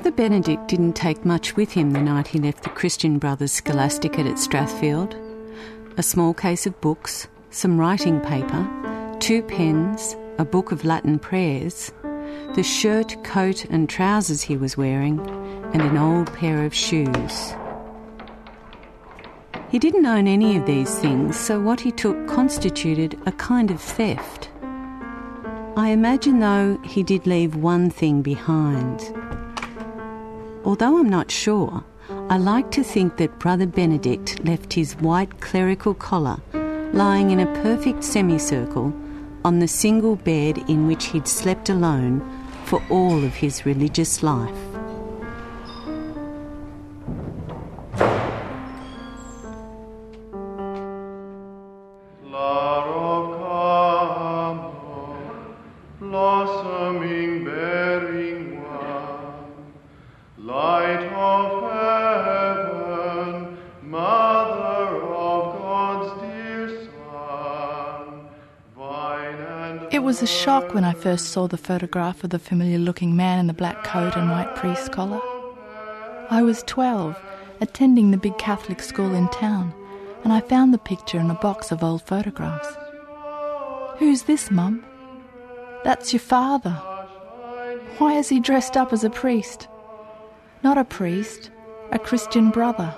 Brother 0.00 0.16
Benedict 0.16 0.66
didn't 0.66 0.94
take 0.94 1.26
much 1.26 1.56
with 1.56 1.72
him 1.72 1.90
the 1.90 2.00
night 2.00 2.28
he 2.28 2.38
left 2.38 2.62
the 2.62 2.70
Christian 2.70 3.18
Brothers 3.18 3.52
Scholasticate 3.52 4.24
at 4.24 4.36
Strathfield. 4.36 5.14
A 5.98 6.02
small 6.02 6.32
case 6.32 6.66
of 6.66 6.80
books, 6.80 7.28
some 7.50 7.78
writing 7.78 8.18
paper, 8.18 8.66
two 9.20 9.42
pens, 9.42 10.16
a 10.38 10.44
book 10.46 10.72
of 10.72 10.86
Latin 10.86 11.18
prayers, 11.18 11.92
the 12.54 12.62
shirt, 12.62 13.22
coat, 13.24 13.66
and 13.66 13.90
trousers 13.90 14.40
he 14.40 14.56
was 14.56 14.74
wearing, 14.74 15.20
and 15.74 15.82
an 15.82 15.98
old 15.98 16.32
pair 16.32 16.64
of 16.64 16.74
shoes. 16.74 17.52
He 19.68 19.78
didn't 19.78 20.06
own 20.06 20.26
any 20.26 20.56
of 20.56 20.64
these 20.64 20.98
things, 20.98 21.38
so 21.38 21.60
what 21.60 21.80
he 21.80 21.92
took 21.92 22.26
constituted 22.26 23.20
a 23.26 23.32
kind 23.32 23.70
of 23.70 23.82
theft. 23.82 24.48
I 25.76 25.90
imagine, 25.90 26.40
though, 26.40 26.78
he 26.84 27.02
did 27.02 27.26
leave 27.26 27.54
one 27.54 27.90
thing 27.90 28.22
behind. 28.22 29.19
Although 30.70 30.98
I'm 30.98 31.08
not 31.08 31.32
sure, 31.32 31.82
I 32.28 32.38
like 32.38 32.70
to 32.70 32.84
think 32.84 33.16
that 33.16 33.40
Brother 33.40 33.66
Benedict 33.66 34.44
left 34.44 34.72
his 34.72 34.92
white 34.98 35.40
clerical 35.40 35.94
collar 35.94 36.40
lying 36.92 37.32
in 37.32 37.40
a 37.40 37.52
perfect 37.64 38.04
semicircle 38.04 38.94
on 39.44 39.58
the 39.58 39.66
single 39.66 40.14
bed 40.14 40.58
in 40.68 40.86
which 40.86 41.06
he'd 41.06 41.26
slept 41.26 41.70
alone 41.70 42.20
for 42.66 42.80
all 42.88 43.24
of 43.24 43.34
his 43.34 43.66
religious 43.66 44.22
life. 44.22 44.69
Was 70.10 70.22
a 70.22 70.26
shock 70.26 70.74
when 70.74 70.82
I 70.82 70.92
first 70.92 71.28
saw 71.28 71.46
the 71.46 71.56
photograph 71.56 72.24
of 72.24 72.30
the 72.30 72.40
familiar 72.40 72.78
looking 72.78 73.14
man 73.14 73.38
in 73.38 73.46
the 73.46 73.52
black 73.52 73.84
coat 73.84 74.16
and 74.16 74.28
white 74.28 74.56
priest 74.56 74.90
collar. 74.90 75.20
I 76.28 76.42
was 76.42 76.64
12, 76.64 77.16
attending 77.60 78.10
the 78.10 78.16
big 78.16 78.36
Catholic 78.36 78.82
school 78.82 79.14
in 79.14 79.28
town, 79.28 79.72
and 80.24 80.32
I 80.32 80.40
found 80.40 80.74
the 80.74 80.78
picture 80.78 81.20
in 81.20 81.30
a 81.30 81.34
box 81.34 81.70
of 81.70 81.84
old 81.84 82.02
photographs. 82.02 82.66
Who's 83.98 84.22
this, 84.22 84.50
Mum? 84.50 84.84
That's 85.84 86.12
your 86.12 86.18
father. 86.18 86.72
Why 87.98 88.14
is 88.14 88.28
he 88.28 88.40
dressed 88.40 88.76
up 88.76 88.92
as 88.92 89.04
a 89.04 89.10
priest? 89.10 89.68
Not 90.64 90.76
a 90.76 90.82
priest, 90.82 91.52
a 91.92 92.00
Christian 92.00 92.50
brother. 92.50 92.92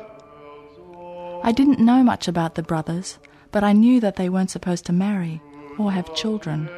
I 1.43 1.53
didn't 1.53 1.79
know 1.79 2.03
much 2.03 2.27
about 2.27 2.55
the 2.55 2.63
brothers, 2.63 3.19
but 3.51 3.63
I 3.63 3.75
knew 3.75 4.01
that 4.01 4.17
they 4.17 4.31
weren't 4.31 4.51
supposed 4.51 4.87
to 4.87 4.95
marry 4.95 5.43
or 5.79 5.93
have 5.93 6.15
children. 6.15 6.71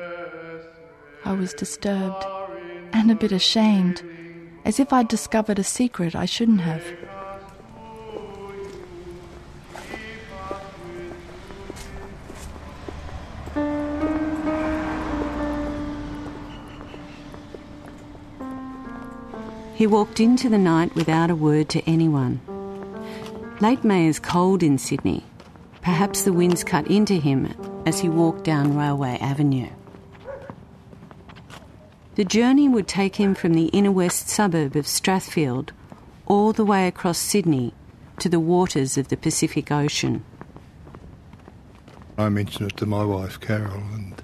I 1.26 1.32
was 1.32 1.54
disturbed 1.54 2.24
and 2.92 3.10
a 3.10 3.14
bit 3.14 3.32
ashamed, 3.32 4.02
as 4.64 4.78
if 4.78 4.92
I'd 4.92 5.08
discovered 5.08 5.58
a 5.58 5.64
secret 5.64 6.14
I 6.14 6.26
shouldn't 6.26 6.60
have. 6.60 6.84
He 19.74 19.86
walked 19.86 20.20
into 20.20 20.48
the 20.48 20.58
night 20.58 20.94
without 20.94 21.30
a 21.30 21.34
word 21.34 21.68
to 21.70 21.82
anyone. 21.88 22.40
Late 23.60 23.82
May 23.82 24.06
is 24.06 24.18
cold 24.18 24.62
in 24.62 24.78
Sydney. 24.78 25.24
Perhaps 25.82 26.22
the 26.22 26.32
winds 26.32 26.62
cut 26.62 26.86
into 26.86 27.14
him 27.14 27.52
as 27.86 28.00
he 28.00 28.08
walked 28.08 28.44
down 28.44 28.76
Railway 28.76 29.18
Avenue. 29.20 29.70
The 32.16 32.24
journey 32.24 32.68
would 32.68 32.86
take 32.86 33.16
him 33.16 33.34
from 33.34 33.54
the 33.54 33.66
inner 33.66 33.90
west 33.90 34.28
suburb 34.28 34.76
of 34.76 34.86
Strathfield 34.86 35.70
all 36.26 36.52
the 36.52 36.64
way 36.64 36.86
across 36.86 37.18
Sydney 37.18 37.74
to 38.20 38.28
the 38.28 38.38
waters 38.38 38.96
of 38.96 39.08
the 39.08 39.16
Pacific 39.16 39.72
Ocean. 39.72 40.24
I 42.16 42.28
mentioned 42.28 42.70
it 42.70 42.76
to 42.76 42.86
my 42.86 43.04
wife 43.04 43.40
Carol, 43.40 43.82
and 43.92 44.22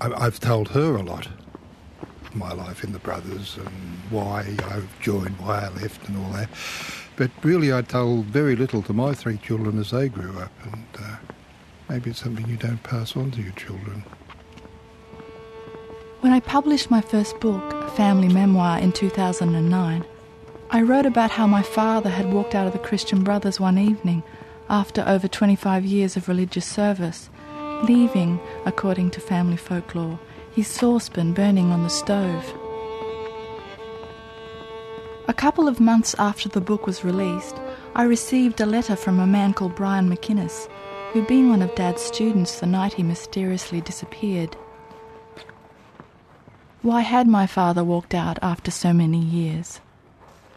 I've 0.00 0.40
told 0.40 0.70
her 0.70 0.96
a 0.96 1.02
lot 1.02 1.26
of 1.26 2.34
my 2.34 2.52
life 2.52 2.82
in 2.82 2.92
the 2.92 2.98
Brothers 2.98 3.56
and 3.56 3.68
why 4.10 4.56
I've 4.64 5.00
joined, 5.00 5.38
why 5.38 5.60
I 5.60 5.68
left, 5.80 6.08
and 6.08 6.18
all 6.18 6.32
that. 6.32 6.48
But 7.14 7.30
really, 7.44 7.72
I 7.72 7.82
told 7.82 8.24
very 8.24 8.56
little 8.56 8.82
to 8.82 8.92
my 8.92 9.14
three 9.14 9.38
children 9.38 9.78
as 9.78 9.92
they 9.92 10.08
grew 10.08 10.36
up, 10.40 10.52
and 10.64 10.86
uh, 10.98 11.16
maybe 11.88 12.10
it's 12.10 12.22
something 12.22 12.48
you 12.48 12.56
don't 12.56 12.82
pass 12.82 13.16
on 13.16 13.30
to 13.30 13.42
your 13.42 13.52
children. 13.52 14.02
When 16.26 16.34
I 16.34 16.40
published 16.40 16.90
my 16.90 17.00
first 17.00 17.38
book, 17.38 17.72
a 17.72 17.90
family 17.92 18.26
memoir, 18.26 18.80
in 18.80 18.90
2009, 18.90 20.04
I 20.70 20.82
wrote 20.82 21.06
about 21.06 21.30
how 21.30 21.46
my 21.46 21.62
father 21.62 22.10
had 22.10 22.32
walked 22.32 22.52
out 22.56 22.66
of 22.66 22.72
the 22.72 22.80
Christian 22.80 23.22
Brothers 23.22 23.60
one 23.60 23.78
evening 23.78 24.24
after 24.68 25.04
over 25.06 25.28
25 25.28 25.84
years 25.84 26.16
of 26.16 26.26
religious 26.26 26.66
service, 26.66 27.30
leaving, 27.84 28.40
according 28.64 29.12
to 29.12 29.20
family 29.20 29.56
folklore, 29.56 30.18
his 30.50 30.66
saucepan 30.66 31.32
burning 31.32 31.70
on 31.70 31.84
the 31.84 31.88
stove. 31.88 32.44
A 35.28 35.32
couple 35.32 35.68
of 35.68 35.78
months 35.78 36.16
after 36.18 36.48
the 36.48 36.60
book 36.60 36.88
was 36.88 37.04
released, 37.04 37.54
I 37.94 38.02
received 38.02 38.60
a 38.60 38.66
letter 38.66 38.96
from 38.96 39.20
a 39.20 39.28
man 39.28 39.54
called 39.54 39.76
Brian 39.76 40.10
McInnes, 40.10 40.68
who'd 41.12 41.28
been 41.28 41.50
one 41.50 41.62
of 41.62 41.72
Dad's 41.76 42.02
students 42.02 42.58
the 42.58 42.66
night 42.66 42.94
he 42.94 43.04
mysteriously 43.04 43.80
disappeared. 43.80 44.56
Why 46.82 47.00
had 47.00 47.26
my 47.26 47.46
father 47.46 47.82
walked 47.82 48.14
out 48.14 48.38
after 48.42 48.70
so 48.70 48.92
many 48.92 49.18
years? 49.18 49.80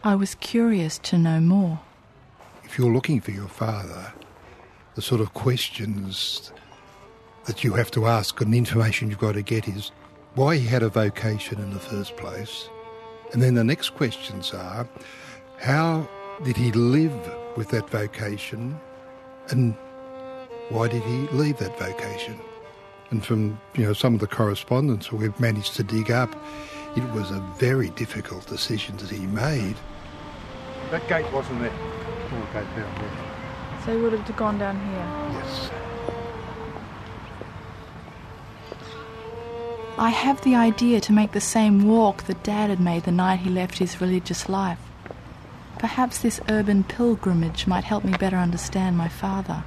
I 0.04 0.16
was 0.16 0.36
curious 0.36 0.98
to 1.00 1.18
know 1.18 1.40
more. 1.40 1.80
If 2.64 2.78
you're 2.78 2.94
looking 2.94 3.20
for 3.20 3.32
your 3.32 3.48
father, 3.48 4.14
the 4.96 5.02
sort 5.02 5.22
of 5.22 5.34
questions 5.34 6.52
that 7.46 7.64
you 7.64 7.74
have 7.74 7.90
to 7.92 8.06
ask 8.06 8.40
and 8.42 8.54
the 8.54 8.58
information 8.58 9.10
you've 9.10 9.20
got 9.20 9.34
to 9.34 9.42
get 9.42 9.68
is 9.68 9.92
why 10.36 10.58
he 10.58 10.68
had 10.68 10.84
a 10.84 10.90
vocation 10.90 11.60
in 11.60 11.74
the 11.74 11.80
first 11.80 12.16
place. 12.16 12.70
And 13.34 13.42
then 13.42 13.56
the 13.56 13.64
next 13.64 13.92
questions 13.92 14.54
are 14.54 14.88
how 15.60 16.08
did 16.44 16.56
he 16.56 16.72
live 16.72 17.14
with 17.58 17.70
that 17.70 17.90
vocation 17.90 18.80
and 19.50 19.76
why 20.70 20.88
did 20.88 21.02
he 21.04 21.28
leave 21.32 21.58
that 21.58 21.78
vocation? 21.80 22.40
And 23.12 23.26
from 23.26 23.60
you 23.76 23.86
know 23.86 23.94
some 23.94 24.14
of 24.14 24.20
the 24.20 24.28
correspondence 24.28 25.12
we've 25.12 25.40
managed 25.40 25.76
to 25.76 25.84
dig 25.84 26.12
up, 26.12 26.36
it 26.96 27.04
was 27.12 27.32
a 27.32 27.40
very 27.58 27.90
difficult 27.92 28.46
decision 28.48 28.98
that 28.98 29.10
he 29.10 29.26
made. 29.28 29.76
That 30.92 31.08
gate 31.08 31.32
wasn't 31.32 31.60
there. 31.60 31.72
Oh, 31.74 32.50
gate 32.54 32.76
down 32.76 32.96
there. 33.00 33.84
So 33.86 33.96
he 33.96 34.02
would 34.02 34.14
have 34.14 34.36
gone 34.36 34.60
down 34.60 34.80
here? 34.88 35.40
Yes. 35.40 35.72
I 39.98 40.10
have 40.10 40.42
the 40.42 40.56
idea 40.56 41.02
to 41.02 41.12
make 41.12 41.34
the 41.34 41.42
same 41.42 41.88
walk 41.88 42.24
that 42.24 42.44
Dad 42.44 42.70
had 42.70 42.80
made 42.80 43.04
the 43.04 43.12
night 43.12 43.42
he 43.42 43.50
left 43.50 43.80
his 43.80 44.00
religious 44.00 44.48
life. 44.48 44.80
Perhaps 45.78 46.20
this 46.20 46.40
urban 46.48 46.84
pilgrimage 46.84 47.68
might 47.68 47.84
help 47.84 48.04
me 48.04 48.14
better 48.18 48.38
understand 48.38 48.98
my 48.98 49.10
father. 49.10 49.64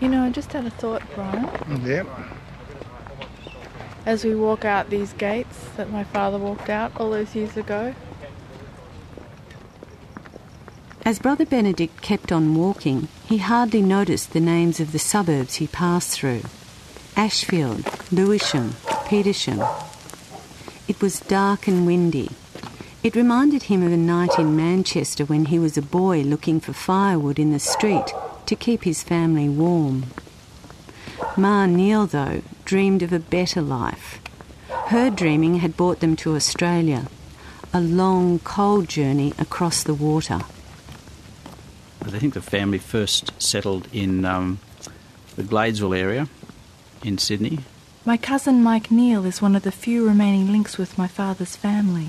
You 0.00 0.08
know, 0.08 0.24
I 0.24 0.30
just 0.30 0.52
had 0.52 0.66
a 0.66 0.70
thought, 0.70 1.02
Brian. 1.14 1.48
Yep. 1.86 2.06
As 4.04 4.24
we 4.24 4.34
walk 4.34 4.64
out 4.64 4.90
these 4.90 5.14
gates 5.14 5.58
that 5.76 5.90
my 5.90 6.04
father 6.04 6.38
walked 6.38 6.68
out 6.68 6.92
all 7.00 7.10
those 7.10 7.34
years 7.34 7.56
ago. 7.56 7.94
As 11.04 11.18
Brother 11.18 11.46
Benedict 11.46 12.02
kept 12.02 12.30
on 12.30 12.54
walking, 12.54 13.08
he 13.24 13.38
hardly 13.38 13.80
noticed 13.80 14.32
the 14.32 14.40
names 14.40 14.80
of 14.80 14.92
the 14.92 14.98
suburbs 14.98 15.54
he 15.56 15.66
passed 15.66 16.10
through 16.10 16.42
Ashfield, 17.16 17.84
Lewisham, 18.12 18.72
Petersham. 19.06 19.66
It 20.88 21.00
was 21.00 21.20
dark 21.20 21.66
and 21.66 21.86
windy. 21.86 22.30
It 23.02 23.16
reminded 23.16 23.64
him 23.64 23.82
of 23.82 23.92
a 23.92 23.96
night 23.96 24.38
in 24.38 24.56
Manchester 24.56 25.24
when 25.24 25.46
he 25.46 25.58
was 25.58 25.78
a 25.78 25.82
boy 25.82 26.20
looking 26.22 26.60
for 26.60 26.72
firewood 26.72 27.38
in 27.38 27.52
the 27.52 27.58
street 27.60 28.12
to 28.46 28.56
keep 28.56 28.84
his 28.84 29.02
family 29.02 29.48
warm. 29.48 30.06
Ma 31.36 31.66
Neil, 31.66 32.06
though, 32.06 32.42
dreamed 32.64 33.02
of 33.02 33.12
a 33.12 33.18
better 33.18 33.60
life. 33.60 34.20
Her 34.88 35.10
dreaming 35.10 35.56
had 35.56 35.76
brought 35.76 36.00
them 36.00 36.16
to 36.16 36.34
Australia, 36.34 37.08
a 37.72 37.80
long, 37.80 38.38
cold 38.40 38.88
journey 38.88 39.34
across 39.38 39.82
the 39.82 39.94
water. 39.94 40.40
I 42.02 42.18
think 42.18 42.34
the 42.34 42.40
family 42.40 42.78
first 42.78 43.32
settled 43.42 43.88
in 43.92 44.24
um, 44.24 44.60
the 45.34 45.42
Gladesville 45.42 45.96
area 45.96 46.28
in 47.02 47.18
Sydney, 47.18 47.60
My 48.04 48.16
cousin 48.16 48.62
Mike 48.62 48.90
Neil 48.90 49.24
is 49.26 49.42
one 49.42 49.54
of 49.54 49.62
the 49.62 49.72
few 49.72 50.06
remaining 50.06 50.50
links 50.50 50.78
with 50.78 50.96
my 50.96 51.06
father's 51.06 51.56
family. 51.56 52.08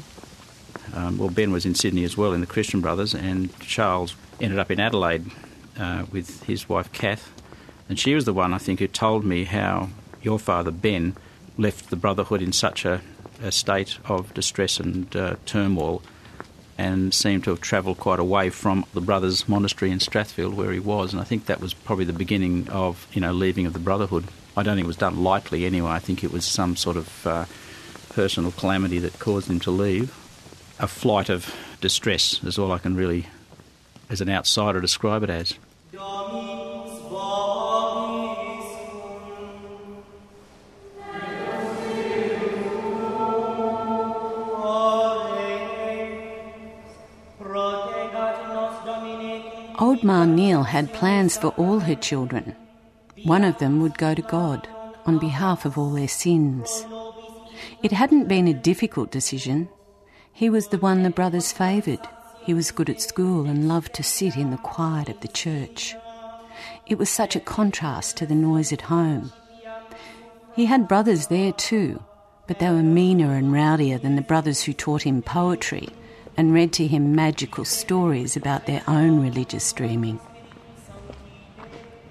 Um, 0.94 1.18
well, 1.18 1.30
Ben 1.30 1.52
was 1.52 1.66
in 1.66 1.76
Sydney 1.76 2.04
as 2.04 2.16
well 2.16 2.34
in 2.34 2.42
the 2.42 2.48
Christian 2.48 2.82
Brothers, 2.82 3.14
and 3.14 3.58
Charles 3.60 4.16
ended 4.40 4.60
up 4.60 4.72
in 4.72 4.80
Adelaide 4.80 5.26
uh, 5.80 6.06
with 6.12 6.44
his 6.44 6.68
wife 6.68 6.92
Kath, 6.92 7.32
and 7.90 8.00
she 8.00 8.16
was 8.16 8.26
the 8.26 8.34
one 8.34 8.54
I 8.54 8.58
think 8.58 8.80
who 8.80 8.88
told 8.88 9.24
me 9.24 9.46
how 9.46 9.90
your 10.22 10.40
father 10.40 10.72
Ben 10.72 11.16
left 11.58 11.90
the 11.90 11.96
Brotherhood 11.96 12.42
in 12.42 12.52
such 12.52 12.86
a, 12.86 13.02
a 13.42 13.52
state 13.52 13.98
of 14.06 14.34
distress 14.34 14.80
and 14.80 15.14
uh, 15.16 15.36
turmoil, 15.46 16.02
and 16.78 17.14
seemed 17.14 17.44
to 17.46 17.50
have 17.50 17.62
travelled 17.62 17.98
quite 17.98 18.20
away 18.20 18.50
from 18.50 18.86
the 18.94 19.02
Brothers 19.02 19.50
Monastery 19.50 19.90
in 19.90 20.00
Strathfield 20.00 20.54
where 20.54 20.72
he 20.72 20.80
was, 20.80 21.14
and 21.14 21.22
I 21.22 21.26
think 21.26 21.46
that 21.46 21.60
was 21.60 21.74
probably 21.74 22.06
the 22.06 22.14
beginning 22.14 22.70
of 22.70 23.08
you 23.12 23.22
know 23.22 23.32
leaving 23.32 23.66
of 23.66 23.74
the 23.74 23.80
Brotherhood. 23.80 24.26
I 24.56 24.64
don't 24.64 24.76
think 24.76 24.86
it 24.86 24.88
was 24.88 24.98
done 24.98 25.24
lightly 25.24 25.66
anyway. 25.66 25.92
I 25.92 26.00
think 26.00 26.24
it 26.24 26.32
was 26.32 26.46
some 26.46 26.76
sort 26.76 26.98
of 26.98 27.28
uh, 27.28 27.46
personal 28.10 28.52
calamity 28.52 29.00
that 29.00 29.20
caused 29.20 29.50
him 29.50 29.60
to 29.62 29.72
leave. 29.72 30.10
A 30.80 30.88
flight 30.88 31.30
of 31.30 31.56
distress 31.82 32.44
is 32.44 32.58
all 32.58 32.72
I 32.72 32.80
can 32.80 32.96
really, 32.96 33.28
as 34.10 34.22
an 34.22 34.30
outsider, 34.30 34.82
describe 34.82 35.24
it 35.24 35.30
as. 35.30 35.54
Old 49.80 50.04
Ma 50.04 50.26
Neil 50.26 50.64
had 50.64 50.92
plans 50.92 51.38
for 51.38 51.50
all 51.50 51.82
her 51.82 51.94
children. 51.94 52.56
One 53.26 53.44
of 53.44 53.60
them 53.60 53.80
would 53.82 53.98
go 54.00 54.16
to 54.16 54.24
God 54.24 54.68
on 55.06 55.20
behalf 55.20 55.66
of 55.66 55.78
all 55.78 55.92
their 55.92 56.08
sins. 56.08 56.84
It 57.84 57.92
hadn't 57.92 58.28
been 58.28 58.48
a 58.48 58.56
difficult 58.56 59.12
decision. 59.12 59.70
He 60.34 60.50
was 60.50 60.70
the 60.70 60.80
one 60.80 61.04
the 61.04 61.12
brothers 61.12 61.52
favoured. 61.52 62.00
He 62.42 62.56
was 62.56 62.72
good 62.72 62.90
at 62.90 63.02
school 63.02 63.46
and 63.46 63.68
loved 63.68 63.94
to 63.96 64.04
sit 64.04 64.36
in 64.36 64.50
the 64.50 64.58
quiet 64.58 65.10
of 65.10 65.20
the 65.20 65.28
church. 65.28 65.96
It 66.88 66.98
was 66.98 67.10
such 67.10 67.36
a 67.36 67.40
contrast 67.40 68.18
to 68.18 68.26
the 68.26 68.34
noise 68.36 68.74
at 68.74 68.82
home. 68.82 69.32
He 70.56 70.66
had 70.66 70.88
brothers 70.88 71.28
there 71.28 71.52
too, 71.52 72.04
but 72.48 72.58
they 72.58 72.70
were 72.70 72.82
meaner 72.82 73.36
and 73.36 73.54
rowdier 73.54 74.00
than 74.00 74.16
the 74.16 74.24
brothers 74.24 74.64
who 74.64 74.74
taught 74.74 75.04
him 75.04 75.22
poetry 75.22 75.90
and 76.38 76.54
read 76.54 76.72
to 76.74 76.88
him 76.88 77.16
magical 77.16 77.66
stories 77.66 78.38
about 78.38 78.68
their 78.68 78.84
own 78.88 79.20
religious 79.22 79.74
dreaming. 79.74 80.20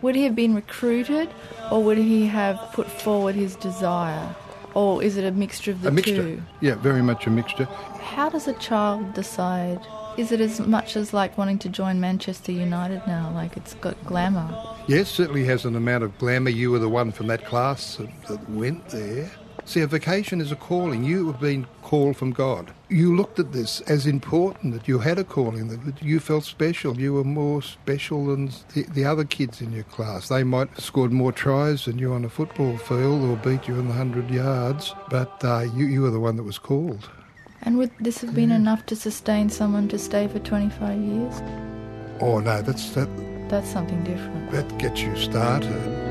Would 0.02 0.14
he 0.14 0.24
have 0.24 0.34
been 0.34 0.54
recruited 0.54 1.30
or 1.70 1.82
would 1.82 1.98
he 1.98 2.26
have 2.26 2.58
put 2.72 2.90
forward 2.90 3.34
his 3.34 3.56
desire? 3.56 4.34
Or 4.74 5.02
is 5.02 5.16
it 5.16 5.24
a 5.24 5.30
mixture 5.30 5.70
of 5.70 5.80
the 5.80 5.88
a 5.88 5.92
mixture. 5.92 6.16
two? 6.16 6.42
Yeah, 6.60 6.74
very 6.74 7.02
much 7.02 7.26
a 7.26 7.30
mixture. 7.30 7.64
How 8.00 8.28
does 8.28 8.46
a 8.46 8.52
child 8.54 9.14
decide? 9.14 9.80
Is 10.18 10.32
it 10.32 10.40
as 10.40 10.60
much 10.60 10.96
as 10.96 11.14
like 11.14 11.38
wanting 11.38 11.58
to 11.60 11.68
join 11.68 12.00
Manchester 12.00 12.52
United 12.52 13.02
now? 13.06 13.30
Like 13.34 13.56
it's 13.56 13.74
got 13.74 14.02
glamour. 14.04 14.48
Yes, 14.86 15.10
certainly 15.10 15.44
has 15.44 15.64
an 15.64 15.76
amount 15.76 16.04
of 16.04 16.16
glamour. 16.18 16.50
You 16.50 16.70
were 16.70 16.78
the 16.78 16.88
one 16.88 17.10
from 17.10 17.26
that 17.28 17.46
class 17.46 17.96
that, 17.96 18.10
that 18.28 18.50
went 18.50 18.88
there. 18.88 19.30
See, 19.66 19.80
a 19.80 19.86
vocation 19.88 20.40
is 20.40 20.52
a 20.52 20.56
calling. 20.56 21.02
You 21.02 21.26
have 21.26 21.40
been 21.40 21.66
called 21.82 22.16
from 22.16 22.30
God. 22.30 22.72
You 22.88 23.16
looked 23.16 23.40
at 23.40 23.50
this 23.50 23.80
as 23.82 24.06
important 24.06 24.72
that 24.74 24.86
you 24.86 25.00
had 25.00 25.18
a 25.18 25.24
calling, 25.24 25.66
that 25.66 26.00
you 26.00 26.20
felt 26.20 26.44
special. 26.44 26.96
You 26.96 27.14
were 27.14 27.24
more 27.24 27.60
special 27.62 28.26
than 28.26 28.52
the, 28.74 28.84
the 28.84 29.04
other 29.04 29.24
kids 29.24 29.60
in 29.60 29.72
your 29.72 29.82
class. 29.82 30.28
They 30.28 30.44
might 30.44 30.68
have 30.68 30.84
scored 30.84 31.12
more 31.12 31.32
tries 31.32 31.86
than 31.86 31.98
you 31.98 32.12
on 32.12 32.24
a 32.24 32.28
football 32.28 32.78
field 32.78 33.24
or 33.28 33.36
beat 33.38 33.66
you 33.66 33.74
in 33.74 33.88
the 33.88 33.94
100 33.94 34.30
yards, 34.30 34.94
but 35.10 35.44
uh, 35.44 35.66
you, 35.74 35.86
you 35.86 36.02
were 36.02 36.10
the 36.10 36.20
one 36.20 36.36
that 36.36 36.44
was 36.44 36.58
called. 36.58 37.10
And 37.62 37.76
would 37.76 37.90
this 37.98 38.20
have 38.20 38.36
been 38.36 38.52
enough 38.52 38.86
to 38.86 38.94
sustain 38.94 39.50
someone 39.50 39.88
to 39.88 39.98
stay 39.98 40.28
for 40.28 40.38
25 40.38 40.96
years? 41.00 41.42
Oh, 42.20 42.38
no, 42.38 42.62
that's 42.62 42.90
that, 42.90 43.08
That's 43.48 43.68
something 43.68 44.04
different. 44.04 44.52
that 44.52 44.78
gets 44.78 45.00
you 45.00 45.16
started. 45.16 46.05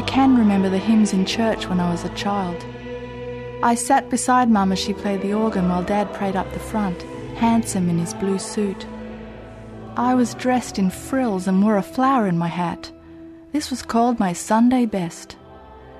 I 0.00 0.02
can 0.04 0.34
remember 0.34 0.70
the 0.70 0.78
hymns 0.78 1.12
in 1.12 1.26
church 1.26 1.68
when 1.68 1.78
I 1.78 1.90
was 1.90 2.06
a 2.06 2.14
child. 2.14 2.64
I 3.62 3.74
sat 3.74 4.08
beside 4.08 4.48
Mum 4.48 4.72
as 4.72 4.78
she 4.78 4.94
played 4.94 5.20
the 5.20 5.34
organ 5.34 5.68
while 5.68 5.82
Dad 5.82 6.10
prayed 6.14 6.36
up 6.36 6.50
the 6.54 6.58
front, 6.58 7.02
handsome 7.36 7.90
in 7.90 7.98
his 7.98 8.14
blue 8.14 8.38
suit. 8.38 8.86
I 9.98 10.14
was 10.14 10.32
dressed 10.32 10.78
in 10.78 10.88
frills 10.88 11.46
and 11.46 11.62
wore 11.62 11.76
a 11.76 11.82
flower 11.82 12.26
in 12.26 12.38
my 12.38 12.48
hat. 12.48 12.90
This 13.52 13.68
was 13.68 13.82
called 13.82 14.18
my 14.18 14.32
Sunday 14.32 14.86
best. 14.86 15.36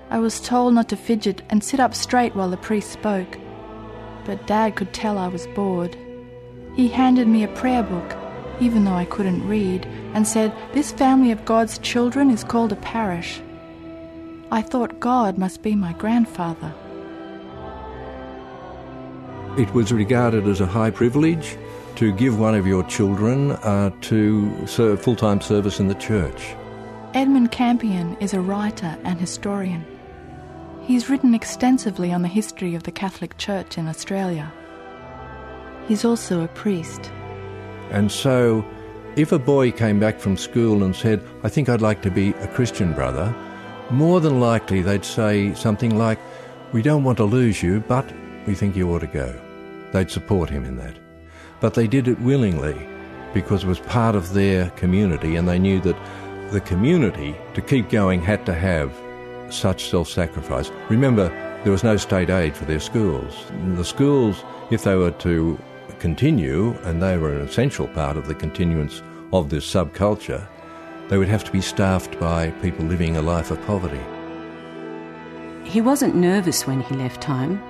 I 0.09 0.19
was 0.19 0.41
told 0.41 0.73
not 0.73 0.89
to 0.89 0.97
fidget 0.97 1.43
and 1.51 1.63
sit 1.63 1.79
up 1.79 1.95
straight 1.95 2.35
while 2.35 2.49
the 2.49 2.57
priest 2.57 2.93
spoke. 2.93 3.37
But 4.25 4.47
Dad 4.47 4.77
could 4.77 4.95
tell 4.95 5.19
I 5.19 5.29
was 5.29 5.47
bored. 5.49 5.95
He 6.75 6.89
handed 6.89 7.29
me 7.29 7.45
a 7.45 7.49
prayer 7.49 7.83
book, 7.83 8.17
even 8.61 8.87
though 8.87 8.95
I 8.95 9.05
couldn't 9.05 9.47
read, 9.47 9.85
and 10.15 10.27
said, 10.27 10.55
This 10.73 10.91
family 10.91 11.33
of 11.33 11.45
God's 11.45 11.77
children 11.81 12.31
is 12.31 12.45
called 12.45 12.73
a 12.73 12.77
parish. 12.77 13.43
I 14.53 14.63
thought 14.63 14.99
God 14.99 15.39
must 15.39 15.63
be 15.63 15.77
my 15.77 15.93
grandfather. 15.93 16.73
It 19.57 19.73
was 19.75 19.93
regarded 19.93 20.49
as 20.49 20.61
a 20.61 20.67
high 20.67 20.91
privilege 20.91 21.57
to 21.97 22.13
give 22.13 22.39
one 22.39 22.55
of 22.55 22.67
your 22.67 22.83
children 22.85 23.53
uh, 23.53 23.91
to 24.01 24.67
serve 24.67 25.03
full-time 25.03 25.41
service 25.41 25.79
in 25.79 25.89
the 25.89 25.95
church. 25.95 26.55
Edmund 27.15 27.53
Campion 27.53 28.17
is 28.21 28.35
a 28.35 28.41
writer 28.41 28.97
and 29.05 29.21
historian. 29.21 29.85
He's 30.83 31.09
written 31.09 31.35
extensively 31.35 32.13
on 32.13 32.23
the 32.23 32.29
history 32.29 32.75
of 32.75 32.85
the 32.85 32.93
Catholic 32.93 33.37
Church 33.37 33.79
in 33.79 33.87
Australia. 33.87 34.53
He's 35.87 36.05
also 36.05 36.43
a 36.43 36.49
priest. 36.49 37.11
And 37.91 38.11
so, 38.11 38.65
if 39.17 39.31
a 39.31 39.39
boy 39.39 39.73
came 39.73 40.01
back 40.01 40.19
from 40.19 40.37
school 40.37 40.83
and 40.83 40.95
said, 40.95 41.23
I 41.43 41.49
think 41.49 41.69
I'd 41.69 41.83
like 41.83 42.03
to 42.03 42.11
be 42.11 42.31
a 42.31 42.49
Christian 42.49 42.93
brother, 42.93 43.35
more 43.91 44.21
than 44.21 44.41
likely 44.41 44.83
they'd 44.83 45.05
say 45.05 45.55
something 45.55 45.99
like, 45.99 46.19
We 46.73 46.83
don't 46.83 47.05
want 47.05 47.19
to 47.19 47.25
lose 47.25 47.63
you, 47.63 47.81
but 47.81 48.11
we 48.47 48.55
think 48.55 48.77
you 48.77 48.93
ought 48.93 49.01
to 49.01 49.07
go. 49.07 49.39
They'd 49.93 50.11
support 50.11 50.49
him 50.51 50.65
in 50.65 50.77
that. 50.77 50.97
But 51.61 51.75
they 51.75 51.87
did 51.87 52.09
it 52.09 52.21
willingly 52.21 52.87
because 53.35 53.65
it 53.65 53.69
was 53.69 53.81
part 53.81 54.15
of 54.15 54.33
their 54.33 54.71
community 54.71 55.37
and 55.37 55.49
they 55.49 55.59
knew 55.59 55.81
that 55.81 55.97
the 56.51 56.61
community, 56.61 57.37
to 57.55 57.61
keep 57.61 57.91
going, 57.91 58.21
had 58.21 58.45
to 58.47 58.55
have 58.55 58.93
such 59.51 59.89
self 59.91 60.09
sacrifice. 60.09 60.71
Remember, 60.89 61.29
there 61.63 61.73
was 61.73 61.85
no 61.85 61.97
state 61.97 62.31
aid 62.31 62.57
for 62.57 62.65
their 62.65 62.81
schools. 62.81 63.45
The 63.75 63.85
schools, 63.85 64.43
if 64.71 64.85
they 64.85 64.97
were 64.97 65.11
to 65.11 65.59
continue, 65.99 66.75
and 66.85 67.03
they 67.03 67.19
were 67.19 67.35
an 67.35 67.47
essential 67.47 67.87
part 67.89 68.17
of 68.17 68.27
the 68.27 68.35
continuance 68.35 69.03
of 69.33 69.51
this 69.51 69.71
subculture, 69.71 70.47
they 71.11 71.19
would 71.19 71.29
have 71.29 71.43
to 71.43 71.51
be 71.51 71.61
staffed 71.61 72.19
by 72.21 72.51
people 72.63 72.85
living 72.87 73.17
a 73.17 73.23
life 73.23 73.51
of 73.51 73.61
poverty. 73.67 74.01
He 75.65 75.81
wasn't 75.81 76.15
nervous 76.15 76.69
when 76.69 76.81
he 76.83 76.95
left 76.95 77.25
home. 77.25 77.61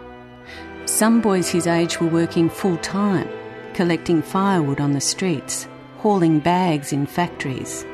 Some 0.85 1.23
boys 1.23 1.49
his 1.49 1.67
age 1.67 2.01
were 2.01 2.07
working 2.07 2.51
full 2.51 2.77
time, 2.79 3.29
collecting 3.73 4.21
firewood 4.21 4.79
on 4.79 4.93
the 4.93 5.01
streets, 5.01 5.67
hauling 5.97 6.39
bags 6.41 6.93
in 6.93 7.07
factories, 7.07 7.87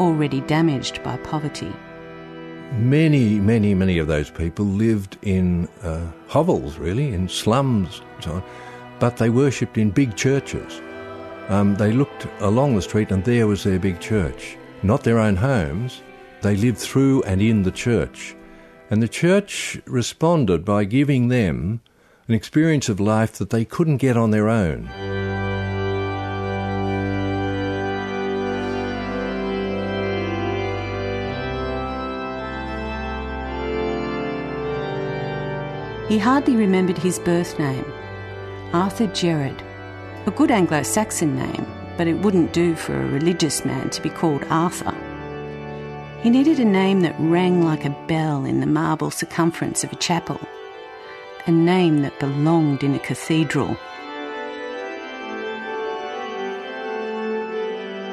already 0.00 0.40
damaged 0.40 1.02
by 1.02 1.18
poverty. 1.18 1.72
Many, 2.72 3.38
many, 3.40 3.74
many 3.74 3.98
of 3.98 4.06
those 4.06 4.30
people 4.30 4.64
lived 4.64 5.18
in 5.20 5.68
uh, 5.82 6.06
hovels, 6.28 6.78
really, 6.78 7.12
in 7.12 7.28
slums, 7.28 8.00
and 8.14 8.24
so 8.24 8.32
on, 8.32 8.42
but 9.00 9.18
they 9.18 9.28
worshipped 9.28 9.76
in 9.76 9.90
big 9.90 10.16
churches. 10.16 10.80
Um, 11.48 11.74
they 11.74 11.92
looked 11.92 12.26
along 12.40 12.74
the 12.74 12.82
street, 12.82 13.10
and 13.10 13.22
there 13.22 13.46
was 13.46 13.64
their 13.64 13.78
big 13.78 14.00
church. 14.00 14.56
Not 14.84 15.02
their 15.02 15.18
own 15.18 15.36
homes, 15.36 16.02
they 16.42 16.56
lived 16.56 16.76
through 16.76 17.22
and 17.22 17.40
in 17.40 17.62
the 17.62 17.70
church. 17.70 18.36
And 18.90 19.02
the 19.02 19.08
church 19.08 19.80
responded 19.86 20.62
by 20.62 20.84
giving 20.84 21.28
them 21.28 21.80
an 22.28 22.34
experience 22.34 22.90
of 22.90 23.00
life 23.00 23.32
that 23.38 23.48
they 23.48 23.64
couldn't 23.64 23.96
get 23.96 24.18
on 24.18 24.30
their 24.30 24.50
own. 24.50 24.90
He 36.08 36.18
hardly 36.18 36.56
remembered 36.56 36.98
his 36.98 37.18
birth 37.18 37.58
name, 37.58 37.90
Arthur 38.74 39.06
Gerard. 39.06 39.62
A 40.26 40.30
good 40.30 40.50
Anglo 40.50 40.82
Saxon 40.82 41.34
name, 41.36 41.66
but 41.96 42.06
it 42.06 42.18
wouldn't 42.18 42.52
do 42.52 42.74
for 42.74 42.94
a 42.94 43.06
religious 43.10 43.64
man 43.64 43.90
to 43.90 44.02
be 44.02 44.10
called 44.10 44.44
Arthur. 44.50 44.94
He 46.22 46.30
needed 46.30 46.58
a 46.58 46.64
name 46.64 47.00
that 47.00 47.14
rang 47.18 47.62
like 47.62 47.84
a 47.84 47.96
bell 48.08 48.44
in 48.44 48.60
the 48.60 48.66
marble 48.66 49.10
circumference 49.10 49.84
of 49.84 49.92
a 49.92 49.96
chapel, 49.96 50.40
a 51.46 51.52
name 51.52 52.02
that 52.02 52.18
belonged 52.18 52.82
in 52.82 52.94
a 52.94 52.98
cathedral. 52.98 53.76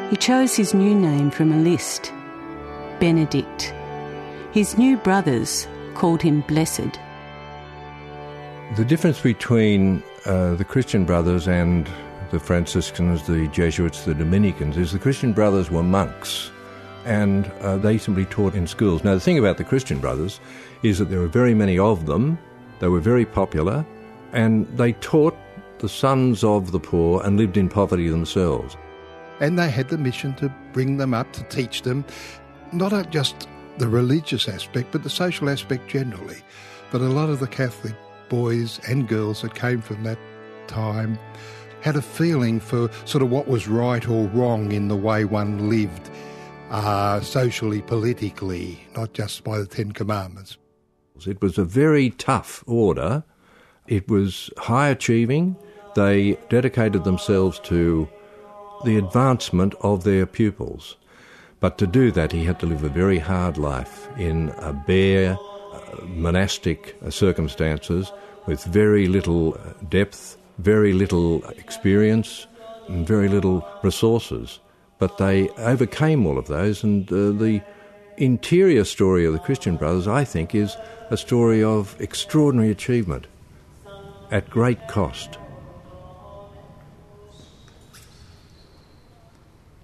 He 0.09 0.17
chose 0.17 0.57
his 0.57 0.73
new 0.73 0.93
name 0.93 1.31
from 1.31 1.53
a 1.53 1.57
list 1.57 2.11
Benedict. 3.00 3.73
His 4.51 4.77
new 4.77 4.97
brothers 4.97 5.67
called 5.95 6.21
him 6.21 6.41
Blessed. 6.41 7.00
The 8.75 8.85
difference 8.85 9.21
between 9.21 10.03
uh, 10.25 10.55
the 10.55 10.65
Christian 10.65 11.05
brothers 11.05 11.47
and 11.47 11.89
the 12.31 12.39
Franciscans, 12.39 13.27
the 13.27 13.47
Jesuits, 13.50 14.05
the 14.05 14.13
Dominicans 14.13 14.77
is 14.77 14.91
the 14.91 15.00
Christian 15.00 15.33
brothers 15.33 15.69
were 15.69 15.83
monks 15.83 16.50
and 17.05 17.47
uh, 17.61 17.77
they 17.77 17.97
simply 17.97 18.25
taught 18.25 18.53
in 18.53 18.67
schools. 18.67 19.03
Now, 19.03 19.13
the 19.13 19.19
thing 19.19 19.38
about 19.38 19.57
the 19.57 19.63
Christian 19.63 20.00
brothers 20.00 20.39
is 20.83 21.00
that 21.00 21.05
there 21.05 21.19
were 21.19 21.27
very 21.27 21.53
many 21.53 21.77
of 21.77 22.05
them, 22.05 22.38
they 22.79 22.88
were 22.88 23.00
very 23.00 23.25
popular, 23.25 23.85
and 24.33 24.67
they 24.77 24.93
taught 24.93 25.35
the 25.79 25.89
sons 25.89 26.43
of 26.43 26.71
the 26.71 26.79
poor 26.79 27.21
and 27.23 27.38
lived 27.38 27.57
in 27.57 27.69
poverty 27.69 28.07
themselves. 28.07 28.77
And 29.39 29.57
they 29.57 29.69
had 29.69 29.89
the 29.89 29.97
mission 29.97 30.35
to 30.35 30.53
bring 30.73 30.97
them 30.97 31.13
up, 31.13 31.33
to 31.33 31.43
teach 31.43 31.81
them 31.81 32.05
not 32.71 33.09
just 33.09 33.47
the 33.77 33.88
religious 33.88 34.47
aspect, 34.47 34.91
but 34.91 35.03
the 35.03 35.09
social 35.09 35.50
aspect 35.50 35.89
generally. 35.89 36.38
But 36.91 37.01
a 37.01 37.05
lot 37.05 37.29
of 37.29 37.39
the 37.39 37.47
Catholic 37.47 37.95
boys 38.29 38.79
and 38.88 39.07
girls 39.07 39.41
that 39.41 39.55
came 39.55 39.81
from 39.81 40.03
that 40.03 40.19
time 40.67 41.17
had 41.81 41.95
a 41.95 42.01
feeling 42.01 42.59
for 42.59 42.89
sort 43.05 43.21
of 43.21 43.29
what 43.29 43.47
was 43.47 43.67
right 43.67 44.07
or 44.07 44.27
wrong 44.27 44.71
in 44.71 44.88
the 44.88 44.95
way 44.95 45.25
one 45.25 45.69
lived 45.69 46.09
uh, 46.69 47.19
socially, 47.21 47.81
politically, 47.81 48.79
not 48.95 49.13
just 49.13 49.43
by 49.43 49.57
the 49.57 49.65
Ten 49.65 49.91
Commandments. 49.91 50.57
It 51.27 51.41
was 51.41 51.57
a 51.57 51.65
very 51.65 52.11
tough 52.11 52.63
order. 52.65 53.23
It 53.88 54.09
was 54.09 54.50
high 54.57 54.89
achieving. 54.89 55.55
They 55.95 56.38
dedicated 56.50 57.03
themselves 57.03 57.59
to 57.65 58.07
the 58.85 58.97
advancement 58.97 59.75
of 59.81 60.03
their 60.03 60.25
pupils. 60.25 60.97
But 61.59 61.77
to 61.77 61.85
do 61.85 62.11
that, 62.11 62.31
he 62.31 62.45
had 62.45 62.59
to 62.61 62.65
live 62.65 62.83
a 62.83 62.89
very 62.89 63.19
hard 63.19 63.57
life 63.57 64.09
in 64.17 64.50
a 64.57 64.73
bare 64.73 65.38
uh, 65.71 66.05
monastic 66.05 66.97
uh, 67.05 67.11
circumstances 67.11 68.11
with 68.47 68.63
very 68.63 69.07
little 69.07 69.53
uh, 69.53 69.73
depth, 69.89 70.38
very 70.58 70.93
little 70.93 71.43
experience, 71.50 72.48
and 72.88 73.08
very 73.08 73.27
little 73.29 73.67
resources. 73.84 74.60
But 75.00 75.17
they 75.17 75.50
overcame 75.50 76.25
all 76.25 76.38
of 76.38 76.48
those, 76.48 76.84
and 76.84 77.12
uh, 77.12 77.31
the 77.31 77.62
interior 78.17 78.84
story 78.84 79.25
of 79.25 79.34
the 79.34 79.39
Christian 79.39 79.77
Brothers, 79.77 80.08
I 80.08 80.24
think, 80.24 80.53
is 80.53 80.75
a 81.10 81.17
story 81.17 81.63
of 81.63 82.00
extraordinary 82.00 82.70
achievement 82.72 83.27
at 84.29 84.50
great 84.50 84.88
cost. 84.88 85.38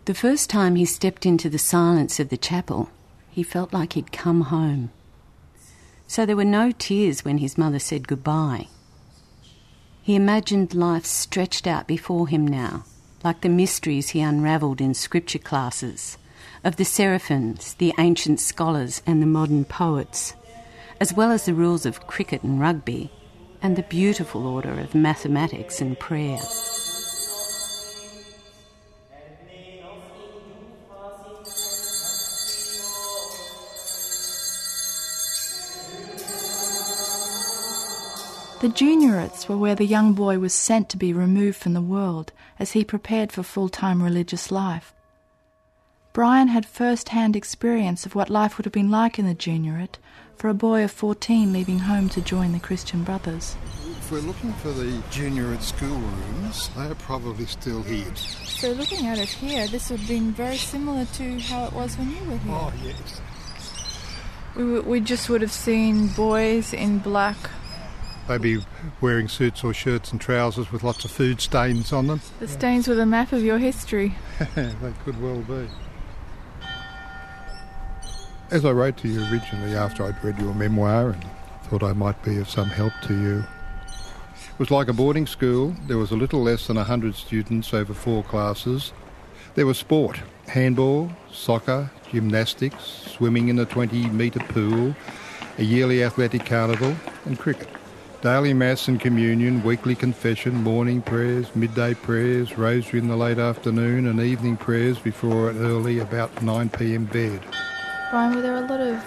The 0.06 0.14
first 0.14 0.50
time 0.50 0.76
he 0.76 0.86
stepped 0.86 1.26
into 1.26 1.50
the 1.50 1.60
silence 1.60 2.20
of 2.20 2.30
the 2.30 2.38
chapel, 2.38 2.90
he 3.30 3.44
felt 3.44 3.74
like 3.74 3.94
he'd 3.94 4.14
come 4.14 4.42
home. 4.42 4.92
So 6.08 6.26
there 6.26 6.38
were 6.38 6.46
no 6.46 6.72
tears 6.72 7.26
when 7.26 7.40
his 7.40 7.58
mother 7.58 7.80
said 7.80 8.08
goodbye. 8.08 8.68
He 10.08 10.16
imagined 10.16 10.74
life 10.74 11.06
stretched 11.06 11.68
out 11.68 11.86
before 11.86 12.30
him 12.30 12.48
now, 12.48 12.86
like 13.26 13.42
the 13.42 13.50
mysteries 13.50 14.12
he 14.12 14.22
unravelled 14.22 14.80
in 14.80 14.94
scripture 14.94 15.38
classes, 15.38 16.18
of 16.64 16.78
the 16.78 16.86
seraphims, 16.86 17.74
the 17.74 17.94
ancient 18.00 18.40
scholars, 18.40 19.02
and 19.06 19.22
the 19.22 19.26
modern 19.26 19.66
poets, 19.66 20.34
as 21.02 21.14
well 21.14 21.30
as 21.30 21.44
the 21.46 21.54
rules 21.54 21.86
of 21.86 22.08
cricket 22.08 22.42
and 22.42 22.58
rugby, 22.58 23.12
and 23.62 23.76
the 23.76 23.84
beautiful 23.84 24.48
order 24.48 24.80
of 24.80 24.96
mathematics 24.96 25.82
and 25.82 26.00
prayer. 26.00 26.40
The 38.60 38.70
juniorates 38.70 39.48
were 39.48 39.56
where 39.56 39.76
the 39.76 39.86
young 39.86 40.14
boy 40.14 40.40
was 40.40 40.52
sent 40.52 40.90
to 40.90 40.98
be 40.98 41.14
removed 41.14 41.60
from 41.60 41.74
the 41.74 41.82
world 41.82 42.32
as 42.58 42.72
he 42.72 42.84
prepared 42.84 43.32
for 43.32 43.44
full 43.44 43.70
time 43.70 44.02
religious 44.02 44.50
life. 44.50 44.96
Brian 46.12 46.48
had 46.48 46.66
first 46.66 47.10
hand 47.10 47.36
experience 47.36 48.08
of 48.08 48.16
what 48.16 48.32
life 48.32 48.58
would 48.58 48.66
have 48.66 48.74
been 48.74 48.90
like 48.90 49.20
in 49.20 49.28
the 49.28 49.36
juniorate 49.36 50.00
for 50.36 50.50
a 50.50 50.56
boy 50.56 50.84
of 50.84 50.90
14 50.90 51.54
leaving 51.54 51.78
home 51.78 52.10
to 52.10 52.20
join 52.20 52.52
the 52.52 52.60
Christian 52.60 53.04
Brothers. 53.04 53.56
If 53.92 54.12
we're 54.12 54.22
looking 54.22 54.54
for 54.54 54.70
the 54.70 55.04
juniorate 55.12 55.62
schoolrooms, 55.62 56.72
they 56.76 56.88
are 56.88 56.96
probably 56.96 57.46
still 57.46 57.84
here. 57.84 58.16
So, 58.16 58.72
looking 58.72 59.06
at 59.06 59.20
it 59.20 59.30
here, 59.30 59.68
this 59.68 59.92
would 59.92 60.00
have 60.00 60.10
been 60.10 60.32
very 60.32 60.58
similar 60.58 61.06
to 61.06 61.40
how 61.42 61.66
it 61.66 61.74
was 61.74 61.96
when 61.96 62.10
you 62.10 62.24
were 62.24 62.38
here. 62.38 62.54
Oh, 62.56 62.74
yes. 62.84 63.22
We, 64.56 64.80
we 64.80 65.00
just 65.00 65.30
would 65.30 65.42
have 65.42 65.52
seen 65.52 66.08
boys 66.08 66.74
in 66.74 66.98
black 66.98 67.38
They'd 68.28 68.42
be 68.42 68.60
wearing 69.00 69.30
suits 69.30 69.64
or 69.64 69.74
shirts 69.74 70.12
and 70.12 70.20
trousers 70.20 70.72
with 70.72 70.84
lots 70.84 71.06
of 71.06 71.12
food 71.12 71.40
stains 71.40 71.94
on 71.94 72.08
them. 72.08 72.22
The 72.40 72.48
stains 72.48 72.88
were 72.88 72.96
the 72.96 73.06
map 73.06 73.32
of 73.32 73.42
your 73.44 73.58
history. 73.58 74.16
they 74.56 74.94
could 75.06 75.22
well 75.22 75.42
be. 75.42 75.68
As 78.52 78.66
I 78.66 78.72
wrote 78.72 78.98
to 78.98 79.08
you 79.08 79.26
originally 79.32 79.76
after 79.76 80.04
I'd 80.04 80.22
read 80.24 80.40
your 80.40 80.54
memoir 80.54 81.12
and 81.12 81.26
thought 81.64 81.84
I 81.84 81.94
might 81.94 82.22
be 82.24 82.38
of 82.38 82.50
some 82.50 82.68
help 82.68 82.94
to 83.04 83.14
you, 83.14 83.44
it 83.88 84.60
was 84.60 84.72
like 84.72 84.88
a 84.88 84.94
boarding 84.94 85.28
school. 85.28 85.76
There 85.88 85.98
was 85.98 86.12
a 86.12 86.16
little 86.16 86.42
less 86.42 86.68
than 86.68 86.78
100 86.78 87.16
students 87.16 87.74
over 87.74 87.94
four 87.94 88.24
classes. 88.24 88.92
There 89.56 89.66
was 89.66 89.78
sport, 89.78 90.20
handball, 90.48 91.12
soccer, 91.32 91.90
gymnastics, 92.12 92.84
swimming 92.84 93.50
in 93.50 93.60
a 93.60 93.66
20 93.66 94.08
metre 94.10 94.40
pool, 94.40 94.96
a 95.58 95.64
yearly 95.64 96.04
athletic 96.04 96.46
carnival, 96.46 96.96
and 97.26 97.38
cricket. 97.38 97.70
Daily 98.28 98.54
Mass 98.54 98.90
and 98.90 99.00
Communion, 99.00 99.64
weekly 99.64 99.96
confession, 99.96 100.54
morning 100.56 101.02
prayers, 101.02 101.48
midday 101.56 101.94
prayers, 101.94 102.58
rosary 102.58 103.00
in 103.00 103.08
the 103.08 103.16
late 103.16 103.38
afternoon, 103.38 104.06
and 104.06 104.20
evening 104.20 104.58
prayers 104.58 105.00
before 105.00 105.50
an 105.50 105.64
early, 105.64 106.00
about 106.00 106.36
9pm 106.36 107.10
bed. 107.10 107.40
Brian, 108.12 108.36
were 108.36 108.42
there 108.42 108.58
a 108.58 108.68
lot 108.68 108.82
of 108.82 109.02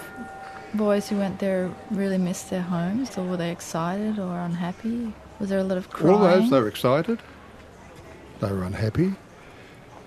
boys 0.73 1.07
who 1.07 1.17
went 1.17 1.37
there 1.37 1.69
really 1.91 2.17
missed 2.17 2.49
their 2.49 2.63
homes, 2.63 3.15
or 3.15 3.23
were 3.23 3.37
they 3.37 3.51
excited 3.51 4.17
or 4.17 4.39
unhappy? 4.39 5.13
Was 5.39 5.49
there 5.49 5.59
a 5.59 5.63
lot 5.63 5.77
of 5.77 5.91
crying? 5.91 6.15
All 6.15 6.21
those, 6.21 6.49
they 6.49 6.59
were 6.59 6.67
excited. 6.67 7.19
They 8.39 8.51
were 8.51 8.63
unhappy. 8.63 9.13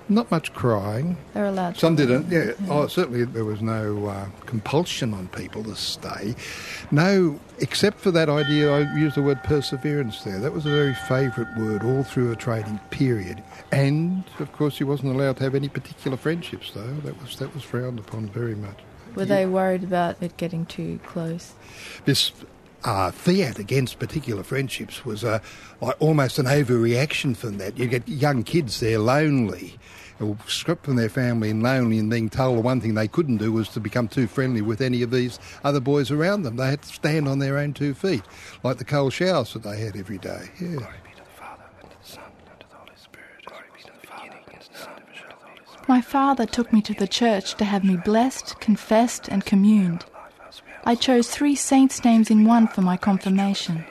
Not 0.09 0.31
much 0.31 0.53
crying. 0.53 1.17
They 1.33 1.41
were 1.41 1.47
allowed. 1.47 1.79
Some 1.79 1.97
didn't. 1.97 2.31
Yeah. 2.31 2.45
yeah. 2.45 2.53
Oh, 2.69 2.87
certainly 2.89 3.25
there 3.25 3.45
was 3.45 3.63
no 3.63 4.07
uh, 4.07 4.27
compulsion 4.45 5.15
on 5.15 5.29
people 5.29 5.65
to 5.65 5.75
stay. 5.75 6.35
No, 6.91 7.41
except 7.59 7.99
for 8.01 8.11
that 8.11 8.29
idea. 8.29 8.71
I 8.71 8.95
used 8.97 9.17
the 9.17 9.23
word 9.23 9.43
perseverance 9.43 10.23
there. 10.23 10.39
That 10.39 10.53
was 10.53 10.67
a 10.67 10.71
very 10.71 10.95
favourite 10.95 11.57
word 11.57 11.85
all 11.85 12.03
through 12.03 12.33
a 12.33 12.37
training 12.37 12.79
period. 12.91 13.43
And 13.73 14.25
of 14.41 14.53
course, 14.53 14.77
he 14.77 14.85
wasn't 14.85 15.15
allowed 15.15 15.39
to 15.39 15.45
have 15.45 15.55
any 15.55 15.69
particular 15.69 16.19
friendships, 16.19 16.73
though. 16.73 16.95
That 17.05 17.21
was 17.23 17.39
that 17.39 17.55
was 17.55 17.63
frowned 17.63 17.99
upon 17.99 18.29
very 18.29 18.55
much. 18.55 18.79
Were 19.15 19.23
yeah. 19.23 19.29
they 19.29 19.47
worried 19.47 19.85
about 19.85 20.23
it 20.23 20.37
getting 20.37 20.67
too 20.67 21.01
close? 21.07 21.55
This 22.05 22.33
uh, 22.85 23.11
fiat 23.11 23.59
against 23.59 23.99
particular 23.99 24.43
friendships 24.43 25.05
was 25.05 25.25
uh, 25.25 25.41
like 25.81 25.97
almost 26.01 26.39
an 26.39 26.47
overreaction 26.47 27.37
from 27.37 27.59
that. 27.59 27.79
You 27.79 27.87
get 27.87 28.07
young 28.07 28.43
kids 28.43 28.81
there 28.81 28.99
lonely, 28.99 29.79
stripped 30.47 30.85
from 30.85 30.97
their 30.97 31.09
family 31.09 31.51
and 31.51 31.63
lonely, 31.63 31.99
and 31.99 32.11
being 32.11 32.29
told 32.29 32.59
the 32.59 32.63
one 32.63 32.81
thing 32.81 32.95
they 32.95 33.09
couldn't 33.09 33.39
do 33.39 33.53
was 33.53 33.69
to 33.71 33.81
become 33.81 34.07
too 34.07 34.27
friendly 34.27 34.61
with 34.61 34.81
any 34.81 35.03
of 35.03 35.11
these 35.11 35.39
other 35.65 35.81
boys 35.81 36.11
around 36.11 36.43
them. 36.43 36.57
They 36.57 36.71
had 36.71 36.83
to 36.83 36.89
stand 36.89 37.27
on 37.27 37.39
their 37.39 37.59
own 37.59 37.73
two 37.73 37.95
feet, 37.95 38.23
like 38.63 38.77
the 38.77 38.85
cold 38.85 39.13
showers 39.13 39.55
that 39.55 39.63
they 39.63 39.81
had 39.81 39.97
every 39.97 40.19
day. 40.19 40.51
Yeah. 40.61 40.87
My 45.87 46.01
father 46.01 46.47
took 46.47 46.73
me 46.73 46.81
to 46.81 46.95
the 46.95 47.07
church 47.07 47.57
to 47.57 47.65
have 47.67 47.85
me 47.85 47.99
blessed, 47.99 48.59
confessed, 48.59 49.29
and 49.29 49.45
communed. 49.45 50.07
I 50.87 50.95
chose 50.95 51.29
three 51.29 51.57
saints' 51.57 52.05
names 52.05 52.31
in 52.31 52.45
one 52.45 52.69
for 52.69 52.83
my 52.83 52.97
confirmation. 52.99 53.85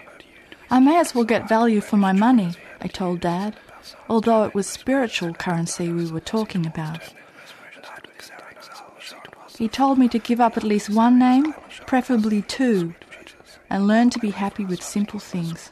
I 0.70 0.80
may 0.80 1.00
as 1.00 1.16
well 1.16 1.24
get 1.24 1.50
value 1.50 1.82
for 1.82 1.98
my 1.98 2.14
money, 2.14 2.54
I 2.82 2.88
told 2.88 3.20
Dad, 3.20 3.56
although 4.08 4.44
it 4.44 4.54
was 4.54 4.68
spiritual 4.68 5.34
currency 5.34 5.92
we 5.92 6.12
were 6.12 6.20
talking 6.20 6.66
about. 6.66 7.02
He 9.58 9.68
told 9.68 9.98
me 9.98 10.08
to 10.10 10.20
give 10.20 10.40
up 10.40 10.56
at 10.56 10.64
least 10.64 10.90
one 10.90 11.18
name, 11.18 11.54
preferably 11.88 12.44
two, 12.44 12.94
and 13.70 13.88
learn 13.88 14.10
to 14.12 14.20
be 14.20 14.32
happy 14.32 14.66
with 14.66 14.84
simple 14.84 15.20
things. 15.20 15.70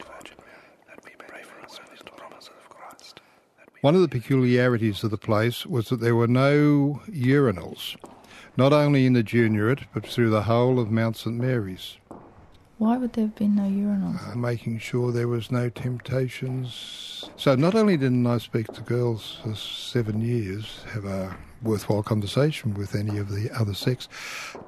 One 3.80 3.94
of 3.94 4.00
the 4.00 4.08
peculiarities 4.08 5.02
of 5.02 5.10
the 5.10 5.18
place 5.18 5.66
was 5.66 5.88
that 5.88 6.00
there 6.00 6.14
were 6.14 6.28
no 6.28 7.00
urinals, 7.10 7.96
not 8.56 8.72
only 8.72 9.06
in 9.06 9.12
the 9.12 9.22
juniorate, 9.22 9.84
but 9.94 10.06
through 10.06 10.30
the 10.30 10.42
whole 10.42 10.78
of 10.78 10.90
Mount 10.90 11.16
St 11.16 11.36
Mary's. 11.36 11.96
Why 12.78 12.96
would 12.96 13.12
there 13.12 13.26
have 13.26 13.36
been 13.36 13.54
no 13.54 13.62
urinals? 13.62 14.32
Uh, 14.32 14.34
making 14.34 14.80
sure 14.80 15.12
there 15.12 15.28
was 15.28 15.52
no 15.52 15.68
temptations. 15.68 17.30
So 17.36 17.54
not 17.54 17.76
only 17.76 17.96
didn't 17.96 18.26
I 18.26 18.38
speak 18.38 18.72
to 18.72 18.80
girls 18.80 19.38
for 19.42 19.54
seven 19.54 20.20
years, 20.20 20.84
have 20.92 21.04
a 21.04 21.36
worthwhile 21.62 22.02
conversation 22.02 22.74
with 22.74 22.96
any 22.96 23.18
of 23.18 23.30
the 23.30 23.50
other 23.52 23.74
sex, 23.74 24.08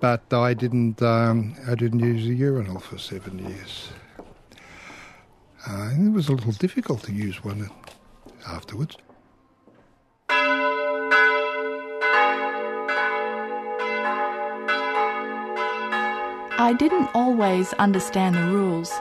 but 0.01 0.33
I 0.33 0.55
didn't. 0.55 1.03
Um, 1.03 1.57
I 1.67 1.75
didn't 1.75 2.01
use 2.01 2.27
a 2.27 2.35
urinal 2.35 2.79
for 2.79 2.99
seven 2.99 3.39
years. 3.41 3.89
Uh, 5.67 5.91
it 5.99 6.13
was 6.13 6.29
a 6.29 6.33
little 6.33 6.53
difficult 6.53 7.03
to 7.05 7.13
use 7.13 7.43
one 7.43 7.69
afterwards. 8.47 8.97
I 16.57 16.73
didn't 16.73 17.11
always 17.15 17.73
understand 17.75 18.37
the 18.37 18.47
rules. 18.47 18.93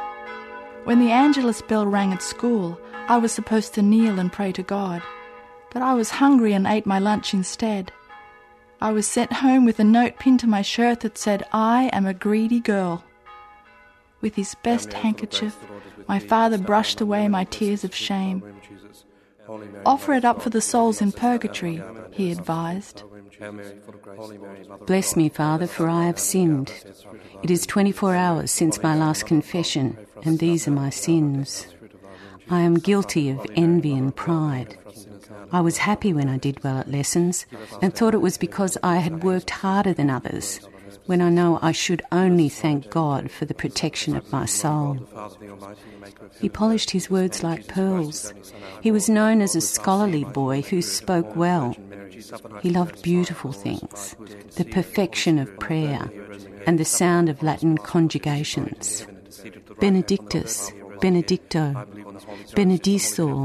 When 0.85 0.99
the 0.99 1.11
Angelus 1.11 1.61
bell 1.61 1.85
rang 1.85 2.11
at 2.11 2.23
school, 2.23 2.79
I 3.07 3.17
was 3.17 3.31
supposed 3.31 3.75
to 3.75 3.83
kneel 3.83 4.17
and 4.19 4.33
pray 4.33 4.51
to 4.53 4.63
God, 4.63 5.03
but 5.71 5.83
I 5.83 5.93
was 5.93 6.09
hungry 6.09 6.53
and 6.53 6.65
ate 6.65 6.87
my 6.87 6.97
lunch 6.97 7.31
instead. 7.33 7.91
I 8.81 8.91
was 8.91 9.07
sent 9.07 9.33
home 9.33 9.65
with 9.65 9.79
a 9.79 9.83
note 9.83 10.17
pinned 10.17 10.39
to 10.39 10.47
my 10.47 10.63
shirt 10.63 11.01
that 11.01 11.17
said, 11.17 11.43
I 11.53 11.91
am 11.93 12.07
a 12.07 12.13
greedy 12.13 12.59
girl. 12.59 13.03
With 14.19 14.33
his 14.33 14.55
best 14.63 14.91
handkerchief, 14.91 15.55
my 16.07 16.17
father 16.17 16.57
brushed 16.57 17.01
away 17.01 17.27
my 17.27 17.43
tears 17.43 17.83
of 17.83 17.93
shame. 17.93 18.41
Offer 19.85 20.13
it 20.13 20.25
up 20.25 20.41
for 20.41 20.49
the 20.49 20.59
souls 20.59 21.01
in 21.01 21.11
purgatory, 21.11 21.83
he 22.11 22.31
advised. 22.31 23.03
Bless 24.85 25.15
me, 25.15 25.29
Father, 25.29 25.67
for 25.67 25.89
I 25.89 26.05
have 26.05 26.19
sinned. 26.19 26.73
It 27.41 27.51
is 27.51 27.65
24 27.65 28.15
hours 28.15 28.51
since 28.51 28.81
my 28.81 28.95
last 28.95 29.25
confession, 29.25 29.97
and 30.23 30.39
these 30.39 30.67
are 30.67 30.71
my 30.71 30.89
sins. 30.89 31.67
I 32.49 32.61
am 32.61 32.75
guilty 32.75 33.29
of 33.29 33.45
envy 33.55 33.93
and 33.93 34.15
pride. 34.15 34.77
I 35.51 35.61
was 35.61 35.77
happy 35.77 36.13
when 36.13 36.29
I 36.29 36.37
did 36.37 36.63
well 36.63 36.77
at 36.77 36.91
lessons 36.91 37.45
and 37.81 37.93
thought 37.93 38.13
it 38.13 38.21
was 38.21 38.37
because 38.37 38.77
I 38.83 38.97
had 38.97 39.23
worked 39.23 39.49
harder 39.49 39.93
than 39.93 40.09
others, 40.09 40.59
when 41.05 41.21
I 41.21 41.29
know 41.29 41.59
I 41.61 41.71
should 41.71 42.01
only 42.11 42.49
thank 42.49 42.89
God 42.89 43.31
for 43.31 43.45
the 43.45 43.53
protection 43.53 44.15
of 44.15 44.31
my 44.31 44.45
soul. 44.45 44.99
He 46.39 46.49
polished 46.49 46.91
his 46.91 47.09
words 47.09 47.43
like 47.43 47.67
pearls. 47.67 48.33
He 48.81 48.91
was 48.91 49.09
known 49.09 49.41
as 49.41 49.55
a 49.55 49.61
scholarly 49.61 50.23
boy 50.23 50.61
who 50.61 50.81
spoke 50.81 51.35
well. 51.35 51.75
He 52.61 52.69
loved 52.69 53.01
beautiful 53.01 53.51
things, 53.51 54.15
the 54.55 54.65
perfection 54.65 55.39
of 55.39 55.59
prayer, 55.59 56.09
and 56.65 56.79
the 56.79 56.85
sound 56.85 57.29
of 57.29 57.43
Latin 57.43 57.77
conjugations. 57.77 59.05
Benedictus, 59.79 60.71
Benedicto, 61.01 61.73
Benedictor, 62.55 63.43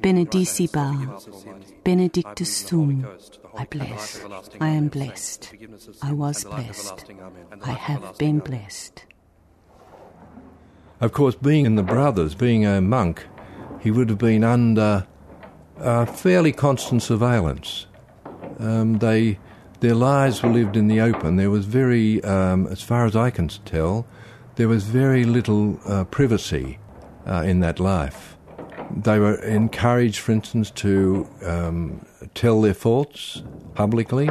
Benedicibar, 0.00 1.22
Benedictus 1.84 2.56
sum. 2.56 3.06
I 3.56 3.64
bless. 3.66 4.20
I 4.60 4.68
am 4.68 4.88
blessed. 4.88 5.54
I 6.02 6.12
was 6.12 6.44
blessed. 6.44 7.04
I 7.62 7.72
have 7.72 8.18
been 8.18 8.40
blessed. 8.40 9.04
Of 11.00 11.12
course, 11.12 11.34
being 11.34 11.66
in 11.66 11.76
the 11.76 11.82
Brothers, 11.82 12.34
being 12.34 12.64
a 12.64 12.80
monk, 12.80 13.26
he 13.80 13.90
would 13.90 14.08
have 14.08 14.18
been 14.18 14.44
under 14.44 15.06
uh, 15.80 16.06
fairly 16.06 16.52
constant 16.52 17.02
surveillance. 17.02 17.86
Um, 18.58 18.98
they, 18.98 19.38
their 19.80 19.94
lives 19.94 20.42
were 20.42 20.50
lived 20.50 20.76
in 20.76 20.88
the 20.88 21.00
open. 21.00 21.36
There 21.36 21.50
was 21.50 21.66
very, 21.66 22.22
um, 22.24 22.66
as 22.68 22.82
far 22.82 23.06
as 23.06 23.16
I 23.16 23.30
can 23.30 23.48
tell, 23.48 24.06
there 24.56 24.68
was 24.68 24.84
very 24.84 25.24
little 25.24 25.80
uh, 25.86 26.04
privacy 26.04 26.78
uh, 27.26 27.42
in 27.42 27.60
that 27.60 27.80
life. 27.80 28.36
They 28.94 29.18
were 29.18 29.36
encouraged, 29.36 30.18
for 30.18 30.32
instance, 30.32 30.70
to 30.72 31.28
um, 31.44 32.04
tell 32.34 32.60
their 32.60 32.74
faults 32.74 33.42
publicly. 33.74 34.28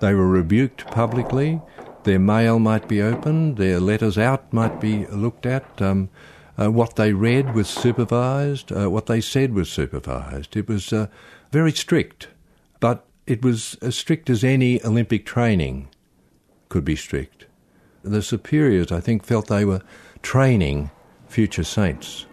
They 0.00 0.14
were 0.14 0.26
rebuked 0.26 0.86
publicly. 0.88 1.60
Their 2.04 2.18
mail 2.18 2.58
might 2.58 2.88
be 2.88 3.00
opened. 3.00 3.56
Their 3.56 3.78
letters 3.78 4.18
out 4.18 4.52
might 4.52 4.80
be 4.80 5.06
looked 5.06 5.46
at. 5.46 5.80
Um, 5.80 6.08
uh, 6.60 6.70
what 6.70 6.96
they 6.96 7.12
read 7.12 7.54
was 7.54 7.68
supervised. 7.68 8.72
Uh, 8.72 8.90
what 8.90 9.06
they 9.06 9.20
said 9.20 9.54
was 9.54 9.70
supervised. 9.70 10.56
It 10.56 10.68
was 10.68 10.92
uh, 10.92 11.06
very 11.50 11.72
strict, 11.72 12.28
but 12.80 13.06
it 13.32 13.42
was 13.42 13.78
as 13.80 13.96
strict 13.96 14.28
as 14.28 14.44
any 14.44 14.84
Olympic 14.84 15.24
training 15.24 15.88
could 16.68 16.84
be 16.84 16.94
strict. 16.94 17.46
The 18.02 18.20
superiors, 18.20 18.92
I 18.92 19.00
think, 19.00 19.24
felt 19.24 19.46
they 19.46 19.64
were 19.64 19.80
training 20.20 20.90
future 21.28 21.64
saints. 21.64 22.26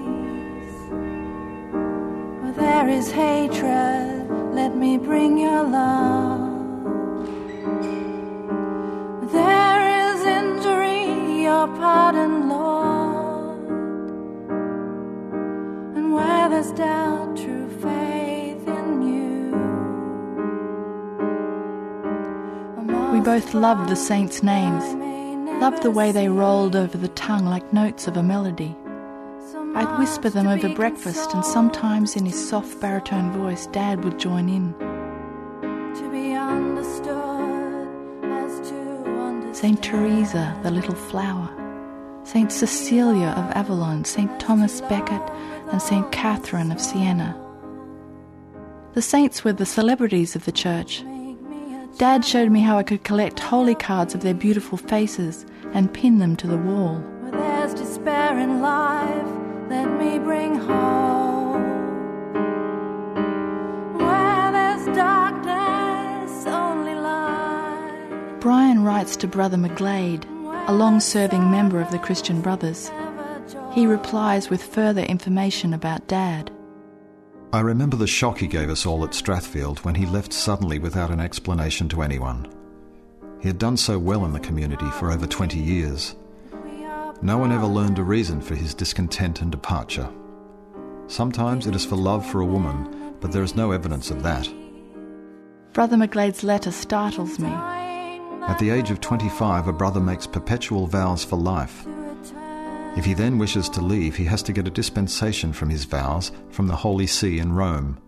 Where 2.40 2.54
there 2.56 2.88
is 2.88 3.10
hatred, 3.12 4.26
let 4.54 4.74
me 4.74 4.96
bring 4.96 5.36
your 5.36 5.64
love. 5.64 6.52
Your 11.66 11.76
pardon, 11.76 12.48
Lord. 12.48 13.68
And 15.96 16.12
where 16.12 16.48
there's 16.48 16.72
doubt, 16.72 17.36
true 17.36 17.68
faith 17.80 18.66
in 18.66 19.02
you. 19.02 19.52
We 23.12 23.20
both 23.20 23.54
loved 23.54 23.88
the 23.88 23.96
saints' 23.96 24.42
names, 24.42 24.82
loved 25.60 25.84
the 25.84 25.92
way 25.92 26.10
they 26.10 26.28
rolled 26.28 26.74
over 26.74 26.98
the 26.98 27.08
tongue 27.08 27.46
like 27.46 27.72
notes 27.72 28.08
of 28.08 28.16
a 28.16 28.24
melody. 28.24 28.74
I'd 29.76 29.98
whisper 29.98 30.30
them 30.30 30.48
over 30.48 30.68
breakfast, 30.68 31.32
and 31.32 31.44
sometimes 31.44 32.16
in 32.16 32.26
his 32.26 32.48
soft 32.48 32.80
baritone 32.80 33.30
voice, 33.32 33.68
Dad 33.68 34.04
would 34.04 34.18
join 34.18 34.48
in. 34.48 34.74
Saint 39.62 39.80
Teresa, 39.80 40.58
the 40.64 40.72
little 40.72 40.96
flower, 40.96 41.48
Saint 42.24 42.50
Cecilia 42.50 43.28
of 43.28 43.48
Avalon, 43.52 44.04
Saint 44.04 44.40
Thomas 44.40 44.80
Becket, 44.80 45.22
and 45.70 45.80
Saint 45.80 46.10
Catherine 46.10 46.72
of 46.72 46.80
Siena. 46.80 47.40
The 48.94 49.02
saints 49.02 49.44
were 49.44 49.52
the 49.52 49.64
celebrities 49.64 50.34
of 50.34 50.46
the 50.46 50.50
church. 50.50 51.04
Dad 51.96 52.24
showed 52.24 52.50
me 52.50 52.58
how 52.58 52.76
I 52.76 52.82
could 52.82 53.04
collect 53.04 53.38
holy 53.38 53.76
cards 53.76 54.16
of 54.16 54.22
their 54.22 54.34
beautiful 54.34 54.78
faces 54.78 55.46
and 55.72 55.94
pin 55.94 56.18
them 56.18 56.34
to 56.38 56.48
the 56.48 56.58
wall. 56.58 56.96
Where 56.96 57.30
there's 57.30 57.72
despair 57.72 58.36
in 58.40 58.62
life, 58.62 59.28
let 59.68 59.86
me 59.96 60.18
bring 60.18 60.56
hope. 60.56 60.91
Writes 68.84 69.16
to 69.16 69.26
Brother 69.26 69.56
McGlade, 69.56 70.24
a 70.68 70.72
long 70.72 71.00
serving 71.00 71.50
member 71.50 71.80
of 71.80 71.90
the 71.90 71.98
Christian 71.98 72.40
Brothers. 72.40 72.90
He 73.72 73.86
replies 73.86 74.50
with 74.50 74.62
further 74.62 75.02
information 75.02 75.72
about 75.72 76.06
Dad. 76.08 76.50
I 77.52 77.60
remember 77.60 77.96
the 77.96 78.06
shock 78.06 78.38
he 78.38 78.46
gave 78.46 78.70
us 78.70 78.86
all 78.86 79.04
at 79.04 79.10
Strathfield 79.10 79.78
when 79.80 79.94
he 79.94 80.06
left 80.06 80.32
suddenly 80.32 80.78
without 80.78 81.10
an 81.10 81.20
explanation 81.20 81.88
to 81.90 82.02
anyone. 82.02 82.50
He 83.40 83.48
had 83.48 83.58
done 83.58 83.76
so 83.76 83.98
well 83.98 84.24
in 84.24 84.32
the 84.32 84.40
community 84.40 84.88
for 84.92 85.10
over 85.10 85.26
20 85.26 85.58
years. 85.58 86.14
No 87.22 87.38
one 87.38 87.52
ever 87.52 87.66
learned 87.66 87.98
a 87.98 88.02
reason 88.02 88.40
for 88.40 88.54
his 88.54 88.74
discontent 88.74 89.42
and 89.42 89.50
departure. 89.50 90.08
Sometimes 91.08 91.66
it 91.66 91.74
is 91.74 91.84
for 91.84 91.96
love 91.96 92.24
for 92.24 92.40
a 92.40 92.46
woman, 92.46 93.14
but 93.20 93.32
there 93.32 93.42
is 93.42 93.54
no 93.54 93.72
evidence 93.72 94.10
of 94.10 94.22
that. 94.22 94.48
Brother 95.72 95.96
McGlade's 95.96 96.42
letter 96.42 96.70
startles 96.70 97.38
me. 97.38 97.52
At 98.48 98.58
the 98.58 98.70
age 98.70 98.90
of 98.90 99.00
25, 99.00 99.68
a 99.68 99.72
brother 99.72 100.00
makes 100.00 100.26
perpetual 100.26 100.86
vows 100.86 101.24
for 101.24 101.36
life. 101.36 101.86
If 102.96 103.04
he 103.04 103.14
then 103.14 103.38
wishes 103.38 103.68
to 103.70 103.80
leave, 103.80 104.16
he 104.16 104.24
has 104.24 104.42
to 104.42 104.52
get 104.52 104.66
a 104.66 104.70
dispensation 104.70 105.52
from 105.52 105.70
his 105.70 105.84
vows 105.84 106.32
from 106.50 106.66
the 106.66 106.76
Holy 106.76 107.06
See 107.06 107.38
in 107.38 107.52
Rome. 107.52 107.98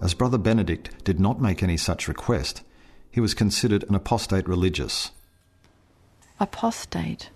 As 0.00 0.14
Brother 0.14 0.38
Benedict 0.38 1.02
did 1.02 1.18
not 1.18 1.40
make 1.40 1.62
any 1.62 1.76
such 1.76 2.06
request, 2.06 2.62
he 3.10 3.20
was 3.20 3.34
considered 3.34 3.84
an 3.88 3.94
apostate 3.94 4.46
religious. 4.46 5.10
Apostate. 6.38 7.30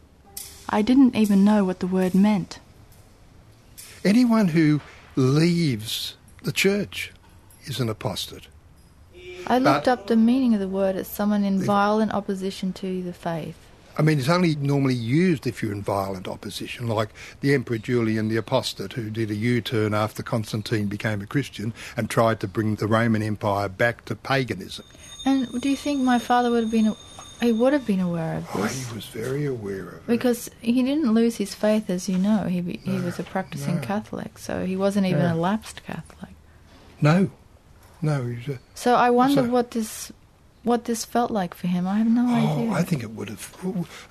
I 0.68 0.82
didn't 0.82 1.16
even 1.16 1.44
know 1.44 1.64
what 1.64 1.80
the 1.80 1.86
word 1.86 2.14
meant. 2.14 2.60
Anyone 4.04 4.48
who 4.48 4.80
leaves 5.16 6.16
the 6.44 6.52
church 6.52 7.10
is 7.64 7.80
an 7.80 7.88
apostate. 7.88 8.48
I 9.46 9.58
looked 9.58 9.88
up 9.88 10.06
the 10.06 10.16
meaning 10.16 10.54
of 10.54 10.60
the 10.60 10.68
word 10.68 10.96
as 10.96 11.08
someone 11.08 11.44
in 11.44 11.60
violent 11.62 12.12
opposition 12.12 12.72
to 12.74 13.02
the 13.02 13.12
faith. 13.12 13.56
I 13.98 14.02
mean, 14.02 14.18
it's 14.18 14.28
only 14.28 14.56
normally 14.56 14.94
used 14.94 15.46
if 15.46 15.62
you're 15.62 15.72
in 15.72 15.82
violent 15.82 16.26
opposition, 16.26 16.88
like 16.88 17.10
the 17.40 17.52
Emperor 17.52 17.76
Julian 17.76 18.28
the 18.28 18.38
Apostate, 18.38 18.94
who 18.94 19.10
did 19.10 19.30
a 19.30 19.34
U 19.34 19.60
turn 19.60 19.92
after 19.92 20.22
Constantine 20.22 20.86
became 20.86 21.20
a 21.20 21.26
Christian 21.26 21.74
and 21.96 22.08
tried 22.08 22.40
to 22.40 22.48
bring 22.48 22.76
the 22.76 22.86
Roman 22.86 23.22
Empire 23.22 23.68
back 23.68 24.06
to 24.06 24.14
paganism. 24.14 24.86
And 25.26 25.60
do 25.60 25.68
you 25.68 25.76
think 25.76 26.00
my 26.00 26.18
father 26.18 26.50
would 26.50 26.62
have 26.62 26.72
been 26.72 26.94
he 27.42 27.50
would 27.50 27.72
have 27.72 27.84
been 27.84 27.98
aware 27.98 28.36
of 28.36 28.46
this. 28.52 28.86
Oh, 28.86 28.90
he 28.90 28.94
was 28.94 29.06
very 29.06 29.46
aware 29.46 29.88
of 29.88 29.94
it. 29.94 30.06
Because 30.06 30.48
he 30.60 30.80
didn't 30.80 31.12
lose 31.12 31.36
his 31.36 31.56
faith, 31.56 31.90
as 31.90 32.08
you 32.08 32.16
know. 32.16 32.44
He 32.44 32.60
he 32.84 32.98
No, 32.98 33.02
was 33.04 33.18
a 33.18 33.24
practicing 33.24 33.76
no. 33.76 33.80
Catholic, 33.82 34.38
so 34.38 34.64
he 34.64 34.76
wasn't 34.76 35.06
even 35.06 35.22
No. 35.22 35.34
a 35.34 35.36
lapsed 35.36 35.84
Catholic. 35.84 36.30
No, 37.00 37.30
no, 38.02 38.26
he 38.26 38.36
was 38.36 38.48
a, 38.48 38.58
So 38.74 38.94
I 38.94 39.10
wonder 39.10 39.42
So- 39.44 39.48
what 39.50 39.70
this 39.70 40.12
what 40.64 40.84
this 40.84 41.04
felt 41.04 41.32
like 41.32 41.54
for 41.54 41.66
him. 41.66 41.88
I 41.88 41.98
have 41.98 42.06
no 42.06 42.24
Oh, 42.28 42.34
idea. 42.34 42.70
I 42.72 42.82
think 42.82 43.02
it 43.02 43.10
would 43.10 43.28
have 43.28 43.56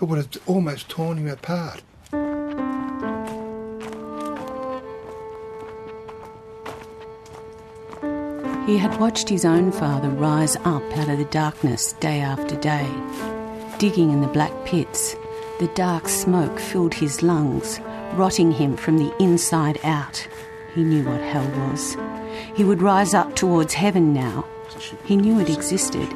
it 0.02 0.04
would 0.04 0.18
have 0.18 0.30
almost 0.48 0.90
torn 0.90 1.18
him 1.18 1.28
apart. 1.30 1.82
He 8.66 8.78
had 8.78 9.00
watched 9.00 9.28
his 9.28 9.44
own 9.44 9.72
father 9.72 10.10
rise 10.10 10.56
up 10.58 10.84
out 10.98 11.10
of 11.10 11.18
the 11.18 11.26
darkness 11.32 11.94
day 11.94 12.20
after 12.22 12.56
day. 12.58 12.88
Digging 13.80 14.12
in 14.12 14.22
the 14.22 14.28
black 14.28 14.54
pits, 14.66 15.16
the 15.60 15.68
dark 15.74 16.08
smoke 16.08 16.60
filled 16.60 16.94
his 16.94 17.24
lungs, 17.24 17.80
rotting 18.14 18.52
him 18.52 18.78
from 18.78 18.98
the 18.98 19.14
inside 19.22 19.80
out. 19.84 20.26
He 20.76 20.84
knew 20.84 21.04
what 21.04 21.22
hell 21.22 21.48
was. 21.70 21.96
He 22.56 22.64
would 22.64 22.82
rise 22.82 23.14
up 23.14 23.36
towards 23.36 23.74
heaven 23.74 24.14
now. 24.14 24.46
He 25.06 25.16
knew 25.16 25.40
it 25.40 25.50
existed. 25.50 26.08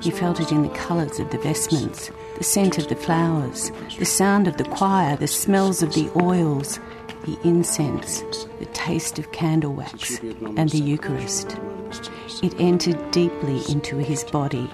He 0.00 0.10
felt 0.10 0.40
it 0.40 0.50
in 0.50 0.62
the 0.62 0.68
colours 0.70 1.20
of 1.20 1.30
the 1.30 1.38
vestments, 1.38 2.10
the 2.36 2.44
scent 2.44 2.76
of 2.76 2.88
the 2.88 2.96
flowers, 2.96 3.70
the 3.98 4.04
sound 4.04 4.48
of 4.48 4.56
the 4.56 4.64
choir, 4.64 5.16
the 5.16 5.28
smells 5.28 5.82
of 5.82 5.94
the 5.94 6.10
oils, 6.20 6.80
the 7.24 7.38
incense, 7.44 8.22
the 8.58 8.66
taste 8.72 9.20
of 9.20 9.30
candle 9.30 9.74
wax, 9.74 10.18
and 10.20 10.70
the 10.70 10.78
Eucharist. 10.78 11.56
It 12.42 12.58
entered 12.58 13.12
deeply 13.12 13.60
into 13.68 13.98
his 13.98 14.24
body, 14.24 14.68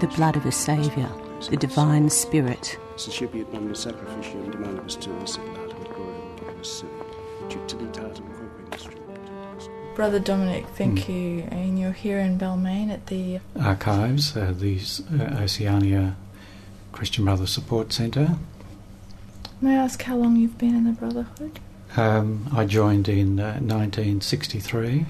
the 0.00 0.08
blood 0.08 0.36
of 0.36 0.44
a 0.44 0.52
Saviour, 0.52 1.08
the 1.50 1.56
divine 1.56 2.10
spirit. 2.10 2.76
Brother 9.94 10.18
Dominic, 10.18 10.66
thank 10.74 11.04
Hmm. 11.04 11.12
you. 11.12 11.38
And 11.50 11.78
you're 11.78 11.92
here 11.92 12.18
in 12.18 12.36
Balmain 12.38 12.90
at 12.90 13.06
the 13.06 13.38
archives, 13.60 14.36
uh, 14.36 14.52
the 14.56 14.78
uh, 15.20 15.42
Oceania 15.42 16.16
Christian 16.92 17.24
Brother 17.24 17.46
Support 17.46 17.92
Centre. 17.92 18.36
May 19.60 19.72
I 19.78 19.84
ask 19.84 20.02
how 20.02 20.16
long 20.16 20.36
you've 20.36 20.58
been 20.58 20.74
in 20.74 20.84
the 20.84 20.92
Brotherhood? 20.92 21.60
Um, 21.96 22.48
I 22.52 22.64
joined 22.64 23.08
in 23.08 23.38
uh, 23.38 23.54
1963. 23.60 25.06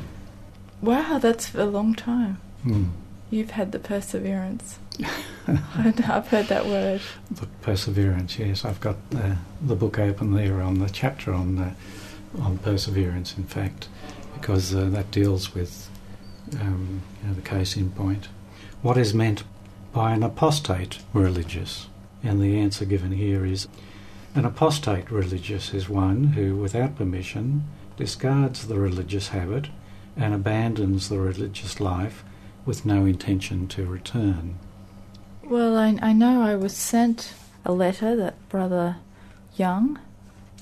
Wow, 0.82 1.18
that's 1.18 1.54
a 1.54 1.64
long 1.64 1.94
time. 1.94 2.38
Hmm. 2.62 2.84
You've 3.30 3.52
had 3.52 3.72
the 3.72 3.78
perseverance. 3.78 4.78
I've 5.48 6.28
heard 6.28 6.46
that 6.48 6.66
word. 6.66 7.00
The 7.30 7.46
perseverance, 7.62 8.38
yes. 8.38 8.64
I've 8.64 8.80
got 8.80 8.96
uh, 9.16 9.36
the 9.62 9.74
book 9.74 9.98
open 9.98 10.34
there 10.34 10.60
on 10.60 10.78
the 10.78 10.88
chapter 10.90 11.32
on 11.32 11.58
uh, 11.58 11.74
on 12.40 12.58
perseverance, 12.58 13.36
in 13.36 13.44
fact, 13.44 13.88
because 14.44 14.74
uh, 14.74 14.84
that 14.90 15.10
deals 15.10 15.54
with 15.54 15.88
um, 16.60 17.00
you 17.22 17.28
know, 17.28 17.34
the 17.34 17.40
case 17.40 17.78
in 17.78 17.90
point. 17.90 18.28
What 18.82 18.98
is 18.98 19.14
meant 19.14 19.42
by 19.94 20.12
an 20.12 20.22
apostate 20.22 20.98
religious? 21.14 21.86
And 22.22 22.42
the 22.42 22.58
answer 22.60 22.84
given 22.84 23.12
here 23.12 23.46
is 23.46 23.68
an 24.34 24.44
apostate 24.44 25.10
religious 25.10 25.72
is 25.72 25.88
one 25.88 26.24
who, 26.34 26.56
without 26.56 26.96
permission, 26.96 27.64
discards 27.96 28.66
the 28.66 28.78
religious 28.78 29.28
habit 29.28 29.68
and 30.14 30.34
abandons 30.34 31.08
the 31.08 31.20
religious 31.20 31.80
life 31.80 32.22
with 32.66 32.84
no 32.84 33.06
intention 33.06 33.66
to 33.68 33.86
return. 33.86 34.58
Well, 35.42 35.78
I, 35.78 35.98
I 36.02 36.12
know 36.12 36.42
I 36.42 36.54
was 36.54 36.76
sent 36.76 37.32
a 37.64 37.72
letter 37.72 38.14
that 38.16 38.46
Brother 38.50 38.96
Young 39.56 39.98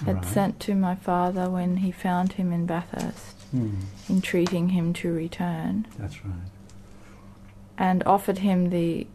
had 0.06 0.16
Right. 0.16 0.24
sent 0.24 0.60
to 0.60 0.76
my 0.76 0.94
father 0.94 1.50
when 1.50 1.78
he 1.78 1.90
found 1.90 2.34
him 2.34 2.52
in 2.52 2.64
Bathurst, 2.66 3.41
Hmm, 3.52 3.74
entreating 4.10 4.70
him 4.70 4.92
to 4.94 5.12
return, 5.12 5.86
that's 5.98 6.24
right. 6.24 6.34
and 7.78 8.02
offered 8.04 8.38
him 8.38 8.70
the 8.70 9.06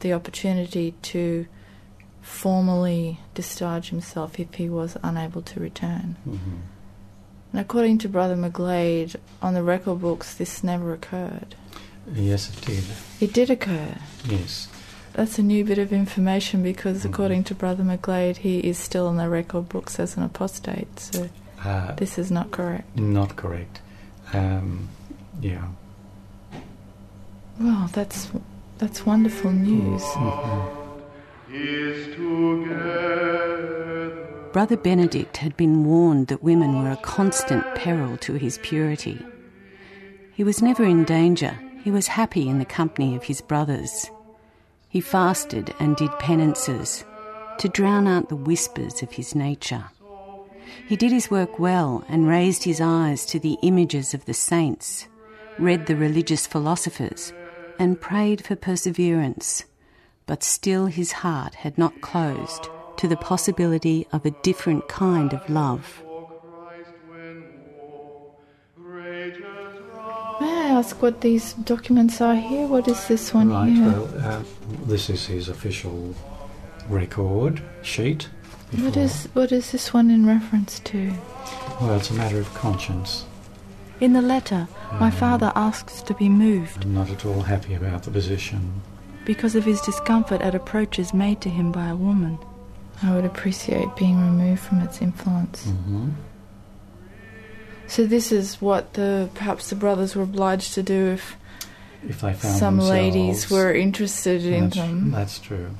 the 0.00 0.12
opportunity 0.12 0.92
to 1.02 1.46
formally 2.20 3.20
discharge 3.34 3.90
himself 3.90 4.38
if 4.40 4.54
he 4.54 4.68
was 4.68 4.96
unable 5.02 5.42
to 5.42 5.60
return. 5.60 6.16
hmm 6.24 6.60
And 7.52 7.60
according 7.60 7.98
to 7.98 8.08
Brother 8.08 8.36
McGlade, 8.36 9.14
on 9.40 9.54
the 9.54 9.62
record 9.62 10.00
books, 10.00 10.34
this 10.34 10.64
never 10.64 10.92
occurred. 10.92 11.54
Yes, 12.12 12.50
it 12.50 12.64
did. 12.66 12.84
It 13.20 13.32
did 13.32 13.48
occur. 13.50 13.94
Yes. 14.28 14.68
That's 15.12 15.38
a 15.38 15.42
new 15.42 15.64
bit 15.64 15.78
of 15.78 15.92
information 15.92 16.62
because, 16.64 17.02
Mhm. 17.04 17.10
according 17.10 17.44
to 17.44 17.54
Brother 17.54 17.84
McGlade, 17.84 18.38
he 18.38 18.58
is 18.58 18.76
still 18.78 19.08
in 19.08 19.16
the 19.16 19.28
record 19.28 19.68
books 19.68 20.00
as 20.00 20.16
an 20.16 20.24
apostate. 20.24 20.98
So 20.98 21.28
Uh, 21.64 21.94
this 21.94 22.18
is 22.18 22.30
not 22.30 22.50
correct. 22.50 22.98
not 22.98 23.36
correct. 23.36 23.80
Um, 24.34 24.88
yeah. 25.40 25.68
Well, 27.60 27.88
that's 27.92 28.30
that's 28.78 29.06
wonderful 29.06 29.52
news. 29.52 30.02
Mhm. 30.02 30.84
Brother 34.52 34.76
Benedict 34.76 35.36
had 35.38 35.56
been 35.56 35.84
warned 35.84 36.28
that 36.28 36.42
women 36.42 36.82
were 36.82 36.90
a 36.90 36.96
constant 36.96 37.64
peril 37.74 38.16
to 38.18 38.34
his 38.34 38.58
purity. 38.62 39.24
He 40.32 40.44
was 40.44 40.62
never 40.62 40.84
in 40.84 41.04
danger. 41.04 41.58
He 41.82 41.90
was 41.90 42.06
happy 42.06 42.48
in 42.48 42.58
the 42.58 42.64
company 42.64 43.14
of 43.16 43.24
his 43.24 43.40
brothers. 43.40 44.10
He 44.88 45.00
fasted 45.00 45.74
and 45.80 45.96
did 45.96 46.16
penances 46.18 47.04
to 47.58 47.68
drown 47.68 48.06
out 48.06 48.28
the 48.28 48.36
whispers 48.36 49.02
of 49.02 49.12
his 49.12 49.34
nature. 49.34 49.84
He 50.86 50.96
did 50.96 51.12
his 51.12 51.30
work 51.30 51.58
well 51.58 52.04
and 52.08 52.26
raised 52.28 52.64
his 52.64 52.80
eyes 52.80 53.24
to 53.26 53.38
the 53.38 53.56
images 53.62 54.14
of 54.14 54.24
the 54.24 54.34
saints, 54.34 55.06
read 55.58 55.86
the 55.86 55.96
religious 55.96 56.46
philosophers, 56.46 57.32
and 57.78 58.00
prayed 58.00 58.44
for 58.44 58.56
perseverance. 58.56 59.64
But 60.26 60.42
still 60.42 60.86
his 60.86 61.12
heart 61.12 61.54
had 61.56 61.76
not 61.78 62.00
closed 62.00 62.68
to 62.98 63.08
the 63.08 63.16
possibility 63.16 64.06
of 64.12 64.24
a 64.24 64.30
different 64.42 64.88
kind 64.88 65.32
of 65.32 65.48
love. 65.50 66.02
May 70.40 70.50
I 70.50 70.68
ask 70.78 71.00
what 71.00 71.20
these 71.20 71.52
documents 71.54 72.20
are 72.20 72.34
here? 72.34 72.66
What 72.66 72.88
is 72.88 73.06
this 73.08 73.32
one 73.32 73.50
Right, 73.50 73.72
here? 73.72 73.84
well, 73.86 74.08
uh, 74.24 74.42
this 74.86 75.08
is 75.10 75.26
his 75.26 75.48
official 75.48 76.14
record 76.88 77.62
sheet. 77.82 78.28
what 78.70 78.84
before- 78.94 79.02
is 79.02 79.28
what 79.34 79.52
is 79.52 79.72
this 79.72 79.92
one 79.94 80.10
in 80.10 80.26
reference 80.26 80.80
to? 80.80 81.12
Well, 81.80 81.94
it's 81.96 82.10
a 82.10 82.14
matter 82.14 82.38
of 82.38 82.52
conscience. 82.54 83.24
In 84.00 84.12
the 84.12 84.22
letter, 84.22 84.66
my 85.00 85.06
Um, 85.06 85.12
father 85.12 85.52
asks 85.54 86.02
to 86.02 86.14
be 86.14 86.28
moved 86.28 86.84
I'm 86.84 86.94
not 86.94 87.10
at 87.10 87.24
all 87.24 87.42
happy 87.42 87.74
about 87.74 88.02
the 88.02 88.10
position. 88.10 88.82
because 89.24 89.54
of 89.54 89.64
his 89.64 89.80
discomfort 89.80 90.40
at 90.42 90.54
approaches 90.54 91.14
made 91.14 91.40
to 91.40 91.48
him 91.48 91.72
by 91.72 91.88
a 91.88 91.96
woman. 91.96 92.38
I 93.02 93.12
would 93.14 93.24
appreciate 93.24 93.96
being 93.96 94.20
removed 94.20 94.60
from 94.60 94.80
its 94.80 95.00
influence. 95.00 95.64
hmm 95.64 96.10
So 97.86 98.06
this 98.06 98.32
is 98.32 98.60
what 98.60 98.94
the 98.94 99.28
perhaps 99.34 99.70
the 99.70 99.76
brothers 99.76 100.14
were 100.16 100.22
obliged 100.22 100.74
to 100.74 100.82
do 100.82 101.12
if 101.12 101.36
If 102.08 102.20
they 102.20 102.32
found 102.34 102.58
some 102.58 102.78
ladies 102.78 103.50
were 103.50 103.72
interested 103.72 104.44
in 104.44 104.64
that's, 104.64 104.76
them. 104.76 105.10
That's 105.10 105.38
true. 105.38 105.70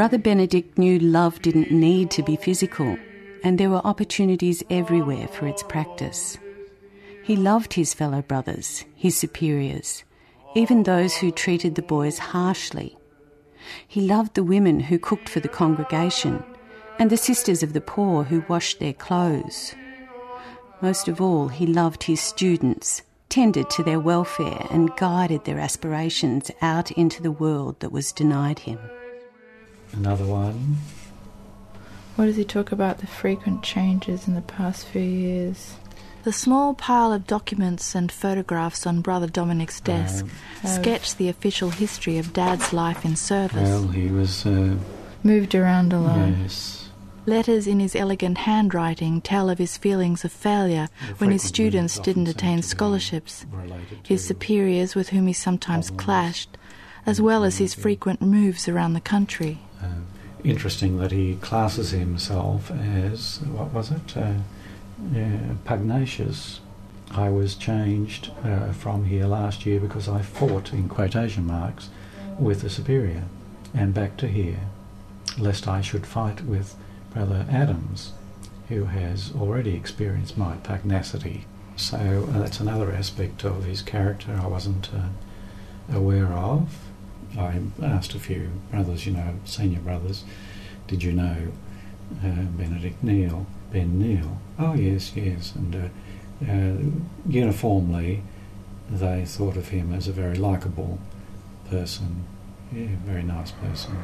Brother 0.00 0.16
Benedict 0.16 0.78
knew 0.78 0.98
love 0.98 1.42
didn't 1.42 1.70
need 1.70 2.10
to 2.12 2.22
be 2.22 2.34
physical, 2.34 2.96
and 3.44 3.60
there 3.60 3.68
were 3.68 3.86
opportunities 3.86 4.62
everywhere 4.70 5.28
for 5.28 5.46
its 5.46 5.62
practice. 5.62 6.38
He 7.22 7.36
loved 7.36 7.74
his 7.74 7.92
fellow 7.92 8.22
brothers, 8.22 8.86
his 8.94 9.14
superiors, 9.14 10.04
even 10.54 10.84
those 10.84 11.18
who 11.18 11.30
treated 11.30 11.74
the 11.74 11.82
boys 11.82 12.18
harshly. 12.18 12.96
He 13.86 14.00
loved 14.00 14.36
the 14.36 14.42
women 14.42 14.80
who 14.80 14.98
cooked 14.98 15.28
for 15.28 15.40
the 15.40 15.48
congregation 15.48 16.42
and 16.98 17.10
the 17.10 17.18
sisters 17.18 17.62
of 17.62 17.74
the 17.74 17.82
poor 17.82 18.24
who 18.24 18.42
washed 18.48 18.80
their 18.80 18.94
clothes. 18.94 19.74
Most 20.80 21.08
of 21.08 21.20
all, 21.20 21.48
he 21.48 21.66
loved 21.66 22.04
his 22.04 22.22
students, 22.22 23.02
tended 23.28 23.68
to 23.68 23.82
their 23.82 24.00
welfare, 24.00 24.66
and 24.70 24.96
guided 24.96 25.44
their 25.44 25.58
aspirations 25.58 26.50
out 26.62 26.90
into 26.92 27.22
the 27.22 27.30
world 27.30 27.80
that 27.80 27.92
was 27.92 28.12
denied 28.12 28.60
him. 28.60 28.78
Another 29.92 30.24
one. 30.24 30.76
What 32.16 32.26
does 32.26 32.36
he 32.36 32.44
talk 32.44 32.72
about 32.72 32.98
the 32.98 33.06
frequent 33.06 33.62
changes 33.62 34.28
in 34.28 34.34
the 34.34 34.42
past 34.42 34.86
few 34.86 35.00
years? 35.02 35.74
The 36.22 36.32
small 36.32 36.74
pile 36.74 37.12
of 37.14 37.26
documents 37.26 37.94
and 37.94 38.12
photographs 38.12 38.86
on 38.86 39.00
Brother 39.00 39.26
Dominic's 39.26 39.80
desk 39.80 40.26
Uh, 40.62 40.68
sketch 40.68 41.16
the 41.16 41.30
official 41.30 41.70
history 41.70 42.18
of 42.18 42.34
Dad's 42.34 42.74
life 42.74 43.06
in 43.06 43.16
service. 43.16 43.68
Well, 43.68 43.88
he 43.88 44.08
was, 44.08 44.44
uh, 44.44 44.76
Moved 45.22 45.54
around 45.54 45.92
a 45.94 46.00
lot. 46.00 46.28
yes, 46.42 46.88
Letters 47.26 47.66
in 47.66 47.80
his 47.80 47.96
elegant 47.96 48.38
handwriting 48.38 49.20
tell 49.22 49.48
of 49.48 49.58
his 49.58 49.76
feelings 49.78 50.24
of 50.24 50.32
failure 50.32 50.88
when 51.18 51.30
his 51.30 51.42
students 51.42 51.98
didn't 51.98 52.28
attain 52.28 52.62
scholarships, 52.62 53.46
his 54.02 54.26
superiors 54.26 54.94
with 54.94 55.10
whom 55.10 55.26
he 55.26 55.32
sometimes 55.32 55.90
clashed, 55.90 56.56
as 57.06 57.20
well 57.20 57.44
as 57.44 57.58
his 57.58 57.72
frequent 57.74 58.20
moves 58.20 58.68
around 58.68 58.92
the 58.94 59.00
country. 59.00 59.58
Uh, 59.82 60.00
interesting 60.44 60.98
that 60.98 61.12
he 61.12 61.36
classes 61.36 61.90
himself 61.90 62.70
as 62.70 63.40
what 63.52 63.72
was 63.72 63.90
it? 63.90 64.16
Uh, 64.16 64.34
yeah, 65.12 65.54
pugnacious. 65.64 66.60
I 67.10 67.28
was 67.28 67.54
changed 67.56 68.30
uh, 68.44 68.72
from 68.72 69.04
here 69.06 69.26
last 69.26 69.66
year 69.66 69.80
because 69.80 70.08
I 70.08 70.22
fought 70.22 70.72
in 70.72 70.88
quotation 70.88 71.46
marks 71.46 71.90
with 72.38 72.62
the 72.62 72.70
superior, 72.70 73.24
and 73.74 73.92
back 73.92 74.16
to 74.18 74.28
here, 74.28 74.60
lest 75.38 75.66
I 75.66 75.80
should 75.80 76.06
fight 76.06 76.42
with 76.42 76.76
Brother 77.12 77.46
Adams, 77.50 78.12
who 78.68 78.84
has 78.84 79.32
already 79.34 79.74
experienced 79.74 80.38
my 80.38 80.56
pugnacity. 80.58 81.46
So 81.76 82.28
uh, 82.30 82.38
that's 82.38 82.60
another 82.60 82.92
aspect 82.92 83.44
of 83.44 83.64
his 83.64 83.82
character 83.82 84.38
I 84.40 84.46
wasn't 84.46 84.90
uh, 84.94 85.96
aware 85.96 86.28
of. 86.28 86.78
I 87.38 87.60
asked 87.82 88.14
a 88.14 88.18
few 88.18 88.50
brothers, 88.70 89.06
you 89.06 89.12
know, 89.12 89.34
senior 89.44 89.80
brothers, 89.80 90.24
did 90.86 91.02
you 91.02 91.12
know 91.12 91.52
uh, 92.24 92.42
Benedict 92.42 93.02
Neil, 93.02 93.46
Ben 93.72 93.98
Neil? 93.98 94.40
Oh, 94.58 94.74
yes, 94.74 95.12
yes. 95.14 95.54
And 95.54 95.76
uh, 95.76 96.50
uh, 96.50 96.76
uniformly, 97.28 98.22
they 98.90 99.24
thought 99.24 99.56
of 99.56 99.68
him 99.68 99.92
as 99.92 100.08
a 100.08 100.12
very 100.12 100.36
likable 100.36 100.98
person. 101.68 102.24
Yeah, 102.72 102.88
very 103.04 103.22
nice 103.22 103.52
person. 103.52 103.96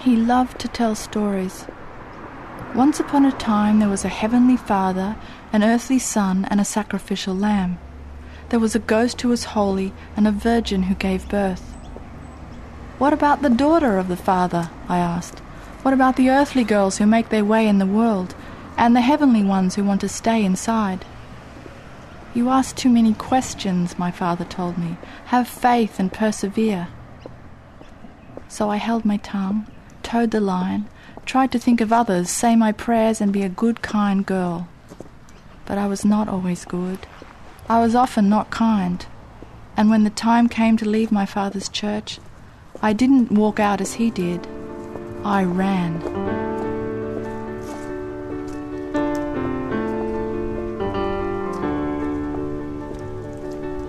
He 0.00 0.16
loved 0.16 0.58
to 0.60 0.68
tell 0.68 0.94
stories. 0.94 1.66
Once 2.74 3.00
upon 3.00 3.24
a 3.24 3.32
time 3.32 3.78
there 3.78 3.88
was 3.88 4.04
a 4.04 4.08
heavenly 4.08 4.56
Father, 4.56 5.16
an 5.52 5.62
earthly 5.62 5.98
Son, 5.98 6.46
and 6.50 6.60
a 6.60 6.64
sacrificial 6.64 7.34
lamb. 7.34 7.78
There 8.48 8.60
was 8.60 8.74
a 8.74 8.80
ghost 8.80 9.20
who 9.20 9.28
was 9.28 9.44
holy, 9.44 9.92
and 10.16 10.26
a 10.26 10.32
virgin 10.32 10.84
who 10.84 10.94
gave 10.94 11.28
birth. 11.28 11.62
What 12.98 13.12
about 13.12 13.42
the 13.42 13.50
daughter 13.50 13.98
of 13.98 14.08
the 14.08 14.16
Father? 14.16 14.70
I 14.88 14.98
asked. 14.98 15.40
What 15.82 15.94
about 15.94 16.16
the 16.16 16.30
earthly 16.30 16.64
girls 16.64 16.98
who 16.98 17.06
make 17.06 17.28
their 17.28 17.44
way 17.44 17.68
in 17.68 17.78
the 17.78 17.86
world, 17.86 18.34
and 18.76 18.94
the 18.94 19.00
heavenly 19.00 19.42
ones 19.42 19.74
who 19.74 19.84
want 19.84 20.00
to 20.02 20.08
stay 20.08 20.44
inside? 20.44 21.04
You 22.34 22.50
ask 22.50 22.76
too 22.76 22.90
many 22.90 23.14
questions, 23.14 23.98
my 23.98 24.10
father 24.10 24.44
told 24.44 24.76
me. 24.76 24.98
Have 25.26 25.48
faith 25.48 25.98
and 25.98 26.12
persevere. 26.12 26.88
So 28.48 28.68
I 28.68 28.76
held 28.76 29.04
my 29.04 29.16
tongue, 29.16 29.66
toed 30.02 30.32
the 30.32 30.40
line, 30.40 30.86
tried 31.24 31.50
to 31.52 31.58
think 31.58 31.80
of 31.80 31.92
others, 31.92 32.28
say 32.28 32.54
my 32.54 32.72
prayers, 32.72 33.20
and 33.22 33.32
be 33.32 33.42
a 33.42 33.48
good, 33.48 33.80
kind 33.80 34.26
girl. 34.26 34.68
But 35.66 35.78
I 35.78 35.86
was 35.86 36.04
not 36.04 36.28
always 36.28 36.64
good. 36.64 37.00
I 37.68 37.80
was 37.80 37.94
often 37.94 38.28
not 38.28 38.50
kind. 38.50 39.04
And 39.76 39.90
when 39.90 40.04
the 40.04 40.10
time 40.10 40.48
came 40.48 40.76
to 40.78 40.88
leave 40.88 41.12
my 41.12 41.26
father's 41.26 41.68
church, 41.68 42.18
I 42.80 42.92
didn't 42.92 43.32
walk 43.32 43.58
out 43.58 43.80
as 43.80 43.94
he 43.94 44.10
did. 44.10 44.46
I 45.24 45.42
ran. 45.44 46.00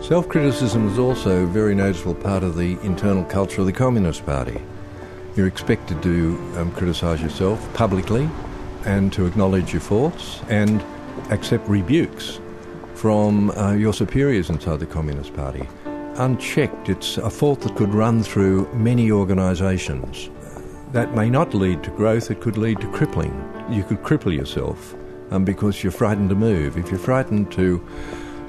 Self 0.02 0.30
criticism 0.30 0.86
was 0.86 0.98
also 0.98 1.44
a 1.44 1.46
very 1.46 1.76
noticeable 1.76 2.16
part 2.16 2.42
of 2.42 2.56
the 2.56 2.80
internal 2.82 3.26
culture 3.26 3.62
of 3.62 3.68
the 3.68 3.74
Communist 3.74 4.26
Party. 4.26 4.62
You're 5.36 5.48
expected 5.48 6.02
to 6.02 6.54
um, 6.56 6.72
criticise 6.72 7.22
yourself 7.22 7.72
publicly 7.74 8.30
and 8.86 9.12
to 9.14 9.26
acknowledge 9.26 9.74
your 9.74 9.82
faults 9.82 10.40
and 10.48 10.82
accept 11.30 11.68
rebukes 11.68 12.40
from 12.94 13.52
uh, 13.52 13.74
your 13.74 13.94
superiors 13.94 14.50
inside 14.50 14.80
the 14.80 14.86
Communist 14.86 15.34
Party. 15.34 15.68
Unchecked, 16.16 16.90
it's 16.90 17.18
a 17.18 17.30
fault 17.30 17.62
that 17.62 17.76
could 17.76 17.94
run 17.94 18.24
through 18.24 18.68
many 18.74 19.12
organisations. 19.12 20.30
That 20.94 21.14
may 21.14 21.30
not 21.30 21.54
lead 21.54 21.84
to 21.84 21.92
growth, 21.92 22.32
it 22.32 22.42
could 22.42 22.58
lead 22.58 22.82
to 22.82 22.92
crippling. 22.92 23.34
You 23.70 23.84
could 23.84 24.02
cripple 24.02 24.36
yourself 24.36 24.96
um, 25.32 25.46
because 25.46 25.84
you're 25.84 25.92
frightened 25.92 26.30
to 26.30 26.36
move. 26.36 26.78
If 26.78 26.90
you're 26.90 27.00
frightened 27.00 27.52
to 27.52 27.86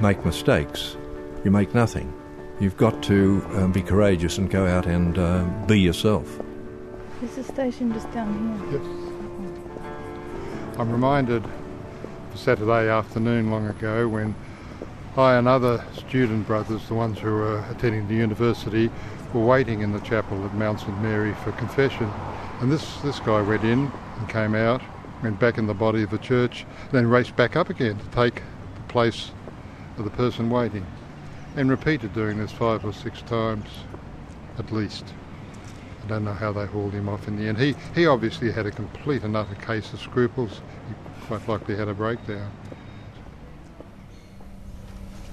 make 0.00 0.24
mistakes, 0.24 0.96
you 1.44 1.50
make 1.50 1.74
nothing. 1.74 2.12
You've 2.60 2.76
got 2.76 3.02
to 3.04 3.44
um, 3.54 3.72
be 3.72 3.82
courageous 3.82 4.38
and 4.38 4.50
go 4.50 4.66
out 4.66 4.86
and 4.86 5.18
uh, 5.18 5.44
be 5.66 5.78
yourself. 5.78 6.40
Is 7.22 7.34
the 7.36 7.44
station 7.44 7.92
just 7.92 8.10
down 8.12 8.32
here? 8.70 8.80
Yes. 8.80 8.86
I'm 10.78 10.90
reminded 10.90 11.44
of 11.44 11.57
Saturday 12.38 12.88
afternoon 12.88 13.50
long 13.50 13.66
ago 13.66 14.06
when 14.06 14.34
I 15.16 15.34
and 15.34 15.48
other 15.48 15.84
student 15.96 16.46
brothers, 16.46 16.86
the 16.86 16.94
ones 16.94 17.18
who 17.18 17.30
were 17.32 17.64
attending 17.70 18.06
the 18.06 18.14
university, 18.14 18.90
were 19.34 19.44
waiting 19.44 19.80
in 19.80 19.92
the 19.92 19.98
chapel 20.00 20.44
at 20.44 20.54
Mount 20.54 20.78
St 20.78 21.02
Mary 21.02 21.34
for 21.42 21.50
confession. 21.52 22.08
And 22.60 22.70
this, 22.70 23.00
this 23.00 23.18
guy 23.18 23.42
went 23.42 23.64
in 23.64 23.90
and 24.18 24.28
came 24.28 24.54
out, 24.54 24.80
went 25.22 25.40
back 25.40 25.58
in 25.58 25.66
the 25.66 25.74
body 25.74 26.04
of 26.04 26.10
the 26.10 26.18
church, 26.18 26.64
then 26.92 27.08
raced 27.08 27.34
back 27.34 27.56
up 27.56 27.70
again 27.70 27.98
to 27.98 28.06
take 28.06 28.36
the 28.36 28.82
place 28.88 29.32
of 29.96 30.04
the 30.04 30.10
person 30.10 30.48
waiting. 30.48 30.86
And 31.56 31.68
repeated 31.68 32.14
doing 32.14 32.38
this 32.38 32.52
five 32.52 32.84
or 32.84 32.92
six 32.92 33.20
times 33.22 33.68
at 34.58 34.70
least. 34.70 35.04
I 36.04 36.08
don't 36.08 36.24
know 36.24 36.32
how 36.32 36.52
they 36.52 36.66
hauled 36.66 36.92
him 36.92 37.08
off 37.08 37.26
in 37.26 37.36
the 37.36 37.48
end. 37.48 37.58
He, 37.58 37.74
he 37.94 38.06
obviously 38.06 38.52
had 38.52 38.66
a 38.66 38.70
complete 38.70 39.24
and 39.24 39.36
utter 39.36 39.56
case 39.56 39.92
of 39.92 40.00
scruples. 40.00 40.60
He 40.88 40.94
quite 41.28 41.46
likely 41.46 41.76
had 41.76 41.88
a 41.88 41.94
breakdown. 41.94 42.50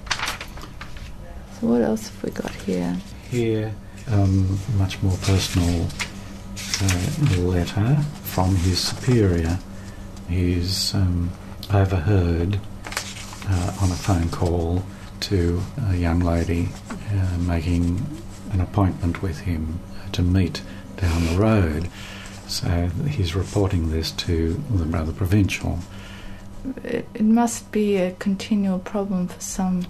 So 0.09 1.67
what 1.67 1.81
else 1.81 2.09
have 2.09 2.21
we 2.21 2.31
got 2.31 2.51
here? 2.51 2.97
Here, 3.31 3.73
um, 4.11 4.59
much 4.77 5.01
more 5.01 5.15
personal 5.21 5.87
uh, 6.81 7.37
letter 7.37 7.95
from 8.23 8.57
his 8.57 8.77
superior. 8.79 9.57
He's 10.27 10.93
um, 10.93 11.31
overheard 11.73 12.59
uh, 13.47 13.77
on 13.81 13.89
a 13.89 13.95
phone 13.95 14.27
call 14.27 14.83
to 15.21 15.61
a 15.91 15.95
young 15.95 16.19
lady 16.19 16.67
uh, 17.09 17.37
making 17.37 18.05
an 18.51 18.59
appointment 18.59 19.21
with 19.21 19.39
him 19.39 19.79
to 20.11 20.21
meet 20.21 20.61
down 20.97 21.25
the 21.27 21.37
road. 21.37 21.89
So 22.47 22.87
he's 23.09 23.35
reporting 23.35 23.91
this 23.91 24.11
to 24.11 24.53
the 24.71 24.85
Brother 24.85 25.11
Provincial. 25.11 25.79
It, 26.83 27.07
it 27.13 27.23
must 27.23 27.71
be 27.71 27.97
a 27.97 28.11
continual 28.13 28.79
problem 28.79 29.27
for 29.27 29.39
some 29.41 29.85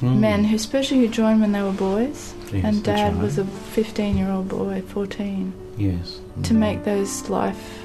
Hmm. 0.00 0.20
men, 0.20 0.44
who, 0.44 0.54
especially 0.54 0.98
who 0.98 1.08
joined 1.08 1.40
when 1.40 1.50
they 1.52 1.62
were 1.62 1.72
boys. 1.72 2.32
Yes, 2.52 2.64
and 2.64 2.84
Dad 2.84 3.14
right. 3.14 3.22
was 3.22 3.36
a 3.38 3.44
15 3.44 4.16
year 4.16 4.30
old 4.30 4.48
boy, 4.48 4.80
14. 4.86 5.52
Yes. 5.76 6.20
To 6.44 6.54
make 6.54 6.84
those 6.84 7.28
life 7.28 7.84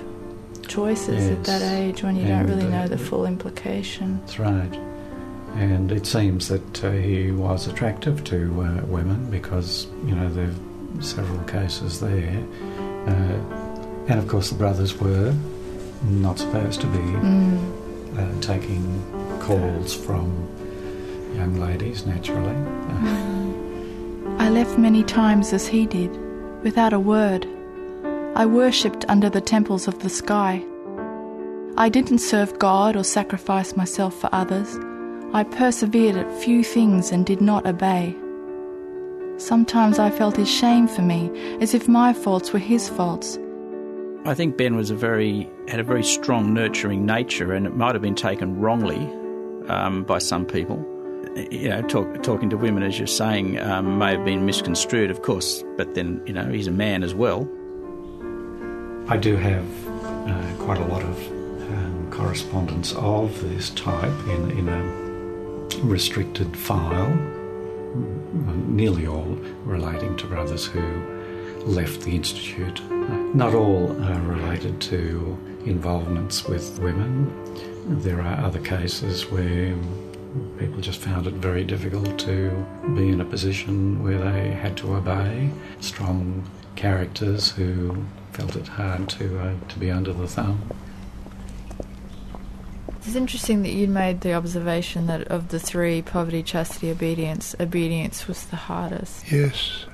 choices 0.67 1.29
at 1.29 1.43
that 1.45 1.61
age 1.61 2.03
when 2.03 2.15
you 2.15 2.23
And, 2.25 2.47
don't 2.47 2.57
really 2.57 2.71
uh, 2.71 2.81
know 2.81 2.87
the 2.87 2.97
full 2.99 3.25
implication. 3.25 4.19
That's 4.19 4.37
right. 4.39 4.73
And 5.55 5.91
it 5.91 6.05
seems 6.05 6.49
that 6.49 6.83
uh, 6.83 6.91
he 6.91 7.31
was 7.31 7.67
attractive 7.67 8.23
to 8.25 8.61
uh, 8.61 8.85
women 8.85 9.29
because, 9.31 9.87
you 10.05 10.15
know, 10.15 10.29
there 10.29 10.49
are 10.49 11.01
several 11.01 11.39
cases 11.45 11.99
there. 11.99 12.43
And 14.07 14.19
of 14.19 14.27
course, 14.27 14.49
the 14.49 14.55
brothers 14.55 14.99
were 14.99 15.33
not 16.03 16.37
supposed 16.39 16.81
to 16.81 16.87
be 16.87 16.97
Mm. 16.99 17.57
uh, 18.17 18.41
taking 18.41 18.83
calls 19.39 19.93
from 19.93 20.31
young 21.35 21.55
ladies, 21.59 22.05
naturally. 22.05 22.55
I 24.39 24.49
left 24.49 24.77
many 24.77 25.03
times 25.03 25.53
as 25.53 25.67
he 25.67 25.85
did, 25.85 26.11
without 26.63 26.93
a 26.93 26.99
word. 26.99 27.47
I 28.35 28.45
worshipped 28.45 29.05
under 29.07 29.29
the 29.29 29.41
temples 29.41 29.87
of 29.87 29.99
the 29.99 30.09
sky. 30.09 30.63
I 31.77 31.89
didn't 31.89 32.19
serve 32.19 32.59
God 32.59 32.95
or 32.95 33.03
sacrifice 33.03 33.75
myself 33.75 34.13
for 34.19 34.29
others. 34.31 34.77
I 35.33 35.43
persevered 35.43 36.15
at 36.17 36.41
few 36.43 36.63
things 36.63 37.11
and 37.11 37.25
did 37.25 37.41
not 37.41 37.65
obey. 37.65 38.15
Sometimes 39.37 39.97
I 39.97 40.11
felt 40.11 40.35
his 40.37 40.49
shame 40.51 40.87
for 40.87 41.01
me, 41.01 41.31
as 41.61 41.73
if 41.73 41.87
my 41.87 42.13
faults 42.13 42.53
were 42.53 42.59
his 42.59 42.87
faults. 42.89 43.39
I 44.25 44.33
think 44.33 44.55
Ben 44.55 44.77
was 44.77 44.89
a 44.89 44.95
very 44.95 45.49
had 45.67 45.81
a 45.81 45.83
very 45.83 46.03
strong 46.03 46.53
nurturing 46.53 47.05
nature, 47.05 47.51
and 47.51 47.65
it 47.67 47.75
might 47.75 47.93
have 47.93 48.01
been 48.01 48.15
taken 48.15 48.57
wrongly 48.59 49.05
um, 49.67 50.03
by 50.03 50.19
some 50.19 50.45
people. 50.45 50.77
You 51.51 51.69
know, 51.69 51.81
talk, 51.81 52.23
talking 52.23 52.49
to 52.49 52.57
women, 52.57 52.83
as 52.83 52.97
you're 52.97 53.07
saying, 53.07 53.59
um, 53.59 53.97
may 53.97 54.15
have 54.15 54.23
been 54.23 54.45
misconstrued, 54.45 55.09
of 55.09 55.23
course. 55.23 55.63
But 55.77 55.95
then, 55.95 56.21
you 56.25 56.33
know, 56.33 56.45
he's 56.49 56.67
a 56.67 56.71
man 56.71 57.03
as 57.03 57.13
well. 57.13 57.49
I 59.07 59.17
do 59.17 59.35
have 59.35 59.65
uh, 59.87 60.53
quite 60.63 60.79
a 60.79 60.85
lot 60.85 61.01
of 61.01 61.27
um, 61.71 62.07
correspondence 62.11 62.93
of 62.93 63.41
this 63.41 63.71
type 63.71 64.27
in, 64.27 64.51
in 64.51 64.69
a 64.69 65.83
restricted 65.83 66.55
file, 66.55 67.13
nearly 68.67 69.07
all 69.07 69.37
relating 69.65 70.15
to 70.17 70.27
brothers 70.27 70.65
who 70.65 70.81
left 71.65 72.01
the 72.01 72.15
Institute. 72.15 72.79
Not 73.33 73.55
all 73.55 73.91
are 74.03 74.21
related 74.21 74.79
to 74.81 75.39
involvements 75.65 76.45
with 76.45 76.77
women. 76.79 77.33
There 78.03 78.21
are 78.21 78.45
other 78.45 78.59
cases 78.59 79.25
where 79.25 79.75
people 80.59 80.81
just 80.81 80.99
found 80.99 81.25
it 81.25 81.33
very 81.33 81.63
difficult 81.63 82.19
to 82.19 82.51
be 82.95 83.09
in 83.09 83.19
a 83.21 83.25
position 83.25 84.03
where 84.03 84.19
they 84.19 84.51
had 84.51 84.77
to 84.77 84.93
obey 84.93 85.49
strong 85.79 86.47
characters 86.75 87.49
who 87.49 88.05
felt 88.33 88.55
it 88.55 88.67
hard 88.67 89.09
to 89.09 89.39
uh, 89.39 89.53
to 89.67 89.79
be 89.79 89.89
under 89.89 90.13
the 90.13 90.27
thumb. 90.27 90.61
It's 92.99 93.15
interesting 93.15 93.63
that 93.63 93.71
you 93.71 93.87
made 93.87 94.21
the 94.21 94.33
observation 94.33 95.07
that 95.07 95.27
of 95.27 95.49
the 95.49 95.59
three 95.59 96.03
poverty, 96.03 96.43
chastity, 96.43 96.91
obedience, 96.91 97.55
obedience 97.59 98.27
was 98.27 98.45
the 98.45 98.55
hardest. 98.55 99.31
Yes, 99.31 99.85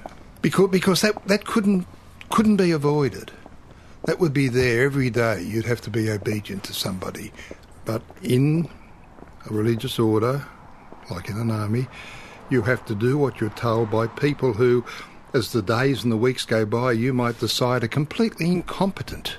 because 0.41 0.69
because 0.69 1.02
that 1.02 1.25
that 1.28 1.45
couldn't 1.45 1.88
couldn't 2.29 2.57
be 2.57 2.71
avoided. 2.71 3.31
That 4.05 4.19
would 4.19 4.33
be 4.33 4.47
there 4.47 4.85
every 4.85 5.09
day. 5.09 5.43
You'd 5.43 5.65
have 5.65 5.81
to 5.81 5.89
be 5.89 6.09
obedient 6.09 6.63
to 6.65 6.73
somebody, 6.73 7.31
but 7.85 8.01
in 8.23 8.69
a 9.49 9.53
religious 9.53 9.99
order, 9.99 10.45
like 11.11 11.29
in 11.29 11.37
an 11.37 11.51
army, 11.51 11.87
you 12.49 12.61
have 12.63 12.85
to 12.85 12.95
do 12.95 13.17
what 13.17 13.39
you're 13.39 13.49
told 13.51 13.91
by 13.91 14.07
people 14.07 14.53
who, 14.53 14.83
as 15.33 15.51
the 15.51 15.61
days 15.61 16.03
and 16.03 16.11
the 16.11 16.17
weeks 16.17 16.45
go 16.45 16.65
by, 16.65 16.91
you 16.93 17.13
might 17.13 17.39
decide 17.39 17.83
are 17.83 17.87
completely 17.87 18.47
incompetent. 18.47 19.37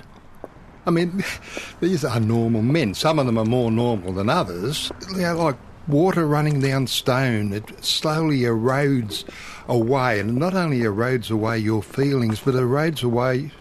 I 0.85 0.91
mean, 0.91 1.23
these 1.81 2.05
are 2.05 2.19
normal 2.19 2.61
men. 2.61 2.93
Some 2.93 3.19
of 3.19 3.25
them 3.25 3.37
are 3.37 3.45
more 3.45 3.71
normal 3.71 4.13
than 4.13 4.29
others. 4.29 4.91
They're 5.15 5.33
like 5.33 5.57
water 5.91 6.25
running 6.25 6.61
down 6.61 6.87
stone. 6.87 7.53
It 7.53 7.83
slowly 7.83 8.39
erodes 8.41 9.23
away, 9.67 10.19
and 10.19 10.37
not 10.37 10.53
only 10.53 10.79
erodes 10.79 11.29
away 11.29 11.59
your 11.59 11.83
feelings, 11.83 12.39
but 12.39 12.55
erodes 12.55 13.03
away. 13.03 13.51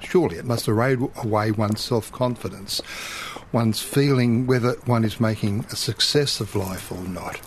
Surely 0.00 0.36
it 0.38 0.44
must 0.44 0.68
erode 0.68 1.10
away 1.16 1.50
one's 1.50 1.80
self 1.80 2.12
confidence, 2.12 2.80
one's 3.52 3.80
feeling 3.80 4.46
whether 4.46 4.72
one 4.84 5.04
is 5.04 5.20
making 5.20 5.64
a 5.70 5.76
success 5.76 6.40
of 6.40 6.54
life 6.54 6.90
or 6.90 7.02
not. 7.02 7.40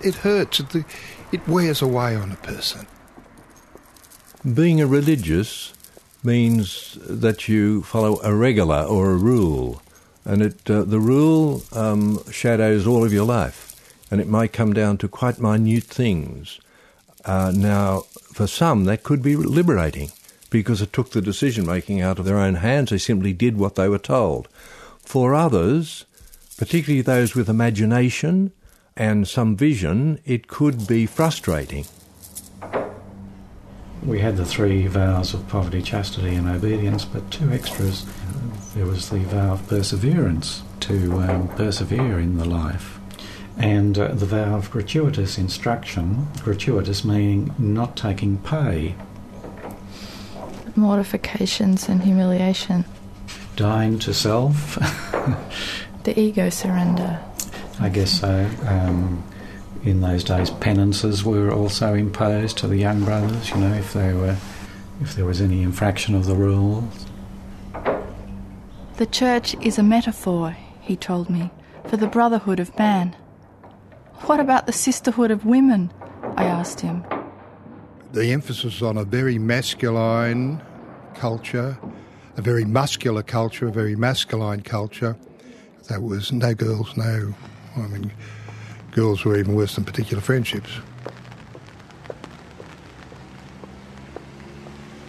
It 0.00 0.16
hurts. 0.16 0.60
It, 1.32 1.48
wears 1.48 1.82
away 1.82 2.14
on 2.14 2.30
a 2.30 2.36
person. 2.36 2.86
Being 4.52 4.80
a 4.80 4.86
religious 4.86 5.72
means 6.22 6.98
that 7.00 7.48
you 7.48 7.82
follow 7.82 8.20
a 8.22 8.34
regular 8.34 8.82
or 8.82 9.10
a 9.10 9.16
rule, 9.16 9.82
and 10.24 10.42
it, 10.42 10.70
uh, 10.70 10.82
the 10.84 11.00
rule 11.00 11.62
um, 11.72 12.20
shadows 12.30 12.86
all 12.86 13.04
of 13.04 13.12
your 13.12 13.24
life, 13.24 13.63
and 14.14 14.20
it 14.20 14.28
may 14.28 14.46
come 14.46 14.72
down 14.72 14.96
to 14.96 15.08
quite 15.08 15.40
minute 15.40 15.82
things. 15.82 16.60
Uh, 17.24 17.52
now, 17.52 18.02
for 18.32 18.46
some, 18.46 18.84
that 18.84 19.02
could 19.02 19.24
be 19.24 19.34
liberating 19.34 20.12
because 20.50 20.80
it 20.80 20.92
took 20.92 21.10
the 21.10 21.20
decision 21.20 21.66
making 21.66 22.00
out 22.00 22.20
of 22.20 22.24
their 22.24 22.38
own 22.38 22.54
hands. 22.54 22.90
They 22.90 22.98
simply 22.98 23.32
did 23.32 23.58
what 23.58 23.74
they 23.74 23.88
were 23.88 23.98
told. 23.98 24.46
For 25.00 25.34
others, 25.34 26.04
particularly 26.56 27.02
those 27.02 27.34
with 27.34 27.48
imagination 27.48 28.52
and 28.96 29.26
some 29.26 29.56
vision, 29.56 30.20
it 30.24 30.46
could 30.46 30.86
be 30.86 31.06
frustrating 31.06 31.86
we 34.06 34.20
had 34.20 34.36
the 34.36 34.44
three 34.44 34.86
vows 34.86 35.32
of 35.32 35.48
poverty, 35.48 35.80
chastity, 35.80 36.34
and 36.34 36.48
obedience, 36.48 37.04
but 37.04 37.30
two 37.30 37.50
extras. 37.50 38.04
There 38.74 38.84
was 38.84 39.08
the 39.08 39.20
vow 39.20 39.54
of 39.54 39.66
perseverance 39.68 40.62
to 40.80 41.12
um, 41.22 41.48
persevere 41.48 42.18
in 42.18 42.36
the 42.36 42.44
life, 42.44 42.98
and 43.56 43.98
uh, 43.98 44.08
the 44.08 44.26
vow 44.26 44.56
of 44.56 44.70
gratuitous 44.70 45.38
instruction. 45.38 46.26
Gratuitous 46.42 47.04
meaning 47.04 47.54
not 47.58 47.96
taking 47.96 48.38
pay. 48.38 48.94
Mortifications 50.76 51.88
and 51.88 52.02
humiliation. 52.02 52.84
Dying 53.56 53.98
to 54.00 54.12
self. 54.12 54.74
the 56.04 56.18
ego 56.18 56.50
surrender. 56.50 57.20
I 57.80 57.88
guess 57.88 58.20
so. 58.20 58.50
Um, 58.66 59.22
in 59.84 60.00
those 60.00 60.24
days, 60.24 60.50
penances 60.50 61.24
were 61.24 61.52
also 61.52 61.94
imposed 61.94 62.58
to 62.58 62.66
the 62.66 62.76
young 62.76 63.04
brothers. 63.04 63.50
You 63.50 63.56
know, 63.56 63.74
if 63.74 63.92
they 63.92 64.12
were, 64.14 64.36
if 65.00 65.14
there 65.14 65.24
was 65.24 65.40
any 65.40 65.62
infraction 65.62 66.14
of 66.14 66.26
the 66.26 66.34
rules. 66.34 67.06
The 68.96 69.06
church 69.06 69.54
is 69.60 69.78
a 69.78 69.82
metaphor, 69.82 70.56
he 70.80 70.96
told 70.96 71.28
me, 71.28 71.50
for 71.86 71.96
the 71.96 72.06
brotherhood 72.06 72.60
of 72.60 72.76
man. 72.78 73.16
What 74.26 74.40
about 74.40 74.64
the 74.66 74.72
sisterhood 74.72 75.30
of 75.30 75.44
women? 75.44 75.92
I 76.36 76.44
asked 76.44 76.80
him. 76.80 77.04
The 78.12 78.32
emphasis 78.32 78.80
on 78.80 78.96
a 78.96 79.04
very 79.04 79.38
masculine 79.38 80.62
culture, 81.14 81.76
a 82.38 82.40
very 82.40 82.64
muscular 82.64 83.22
culture, 83.22 83.68
a 83.68 83.70
very 83.70 83.96
masculine 83.96 84.62
culture. 84.62 85.14
There 85.88 86.00
was 86.00 86.32
no 86.32 86.54
girls, 86.54 86.96
no, 86.96 87.34
I 87.76 87.80
mean, 87.80 88.12
girls 88.92 89.26
were 89.26 89.36
even 89.36 89.54
worse 89.54 89.74
than 89.74 89.84
particular 89.84 90.22
friendships. 90.22 90.70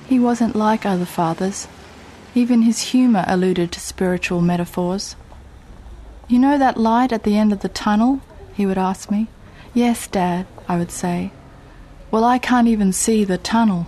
He 0.08 0.20
wasn't 0.20 0.58
like 0.58 0.86
other 0.86 1.06
fathers. 1.06 1.70
Even 2.34 2.64
his 2.64 2.82
humour 2.92 3.24
alluded 3.28 3.72
to 3.72 3.80
spiritual 3.80 4.42
metaphors. 4.42 5.16
You 6.28 6.38
know 6.38 6.58
that 6.58 6.76
light 6.76 7.14
at 7.14 7.24
the 7.24 7.38
end 7.38 7.54
of 7.54 7.62
the 7.62 7.70
tunnel? 7.70 8.20
He 8.56 8.66
would 8.66 8.78
ask 8.78 9.12
me. 9.12 9.28
Yes, 9.74 10.08
Dad, 10.08 10.48
I 10.68 10.78
would 10.78 10.92
say. 10.92 11.32
Well, 12.10 12.24
I 12.24 12.38
can't 12.38 12.68
even 12.68 12.94
see 12.94 13.24
the 13.24 13.38
tunnel. 13.38 13.88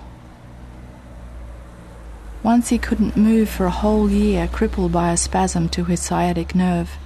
Once 2.43 2.69
he 2.69 2.77
couldn't 2.77 3.17
move 3.17 3.49
for 3.49 3.65
a 3.65 3.71
whole 3.71 4.10
year, 4.10 4.47
crippled 4.47 4.91
by 4.91 5.12
a 5.12 5.17
spasm 5.17 5.69
to 5.69 5.86
his 5.86 6.01
sciatic 6.01 6.53
nerve. 6.53 6.97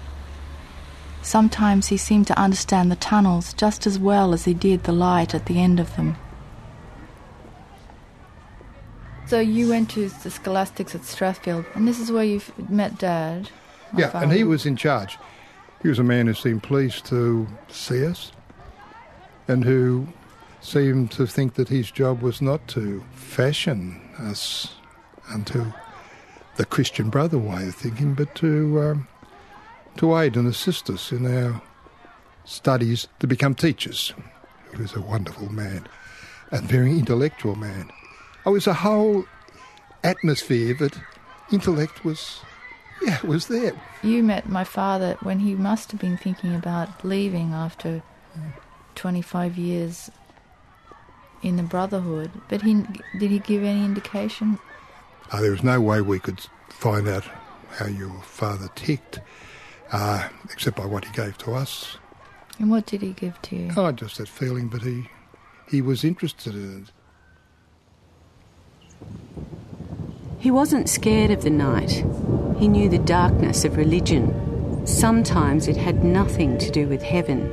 Sometimes 1.21 1.87
he 1.87 1.97
seemed 1.97 2.27
to 2.27 2.39
understand 2.39 2.91
the 2.91 2.95
tunnels 2.95 3.53
just 3.53 3.85
as 3.85 3.99
well 3.99 4.33
as 4.33 4.45
he 4.45 4.53
did 4.55 4.83
the 4.83 4.91
light 4.91 5.35
at 5.35 5.45
the 5.45 5.59
end 5.59 5.79
of 5.79 5.95
them. 5.95 6.15
So 9.27 9.39
you 9.39 9.69
went 9.69 9.89
to 9.91 10.09
the 10.09 10.31
scholastics 10.31 10.93
at 10.93 11.01
Strathfield, 11.01 11.65
and 11.75 11.87
this 11.87 11.99
is 11.99 12.11
where 12.11 12.23
you 12.23 12.41
met 12.67 12.97
Dad. 12.97 13.49
Yeah, 13.95 14.09
father. 14.09 14.25
and 14.25 14.33
he 14.33 14.43
was 14.43 14.65
in 14.65 14.75
charge. 14.75 15.17
He 15.81 15.89
was 15.89 15.99
a 15.99 16.03
man 16.03 16.27
who 16.27 16.33
seemed 16.33 16.63
pleased 16.63 17.05
to 17.07 17.47
see 17.69 18.05
us, 18.05 18.31
and 19.47 19.63
who 19.63 20.07
seemed 20.61 21.11
to 21.11 21.25
think 21.25 21.55
that 21.55 21.69
his 21.69 21.89
job 21.89 22.21
was 22.21 22.41
not 22.41 22.67
to 22.69 23.03
fashion 23.13 23.99
us 24.19 24.75
unto 25.29 25.73
the 26.57 26.65
Christian 26.65 27.09
brother 27.09 27.37
way 27.37 27.67
of 27.67 27.75
thinking, 27.75 28.13
but 28.13 28.35
to 28.35 28.81
um, 28.81 29.07
to 29.97 30.17
aid 30.17 30.37
and 30.37 30.47
assist 30.47 30.89
us 30.89 31.11
in 31.11 31.25
our 31.25 31.61
studies 32.45 33.07
to 33.19 33.27
become 33.27 33.55
teachers. 33.55 34.13
He 34.71 34.81
was 34.81 34.95
a 34.95 35.01
wonderful 35.01 35.51
man, 35.51 35.87
a 36.51 36.61
very 36.61 36.91
intellectual 36.91 37.55
man. 37.55 37.91
Oh, 38.45 38.51
it 38.51 38.53
was 38.53 38.67
a 38.67 38.73
whole 38.73 39.25
atmosphere 40.03 40.75
that 40.75 40.97
intellect 41.51 42.05
was, 42.05 42.41
yeah, 43.01 43.17
it 43.17 43.23
was 43.23 43.47
there. 43.47 43.73
You 44.03 44.23
met 44.23 44.47
my 44.47 44.63
father 44.63 45.17
when 45.21 45.39
he 45.39 45.55
must 45.55 45.91
have 45.91 45.99
been 45.99 46.17
thinking 46.17 46.55
about 46.55 47.03
leaving 47.03 47.53
after 47.53 48.01
25 48.95 49.57
years 49.57 50.11
in 51.41 51.57
the 51.57 51.63
Brotherhood, 51.63 52.31
but 52.49 52.61
he 52.61 52.83
did 53.17 53.31
he 53.31 53.39
give 53.39 53.63
any 53.63 53.83
indication? 53.83 54.59
Uh, 55.31 55.41
there 55.41 55.51
was 55.51 55.63
no 55.63 55.81
way 55.81 56.01
we 56.01 56.19
could 56.19 56.45
find 56.69 57.07
out 57.07 57.23
how 57.71 57.87
your 57.87 58.21
father 58.21 58.69
ticked 58.75 59.19
uh, 59.91 60.27
except 60.49 60.77
by 60.77 60.85
what 60.85 61.05
he 61.05 61.11
gave 61.13 61.37
to 61.39 61.53
us. 61.53 61.97
And 62.59 62.69
what 62.69 62.85
did 62.85 63.01
he 63.01 63.13
give 63.13 63.41
to 63.43 63.55
you? 63.55 63.71
Oh, 63.75 63.91
just 63.91 64.17
that 64.17 64.27
feeling 64.27 64.67
but 64.67 64.83
he 64.83 65.09
he 65.69 65.81
was 65.81 66.03
interested 66.03 66.53
in 66.53 66.83
it. 66.83 66.91
He 70.41 70.49
wasn't 70.49 70.89
scared 70.89 71.29
of 71.29 71.43
the 71.43 71.51
night. 71.51 72.03
He 72.57 72.67
knew 72.67 72.89
the 72.89 72.97
darkness 72.97 73.63
of 73.63 73.77
religion. 73.77 74.87
Sometimes 74.87 75.67
it 75.67 75.77
had 75.77 76.03
nothing 76.03 76.57
to 76.57 76.71
do 76.71 76.87
with 76.87 77.03
heaven. 77.03 77.47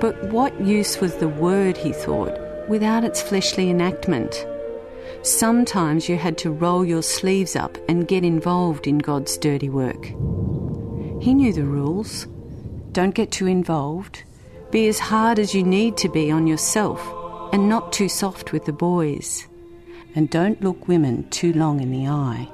But 0.00 0.30
what 0.30 0.58
use 0.58 1.02
was 1.02 1.16
the 1.16 1.28
word, 1.28 1.76
he 1.76 1.92
thought, 1.92 2.32
without 2.66 3.04
its 3.04 3.20
fleshly 3.20 3.68
enactment? 3.68 4.46
Sometimes 5.20 6.08
you 6.08 6.16
had 6.16 6.38
to 6.38 6.50
roll 6.50 6.82
your 6.82 7.02
sleeves 7.02 7.54
up 7.54 7.76
and 7.90 8.08
get 8.08 8.24
involved 8.24 8.86
in 8.86 8.96
God's 8.96 9.36
dirty 9.36 9.68
work. 9.68 10.02
He 11.20 11.34
knew 11.34 11.52
the 11.52 11.66
rules. 11.66 12.26
Don't 12.92 13.14
get 13.14 13.30
too 13.30 13.46
involved. 13.46 14.22
Be 14.70 14.88
as 14.88 14.98
hard 14.98 15.38
as 15.38 15.54
you 15.54 15.62
need 15.62 15.98
to 15.98 16.08
be 16.08 16.30
on 16.30 16.46
yourself 16.46 17.06
and 17.52 17.68
not 17.68 17.92
too 17.92 18.08
soft 18.08 18.52
with 18.52 18.64
the 18.64 18.72
boys 18.72 19.46
and 20.16 20.30
don't 20.30 20.62
look 20.62 20.88
women 20.88 21.28
too 21.28 21.52
long 21.52 21.80
in 21.80 21.92
the 21.92 22.08
eye. 22.08 22.48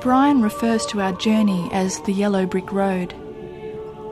Brian 0.00 0.40
refers 0.40 0.86
to 0.86 1.00
our 1.00 1.12
journey 1.14 1.68
as 1.72 2.00
the 2.02 2.12
yellow 2.12 2.46
brick 2.46 2.72
road. 2.72 3.12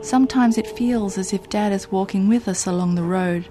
Sometimes 0.03 0.57
it 0.57 0.67
feels 0.67 1.17
as 1.17 1.33
if 1.33 1.49
Dad 1.49 1.71
is 1.71 1.91
walking 1.91 2.27
with 2.27 2.47
us 2.47 2.67
along 2.67 2.95
the 2.95 3.01
road 3.01 3.47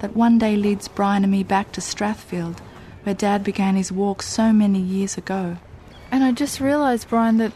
that 0.00 0.14
one 0.14 0.38
day 0.38 0.56
leads 0.56 0.86
Brian 0.86 1.24
and 1.24 1.32
me 1.32 1.42
back 1.42 1.72
to 1.72 1.80
Strathfield, 1.80 2.58
where 3.02 3.14
Dad 3.14 3.42
began 3.42 3.74
his 3.74 3.90
walk 3.90 4.22
so 4.22 4.52
many 4.52 4.78
years 4.78 5.16
ago. 5.16 5.56
And 6.10 6.22
I 6.22 6.32
just 6.32 6.60
realised, 6.60 7.08
Brian, 7.08 7.38
that 7.38 7.52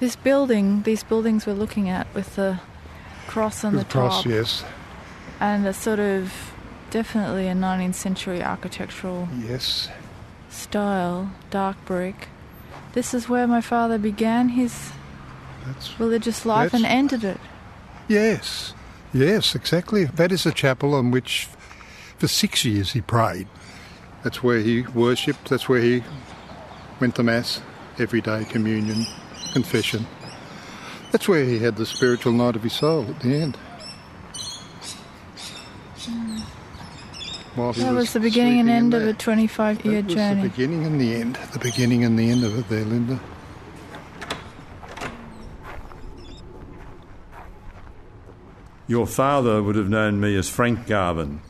this 0.00 0.16
building, 0.16 0.82
these 0.82 1.02
buildings 1.02 1.46
we're 1.46 1.52
looking 1.52 1.88
at 1.88 2.12
with 2.14 2.36
the 2.36 2.58
cross 3.26 3.64
on 3.64 3.72
The 3.74 3.78
the 3.80 3.84
top, 3.84 4.24
yes. 4.26 4.64
and 5.38 5.66
a 5.66 5.72
sort 5.72 6.00
of 6.00 6.32
definitely 6.90 7.46
a 7.46 7.52
19th 7.54 7.94
century 7.94 8.42
architectural 8.42 9.28
Yes. 9.38 9.88
style, 10.48 11.30
dark 11.50 11.76
brick. 11.84 12.28
This 12.92 13.14
is 13.14 13.28
where 13.28 13.46
my 13.46 13.60
father 13.60 13.98
began 13.98 14.48
his 14.50 14.90
That's 15.64 16.00
religious 16.00 16.44
life 16.44 16.74
and 16.74 16.84
ended 16.84 17.22
it. 17.22 17.38
Yes, 18.08 18.74
yes, 19.12 19.54
exactly. 19.54 20.06
That 20.06 20.32
is 20.32 20.44
a 20.46 20.50
chapel 20.52 20.94
on 20.94 21.12
which 21.12 21.48
for 22.18 22.26
six 22.26 22.64
years 22.64 22.92
he 22.92 23.00
prayed. 23.00 23.46
That's 24.24 24.42
where 24.42 24.58
he 24.60 24.82
worshipped, 24.82 25.48
that's 25.50 25.68
where 25.68 25.80
he 25.80 26.02
went 27.00 27.14
to 27.14 27.22
Mass 27.22 27.60
every 27.98 28.20
day, 28.20 28.44
communion, 28.46 29.06
confession. 29.52 30.06
That's 31.12 31.26
where 31.28 31.44
he 31.44 31.58
had 31.58 31.76
the 31.76 31.86
spiritual 31.86 32.32
night 32.32 32.56
of 32.56 32.62
his 32.62 32.72
soul 32.72 33.06
at 33.08 33.20
the 33.20 33.34
end. 33.34 33.56
While 37.56 37.72
That 37.72 37.92
was 37.94 38.12
the 38.12 38.20
beginning 38.20 38.60
and 38.60 38.70
end 38.70 38.94
of 38.94 39.02
a 39.02 39.12
25 39.12 39.84
year 39.84 39.96
That 40.02 40.04
was 40.06 40.14
journey. 40.14 40.42
the 40.42 40.48
beginning 40.48 40.86
and 40.86 41.00
the 41.00 41.14
end. 41.14 41.36
The 41.52 41.58
beginning 41.58 42.04
and 42.04 42.18
the 42.18 42.30
end 42.30 42.44
of 42.44 42.56
it 42.58 42.68
there, 42.68 42.84
Linda. 42.84 43.18
Your 48.86 49.06
father 49.06 49.62
would 49.62 49.76
have 49.76 49.88
known 49.88 50.20
me 50.20 50.36
as 50.36 50.48
Frank 50.48 50.86
Garvin 50.86 51.40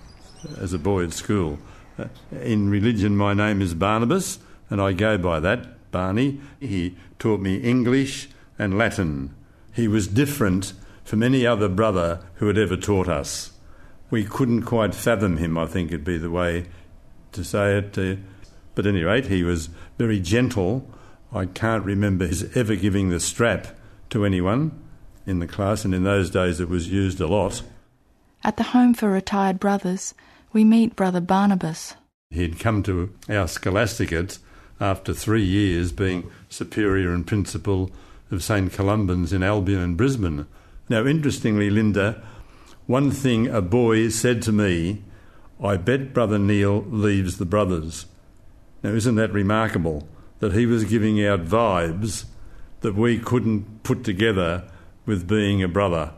as 0.58 0.72
a 0.72 0.78
boy 0.78 1.04
at 1.04 1.12
school. 1.12 1.58
Uh, 1.98 2.06
In 2.42 2.68
religion, 2.70 3.16
my 3.16 3.32
name 3.34 3.62
is 3.62 3.74
Barnabas, 3.74 4.38
and 4.68 4.80
I 4.80 4.92
go 4.92 5.16
by 5.16 5.40
that, 5.40 5.66
Barney. 5.90 6.40
He 6.60 6.96
taught 7.18 7.40
me 7.40 7.56
English 7.56 8.28
and 8.58 8.76
Latin. 8.76 9.34
He 9.72 9.88
was 9.88 10.06
different 10.08 10.72
from 11.04 11.22
any 11.22 11.46
other 11.46 11.68
brother 11.68 12.20
who 12.36 12.46
had 12.46 12.58
ever 12.58 12.76
taught 12.76 13.08
us. 13.08 13.52
We 14.10 14.24
couldn't 14.24 14.62
quite 14.62 14.94
fathom 14.94 15.36
him, 15.36 15.56
I 15.56 15.66
think 15.66 15.88
it'd 15.88 16.04
be 16.04 16.18
the 16.18 16.30
way 16.30 16.66
to 17.32 17.44
say 17.44 17.78
it. 17.78 17.96
uh, 17.96 18.16
But 18.74 18.86
at 18.86 18.94
any 18.94 19.04
rate, 19.04 19.26
he 19.26 19.42
was 19.44 19.68
very 19.98 20.20
gentle. 20.20 20.88
I 21.32 21.46
can't 21.46 21.84
remember 21.84 22.26
his 22.26 22.56
ever 22.56 22.74
giving 22.74 23.08
the 23.10 23.20
strap 23.20 23.68
to 24.10 24.24
anyone 24.24 24.72
in 25.26 25.38
the 25.38 25.46
class, 25.46 25.84
and 25.84 25.94
in 25.94 26.02
those 26.02 26.30
days 26.30 26.60
it 26.60 26.68
was 26.68 26.88
used 26.88 27.20
a 27.20 27.28
lot. 27.28 27.62
At 28.42 28.56
the 28.56 28.64
home 28.64 28.94
for 28.94 29.08
retired 29.10 29.60
brothers, 29.60 30.14
we 30.52 30.64
meet 30.64 30.96
Brother 30.96 31.20
Barnabas. 31.20 31.94
He'd 32.30 32.58
come 32.58 32.82
to 32.84 33.12
our 33.28 33.46
scholasticate 33.46 34.38
after 34.80 35.12
three 35.12 35.44
years 35.44 35.92
being 35.92 36.30
superior 36.48 37.12
and 37.12 37.26
principal 37.26 37.90
of 38.30 38.42
St 38.42 38.72
Columban's 38.72 39.32
in 39.32 39.42
Albion 39.42 39.80
and 39.80 39.96
Brisbane. 39.96 40.46
Now, 40.88 41.04
interestingly, 41.04 41.68
Linda, 41.70 42.22
one 42.86 43.10
thing 43.10 43.46
a 43.48 43.60
boy 43.60 44.08
said 44.08 44.42
to 44.42 44.52
me, 44.52 45.02
I 45.62 45.76
bet 45.76 46.14
Brother 46.14 46.38
Neil 46.38 46.82
leaves 46.88 47.36
the 47.36 47.44
brothers. 47.44 48.06
Now, 48.82 48.90
isn't 48.90 49.16
that 49.16 49.32
remarkable? 49.32 50.08
That 50.38 50.54
he 50.54 50.64
was 50.64 50.84
giving 50.84 51.24
out 51.24 51.44
vibes 51.44 52.24
that 52.80 52.94
we 52.94 53.18
couldn't 53.18 53.82
put 53.82 54.04
together 54.04 54.64
with 55.04 55.28
being 55.28 55.62
a 55.62 55.68
brother. 55.68 56.12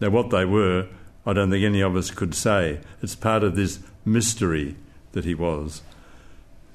Now, 0.00 0.10
what 0.10 0.30
they 0.30 0.44
were, 0.44 0.88
I 1.24 1.32
don't 1.32 1.50
think 1.50 1.64
any 1.64 1.80
of 1.80 1.96
us 1.96 2.10
could 2.10 2.34
say. 2.34 2.80
It's 3.02 3.14
part 3.14 3.42
of 3.42 3.56
this 3.56 3.80
mystery 4.04 4.76
that 5.12 5.24
he 5.24 5.34
was. 5.34 5.82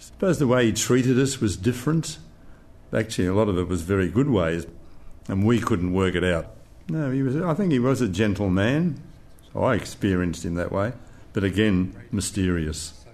I 0.03 0.05
suppose 0.05 0.37
the 0.37 0.47
way 0.47 0.65
he 0.65 0.73
treated 0.73 1.17
us 1.17 1.39
was 1.39 1.55
different. 1.55 2.17
Actually, 2.93 3.27
a 3.27 3.33
lot 3.33 3.47
of 3.47 3.57
it 3.57 3.69
was 3.69 3.83
very 3.83 4.09
good 4.09 4.29
ways, 4.29 4.67
and 5.29 5.45
we 5.45 5.61
couldn't 5.61 5.93
work 5.93 6.13
it 6.13 6.25
out. 6.25 6.47
No, 6.89 7.09
he 7.09 7.23
was. 7.23 7.37
I 7.37 7.53
think 7.53 7.71
he 7.71 7.79
was 7.79 8.01
a 8.01 8.09
gentle 8.09 8.49
man. 8.49 8.99
So 9.53 9.63
I 9.63 9.75
experienced 9.75 10.43
him 10.43 10.55
that 10.55 10.73
way, 10.73 10.91
but 11.31 11.45
again, 11.45 11.95
mysterious. 12.11 13.05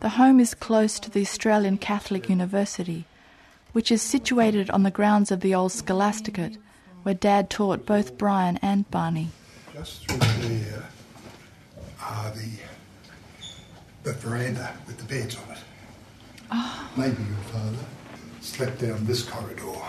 The 0.00 0.08
home 0.08 0.40
is 0.40 0.54
close 0.54 0.98
to 1.00 1.10
the 1.10 1.20
Australian 1.20 1.76
Catholic 1.76 2.30
University, 2.30 3.04
which 3.72 3.92
is 3.92 4.00
situated 4.00 4.70
on 4.70 4.84
the 4.84 4.90
grounds 4.90 5.30
of 5.30 5.40
the 5.40 5.54
old 5.54 5.72
Scholasticate, 5.72 6.56
where 7.02 7.14
Dad 7.14 7.50
taught 7.50 7.84
both 7.84 8.16
Brian 8.16 8.58
and 8.62 8.90
Barney. 8.90 9.28
Just 9.74 10.08
through 10.08 10.48
there 10.48 10.88
are 12.00 12.30
the 12.30 12.71
the 14.02 14.12
veranda 14.14 14.74
with 14.86 14.98
the 14.98 15.04
beds 15.04 15.36
on 15.36 15.52
it. 15.52 15.58
Ah. 16.50 16.90
Maybe 16.96 17.22
your 17.22 17.36
father 17.52 17.84
slept 18.40 18.80
down 18.80 19.04
this 19.06 19.22
corridor. 19.22 19.80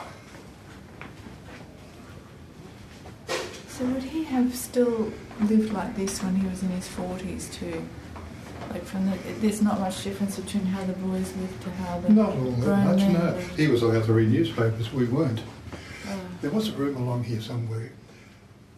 So 3.67 3.85
would 3.85 4.03
he 4.03 4.23
have 4.25 4.55
still 4.55 5.11
lived 5.41 5.73
like 5.73 5.95
this 5.95 6.21
when 6.21 6.35
he 6.35 6.47
was 6.47 6.61
in 6.61 6.69
his 6.69 6.87
40s 6.89 7.51
too? 7.51 7.83
Like 8.69 8.85
from 8.85 9.09
the, 9.09 9.17
there's 9.39 9.61
not 9.61 9.79
much 9.79 10.03
difference 10.03 10.39
between 10.39 10.65
how 10.65 10.83
the 10.85 10.93
boys 10.93 11.35
lived 11.37 11.61
to 11.63 11.71
how 11.71 11.99
the 11.99 12.09
Not 12.13 12.29
all 12.29 12.51
that 12.51 12.85
much, 12.85 12.99
no. 13.11 13.19
lived. 13.19 13.59
He 13.59 13.67
was 13.67 13.81
allowed 13.81 14.05
to 14.05 14.13
read 14.13 14.29
newspapers, 14.29 14.93
we 14.93 15.05
weren't. 15.05 15.41
Oh. 16.07 16.19
There 16.41 16.51
was 16.51 16.69
a 16.69 16.73
room 16.73 16.97
along 16.97 17.23
here 17.23 17.41
somewhere 17.41 17.91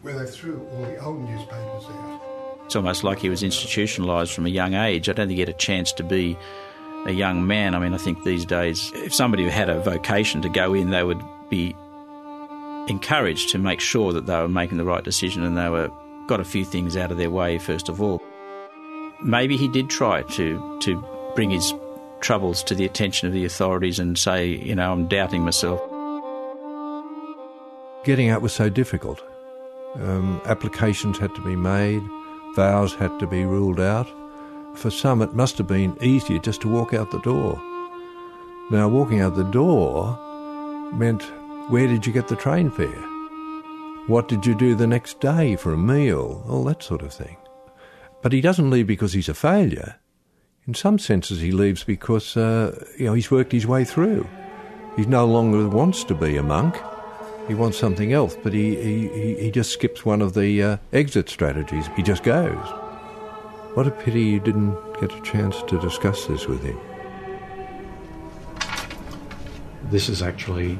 where 0.02 0.18
they 0.18 0.30
threw 0.30 0.66
all 0.72 0.82
the 0.82 0.98
old 0.98 1.28
newspapers 1.28 1.84
out. 1.84 2.35
It's 2.66 2.76
almost 2.76 3.04
like 3.04 3.18
he 3.18 3.28
was 3.28 3.42
institutionalised 3.42 4.34
from 4.34 4.46
a 4.46 4.50
young 4.50 4.74
age. 4.74 5.08
I 5.08 5.12
don't 5.12 5.28
think 5.28 5.36
he 5.36 5.40
had 5.40 5.48
a 5.48 5.54
chance 5.54 5.92
to 5.92 6.02
be 6.02 6.36
a 7.06 7.12
young 7.12 7.46
man. 7.46 7.74
I 7.74 7.78
mean, 7.78 7.94
I 7.94 7.98
think 7.98 8.24
these 8.24 8.44
days, 8.44 8.90
if 8.94 9.14
somebody 9.14 9.48
had 9.48 9.70
a 9.70 9.80
vocation 9.80 10.42
to 10.42 10.48
go 10.48 10.74
in, 10.74 10.90
they 10.90 11.04
would 11.04 11.22
be 11.48 11.74
encouraged 12.88 13.50
to 13.50 13.58
make 13.58 13.80
sure 13.80 14.12
that 14.12 14.26
they 14.26 14.36
were 14.36 14.48
making 14.48 14.78
the 14.78 14.84
right 14.84 15.04
decision 15.04 15.42
and 15.42 15.56
they 15.56 15.68
were 15.68 15.90
got 16.26 16.40
a 16.40 16.44
few 16.44 16.64
things 16.64 16.96
out 16.96 17.12
of 17.12 17.18
their 17.18 17.30
way 17.30 17.58
first 17.58 17.88
of 17.88 18.02
all. 18.02 18.20
Maybe 19.22 19.56
he 19.56 19.68
did 19.68 19.88
try 19.88 20.22
to 20.22 20.78
to 20.80 21.04
bring 21.34 21.50
his 21.50 21.72
troubles 22.20 22.62
to 22.64 22.74
the 22.74 22.84
attention 22.84 23.28
of 23.28 23.34
the 23.34 23.44
authorities 23.44 23.98
and 23.98 24.18
say, 24.18 24.46
you 24.46 24.74
know, 24.74 24.92
I'm 24.92 25.06
doubting 25.06 25.42
myself. 25.42 25.80
Getting 28.04 28.28
out 28.28 28.42
was 28.42 28.52
so 28.52 28.68
difficult. 28.68 29.22
Um, 29.96 30.40
applications 30.46 31.18
had 31.18 31.34
to 31.34 31.40
be 31.42 31.56
made, 31.56 32.02
vows 32.56 32.94
had 32.94 33.20
to 33.20 33.26
be 33.26 33.44
ruled 33.44 33.78
out. 33.78 34.08
For 34.74 34.90
some, 34.90 35.22
it 35.22 35.34
must 35.34 35.58
have 35.58 35.66
been 35.66 35.96
easier 36.02 36.38
just 36.38 36.62
to 36.62 36.68
walk 36.68 36.94
out 36.94 37.10
the 37.10 37.20
door. 37.20 37.62
Now, 38.70 38.88
walking 38.88 39.20
out 39.20 39.36
the 39.36 39.44
door 39.44 40.18
meant 40.92 41.22
where 41.68 41.86
did 41.86 42.06
you 42.06 42.12
get 42.12 42.28
the 42.28 42.34
train 42.34 42.70
fare? 42.70 42.88
What 44.06 44.28
did 44.28 44.46
you 44.46 44.54
do 44.54 44.74
the 44.74 44.86
next 44.86 45.20
day 45.20 45.56
for 45.56 45.72
a 45.72 45.78
meal? 45.78 46.44
All 46.48 46.64
that 46.64 46.82
sort 46.82 47.02
of 47.02 47.12
thing. 47.12 47.36
But 48.22 48.32
he 48.32 48.40
doesn't 48.40 48.70
leave 48.70 48.86
because 48.86 49.12
he's 49.12 49.28
a 49.28 49.34
failure. 49.34 49.96
In 50.66 50.74
some 50.74 50.98
senses, 50.98 51.40
he 51.40 51.52
leaves 51.52 51.84
because 51.84 52.36
uh, 52.36 52.84
you 52.98 53.04
know 53.04 53.12
he's 53.12 53.30
worked 53.30 53.52
his 53.52 53.66
way 53.66 53.84
through. 53.84 54.26
He 54.96 55.04
no 55.04 55.26
longer 55.26 55.68
wants 55.68 56.04
to 56.04 56.14
be 56.14 56.36
a 56.36 56.42
monk. 56.42 56.74
He 57.48 57.54
wants 57.54 57.78
something 57.78 58.12
else, 58.12 58.36
but 58.42 58.52
he, 58.52 58.74
he, 58.74 59.34
he- 59.36 59.50
just 59.50 59.72
skips 59.72 60.04
one 60.04 60.20
of 60.20 60.34
the 60.34 60.62
uh, 60.62 60.76
exit 60.92 61.28
strategies. 61.28 61.86
He 61.96 62.02
just 62.02 62.24
goes. 62.24 62.66
What 63.74 63.86
a 63.86 63.90
pity 63.90 64.22
you 64.22 64.40
didn't 64.40 64.74
get 65.00 65.12
a 65.12 65.20
chance 65.22 65.62
to 65.68 65.78
discuss 65.80 66.26
this 66.26 66.46
with 66.46 66.62
him. 66.62 66.78
This 69.90 70.08
is 70.08 70.22
actually 70.22 70.78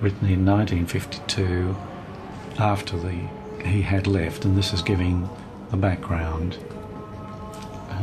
written 0.00 0.28
in 0.28 0.46
1952 0.46 1.76
after 2.58 2.96
the 2.98 3.12
he 3.64 3.82
had 3.82 4.06
left, 4.06 4.44
and 4.44 4.56
this 4.56 4.72
is 4.72 4.82
giving 4.82 5.28
the 5.70 5.76
background. 5.76 6.56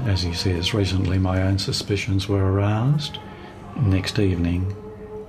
As 0.05 0.21
he 0.21 0.33
says, 0.33 0.73
recently 0.73 1.17
my 1.17 1.41
own 1.43 1.57
suspicions 1.57 2.27
were 2.27 2.51
aroused. 2.51 3.19
Next 3.77 4.19
evening, 4.19 4.75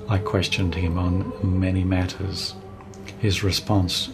I 0.08 0.18
questioned 0.18 0.74
him 0.74 0.98
on 0.98 1.32
many 1.42 1.84
matters. 1.84 2.54
His 3.24 3.42
response 3.42 4.10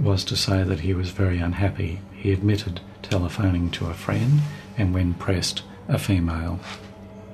was 0.00 0.24
to 0.24 0.34
say 0.34 0.64
that 0.64 0.80
he 0.80 0.92
was 0.92 1.10
very 1.10 1.38
unhappy. 1.38 2.00
He 2.12 2.32
admitted 2.32 2.80
telephoning 3.02 3.70
to 3.70 3.86
a 3.86 3.94
friend, 3.94 4.40
and 4.76 4.92
when 4.92 5.14
pressed, 5.14 5.62
a 5.86 5.96
female. 5.96 6.58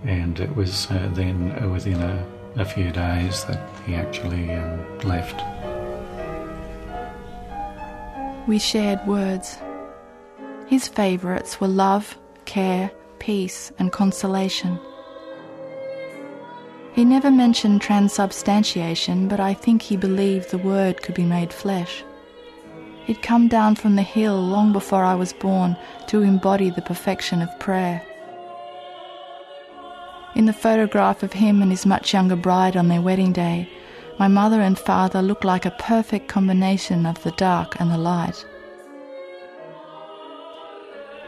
And 0.04 0.38
it 0.38 0.54
was 0.54 0.86
uh, 0.90 1.10
then 1.14 1.52
uh, 1.52 1.70
within 1.70 2.02
a, 2.02 2.26
a 2.56 2.66
few 2.66 2.90
days 2.90 3.42
that 3.46 3.66
he 3.86 3.94
actually 3.94 4.52
um, 4.52 4.98
left. 4.98 5.40
We 8.46 8.58
shared 8.58 9.00
words. 9.06 9.56
His 10.66 10.88
favourites 10.88 11.58
were 11.58 11.68
love, 11.68 12.18
care, 12.44 12.90
peace, 13.18 13.72
and 13.78 13.90
consolation. 13.90 14.78
He 16.94 17.04
never 17.04 17.30
mentioned 17.30 17.82
transubstantiation, 17.82 19.26
but 19.26 19.40
I 19.40 19.52
think 19.52 19.82
he 19.82 19.96
believed 19.96 20.50
the 20.50 20.58
Word 20.58 21.02
could 21.02 21.16
be 21.16 21.24
made 21.24 21.52
flesh. 21.52 22.04
He'd 23.04 23.20
come 23.20 23.48
down 23.48 23.74
from 23.74 23.96
the 23.96 24.02
hill 24.02 24.40
long 24.40 24.72
before 24.72 25.02
I 25.02 25.16
was 25.16 25.32
born 25.32 25.76
to 26.06 26.22
embody 26.22 26.70
the 26.70 26.82
perfection 26.82 27.42
of 27.42 27.58
prayer. 27.58 28.00
In 30.36 30.46
the 30.46 30.52
photograph 30.52 31.24
of 31.24 31.32
him 31.32 31.62
and 31.62 31.72
his 31.72 31.84
much 31.84 32.14
younger 32.14 32.36
bride 32.36 32.76
on 32.76 32.86
their 32.86 33.02
wedding 33.02 33.32
day, 33.32 33.68
my 34.20 34.28
mother 34.28 34.60
and 34.60 34.78
father 34.78 35.20
look 35.20 35.42
like 35.42 35.66
a 35.66 35.72
perfect 35.72 36.28
combination 36.28 37.06
of 37.06 37.20
the 37.24 37.32
dark 37.32 37.80
and 37.80 37.90
the 37.90 37.98
light. 37.98 38.46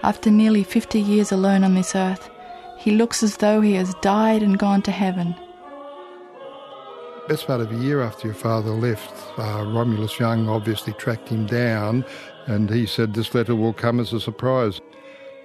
After 0.04 0.30
nearly 0.30 0.62
50 0.62 1.00
years 1.00 1.32
alone 1.32 1.64
on 1.64 1.74
this 1.74 1.96
earth, 1.96 2.30
he 2.78 2.92
looks 2.92 3.24
as 3.24 3.38
though 3.38 3.60
he 3.60 3.74
has 3.74 3.94
died 3.94 4.44
and 4.44 4.56
gone 4.56 4.82
to 4.82 4.92
heaven. 4.92 5.34
Best 7.28 7.48
part 7.48 7.60
of 7.60 7.72
a 7.72 7.76
year 7.76 8.02
after 8.02 8.28
your 8.28 8.36
father 8.36 8.70
left, 8.70 9.12
uh, 9.36 9.64
Romulus 9.66 10.20
Young 10.20 10.48
obviously 10.48 10.92
tracked 10.92 11.28
him 11.28 11.44
down 11.44 12.04
and 12.46 12.70
he 12.70 12.86
said 12.86 13.14
this 13.14 13.34
letter 13.34 13.56
will 13.56 13.72
come 13.72 13.98
as 13.98 14.12
a 14.12 14.20
surprise. 14.20 14.80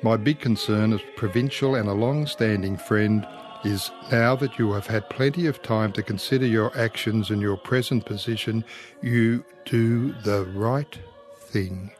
My 0.03 0.15
big 0.15 0.39
concern 0.39 0.93
as 0.93 1.01
provincial 1.15 1.73
and 1.73 1.89
a 1.89 1.93
long 1.93 2.27
standing 2.27 2.77
friend 2.77 3.27
is 3.63 3.89
now 4.11 4.36
that 4.36 4.59
you 4.59 4.73
have 4.73 4.86
had 4.86 5.09
plenty 5.09 5.47
of 5.47 5.63
time 5.63 5.91
to 5.93 6.03
consider 6.03 6.45
your 6.45 6.75
actions 6.77 7.32
and 7.32 7.41
your 7.41 7.57
present 7.57 8.05
position, 8.05 8.63
you 9.01 9.43
do 9.65 10.13
the 10.21 10.45
right 10.53 10.99
thing 11.39 11.91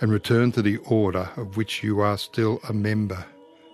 and 0.00 0.12
return 0.12 0.52
to 0.52 0.62
the 0.62 0.76
order 0.78 1.28
of 1.36 1.56
which 1.56 1.82
you 1.82 1.98
are 1.98 2.16
still 2.16 2.60
a 2.68 2.72
member. 2.72 3.26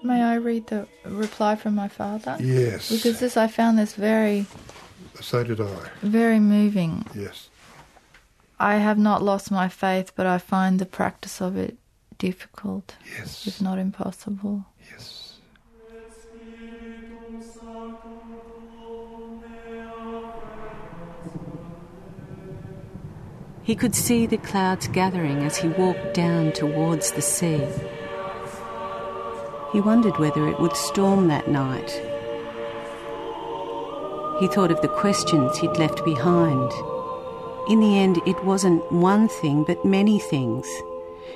May 0.02 0.22
I 0.22 0.36
read 0.36 0.66
the 0.66 0.86
reply 1.04 1.56
from 1.56 1.74
my 1.74 1.88
father? 1.88 2.36
Yes. 2.40 2.90
Because 2.90 3.20
this, 3.20 3.36
I 3.36 3.46
found 3.46 3.78
this 3.78 3.94
very, 3.94 4.46
So 5.20 5.44
did 5.44 5.60
I. 5.60 5.88
very 6.02 6.40
moving. 6.40 7.06
Yes. 7.14 7.48
I 8.58 8.76
have 8.76 8.98
not 8.98 9.22
lost 9.22 9.50
my 9.50 9.68
faith, 9.68 10.12
but 10.16 10.26
I 10.26 10.38
find 10.38 10.78
the 10.78 10.86
practice 10.86 11.40
of 11.40 11.56
it 11.56 11.76
difficult, 12.18 12.96
Yes. 13.18 13.46
if 13.46 13.60
not 13.60 13.78
impossible. 13.78 14.64
Yes. 14.90 15.38
He 23.62 23.74
could 23.74 23.94
see 23.94 24.26
the 24.26 24.36
clouds 24.36 24.88
gathering 24.88 25.42
as 25.42 25.56
he 25.56 25.68
walked 25.68 26.12
down 26.14 26.52
towards 26.52 27.12
the 27.12 27.22
sea. 27.22 27.66
He 29.72 29.80
wondered 29.80 30.18
whether 30.18 30.46
it 30.48 30.60
would 30.60 30.76
storm 30.76 31.28
that 31.28 31.48
night. 31.48 32.00
He 34.40 34.48
thought 34.48 34.70
of 34.70 34.80
the 34.82 34.88
questions 34.88 35.56
he'd 35.56 35.76
left 35.78 36.04
behind. 36.04 36.72
In 37.68 37.80
the 37.80 37.98
end, 37.98 38.20
it 38.26 38.44
wasn't 38.44 38.90
one 38.90 39.28
thing, 39.28 39.64
but 39.64 39.84
many 39.84 40.18
things. 40.18 40.66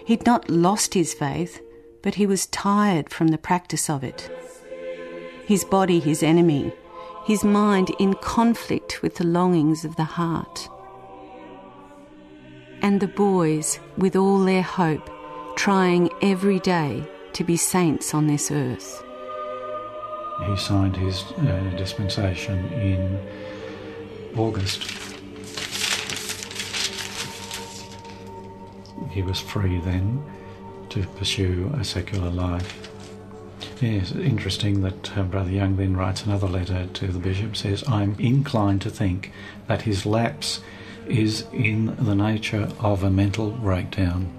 He'd 0.05 0.26
not 0.26 0.51
lost 0.51 0.94
his 0.94 1.14
faith, 1.14 1.61
but 2.03 2.16
he 2.16 2.26
was 2.26 2.46
tired 2.46 3.11
from 3.11 3.28
the 3.28 3.38
practice 3.38 3.88
of 3.88 4.03
it. 4.03 4.30
His 5.46 5.64
body 5.64 6.01
his 6.01 6.22
enemy, 6.22 6.72
his 7.24 7.44
mind 7.44 7.90
in 7.99 8.14
conflict 8.14 9.03
with 9.03 9.16
the 9.16 9.26
longings 9.26 9.84
of 9.84 9.96
the 9.96 10.05
heart. 10.05 10.68
And 12.82 13.01
the 13.01 13.09
boys, 13.09 13.78
with 13.96 14.16
all 14.16 14.40
their 14.40 14.62
hope, 14.62 15.09
trying 15.57 16.11
every 16.20 16.61
day 16.61 17.09
to 17.32 17.44
be 17.44 17.57
saints 17.57 18.14
on 18.14 18.26
this 18.26 18.51
earth. 18.51 19.03
He 20.47 20.57
signed 20.57 20.97
his 20.97 21.22
uh, 21.32 21.74
dispensation 21.76 22.72
in 22.72 23.18
August. 24.36 24.82
He 29.11 29.22
was 29.22 29.41
free 29.41 29.80
then 29.80 30.24
to 30.91 31.03
pursue 31.16 31.72
a 31.78 31.84
secular 31.84 32.30
life. 32.30 32.89
Yes, 33.80 34.12
interesting 34.12 34.80
that 34.82 35.30
Brother 35.30 35.51
Young 35.51 35.76
then 35.76 35.97
writes 35.97 36.24
another 36.24 36.49
letter 36.49 36.86
to 36.86 37.07
the 37.09 37.18
bishop, 37.18 37.57
says, 37.57 37.84
I'm 37.89 38.16
inclined 38.18 38.82
to 38.82 38.91
think 38.91 39.32
that 39.66 39.82
his 39.82 40.05
lapse 40.07 40.61
is 41.07 41.47
in 41.53 41.97
the 41.97 42.14
nature 42.14 42.68
of 42.80 43.03
a 43.03 43.11
mental 43.11 43.51
breakdown. 43.51 44.32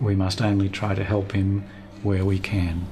We 0.00 0.14
must 0.14 0.40
only 0.40 0.68
try 0.68 0.94
to 0.94 1.04
help 1.04 1.32
him 1.32 1.64
where 2.02 2.24
we 2.24 2.38
can. 2.38 2.86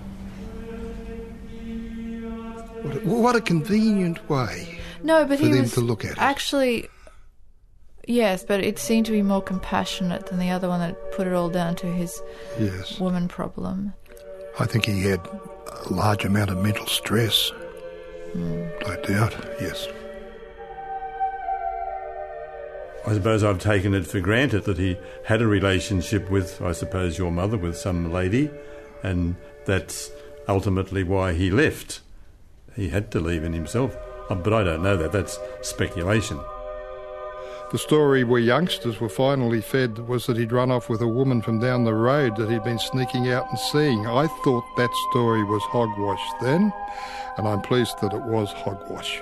What 2.82 2.96
a, 2.96 3.00
what 3.08 3.36
a 3.36 3.40
convenient 3.40 4.28
way 4.30 4.78
No, 5.02 5.24
but 5.24 5.38
for 5.38 5.44
he 5.46 5.52
them 5.52 5.62
was 5.62 5.72
to 5.74 5.80
look 5.80 6.04
at 6.04 6.12
it. 6.12 6.18
actually. 6.18 6.88
Yes, 8.06 8.42
but 8.42 8.60
it 8.64 8.78
seemed 8.78 9.04
to 9.06 9.12
be 9.12 9.20
more 9.22 9.42
compassionate 9.42 10.26
than 10.28 10.38
the 10.38 10.48
other 10.50 10.68
one 10.68 10.80
that 10.80 11.12
put 11.12 11.26
it 11.26 11.34
all 11.34 11.50
down 11.50 11.76
to 11.76 11.86
his 11.86 12.22
Yes. 12.58 12.98
woman 12.98 13.28
problem. 13.28 13.92
I 14.58 14.64
think 14.64 14.86
he 14.86 15.02
had 15.02 15.20
a 15.26 15.92
large 15.92 16.24
amount 16.24 16.50
of 16.50 16.62
mental 16.62 16.86
stress. 16.86 17.50
Hmm. 18.32 18.62
No 18.86 18.96
doubt, 19.02 19.34
yes. 19.60 19.86
I 23.06 23.14
suppose 23.14 23.42
I've 23.44 23.58
taken 23.58 23.94
it 23.94 24.06
for 24.06 24.20
granted 24.20 24.64
that 24.64 24.76
he 24.78 24.96
had 25.24 25.40
a 25.40 25.46
relationship 25.46 26.28
with, 26.30 26.60
I 26.60 26.72
suppose, 26.72 27.16
your 27.16 27.30
mother, 27.30 27.56
with 27.56 27.76
some 27.76 28.12
lady, 28.12 28.50
and 29.02 29.36
that's 29.64 30.10
ultimately 30.48 31.04
why 31.04 31.32
he 31.32 31.50
left. 31.50 32.00
He 32.78 32.88
had 32.88 33.10
to 33.10 33.20
leave 33.20 33.42
in 33.42 33.52
himself. 33.52 33.96
But 34.28 34.52
I 34.52 34.62
don't 34.62 34.84
know 34.84 34.96
that. 34.96 35.10
That's 35.10 35.36
speculation. 35.62 36.38
The 37.72 37.78
story 37.78 38.22
where 38.22 38.40
youngsters 38.40 39.00
were 39.00 39.08
finally 39.08 39.60
fed 39.60 39.98
was 40.06 40.26
that 40.26 40.36
he'd 40.36 40.52
run 40.52 40.70
off 40.70 40.88
with 40.88 41.02
a 41.02 41.08
woman 41.08 41.42
from 41.42 41.58
down 41.58 41.84
the 41.84 41.92
road 41.92 42.36
that 42.36 42.48
he'd 42.48 42.62
been 42.62 42.78
sneaking 42.78 43.30
out 43.30 43.50
and 43.50 43.58
seeing. 43.58 44.06
I 44.06 44.28
thought 44.44 44.64
that 44.76 44.90
story 45.10 45.42
was 45.42 45.62
hogwash 45.64 46.22
then, 46.40 46.72
and 47.36 47.48
I'm 47.48 47.60
pleased 47.62 48.00
that 48.00 48.14
it 48.14 48.22
was 48.22 48.52
hogwash. 48.52 49.20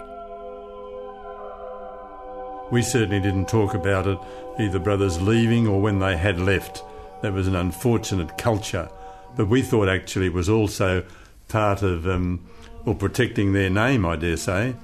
We 2.70 2.82
certainly 2.82 3.20
didn't 3.20 3.48
talk 3.48 3.74
about 3.74 4.06
it, 4.06 4.18
either 4.60 4.78
brothers 4.78 5.20
leaving 5.20 5.66
or 5.66 5.80
when 5.80 5.98
they 5.98 6.16
had 6.16 6.38
left. 6.38 6.84
That 7.22 7.32
was 7.32 7.48
an 7.48 7.56
unfortunate 7.56 8.36
culture. 8.36 8.90
But 9.34 9.48
we 9.48 9.62
thought 9.62 9.88
actually 9.88 10.26
it 10.26 10.34
was 10.34 10.48
also 10.48 11.04
part 11.48 11.82
of, 11.82 12.06
um, 12.06 12.46
or 12.86 12.94
protecting 12.94 13.52
their 13.52 13.68
name, 13.68 14.06
I 14.06 14.16
dare 14.16 14.38
say. 14.38 14.76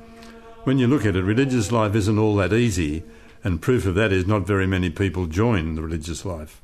When 0.64 0.78
you 0.78 0.86
look 0.86 1.06
at 1.06 1.16
it, 1.16 1.22
religious 1.22 1.72
life 1.72 1.94
isn't 1.94 2.18
all 2.18 2.36
that 2.36 2.52
easy, 2.52 3.02
and 3.42 3.62
proof 3.62 3.86
of 3.86 3.94
that 3.94 4.12
is 4.12 4.26
not 4.26 4.46
very 4.46 4.66
many 4.66 4.90
people 4.90 5.26
join 5.26 5.74
the 5.74 5.82
religious 5.82 6.24
life. 6.24 6.60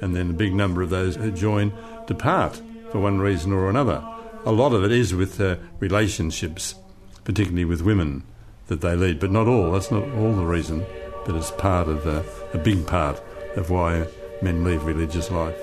And 0.00 0.16
then 0.16 0.30
a 0.30 0.34
big 0.34 0.54
number 0.54 0.82
of 0.82 0.90
those 0.90 1.16
who 1.16 1.30
join 1.30 1.72
depart 2.06 2.60
for 2.90 2.98
one 2.98 3.20
reason 3.20 3.52
or 3.52 3.70
another. 3.70 4.04
A 4.44 4.52
lot 4.52 4.72
of 4.72 4.84
it 4.84 4.92
is 4.92 5.14
with 5.14 5.40
uh, 5.40 5.56
relationships, 5.78 6.74
particularly 7.24 7.64
with 7.64 7.82
women, 7.82 8.24
that 8.66 8.80
they 8.80 8.96
lead, 8.96 9.20
but 9.20 9.30
not 9.30 9.46
all. 9.46 9.72
That's 9.72 9.90
not 9.90 10.08
all 10.16 10.32
the 10.34 10.44
reason, 10.44 10.84
but 11.24 11.34
it's 11.34 11.50
part 11.52 11.88
of 11.88 12.06
uh, 12.06 12.22
a 12.52 12.58
big 12.58 12.86
part 12.86 13.22
of 13.56 13.70
why 13.70 14.06
men 14.42 14.64
leave 14.64 14.84
religious 14.84 15.30
life. 15.30 15.58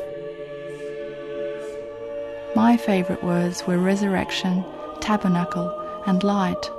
My 2.55 2.75
favourite 2.75 3.23
words 3.23 3.65
were 3.65 3.77
resurrection, 3.77 4.63
tabernacle, 5.01 5.69
and 6.05 6.23
light. 6.23 6.69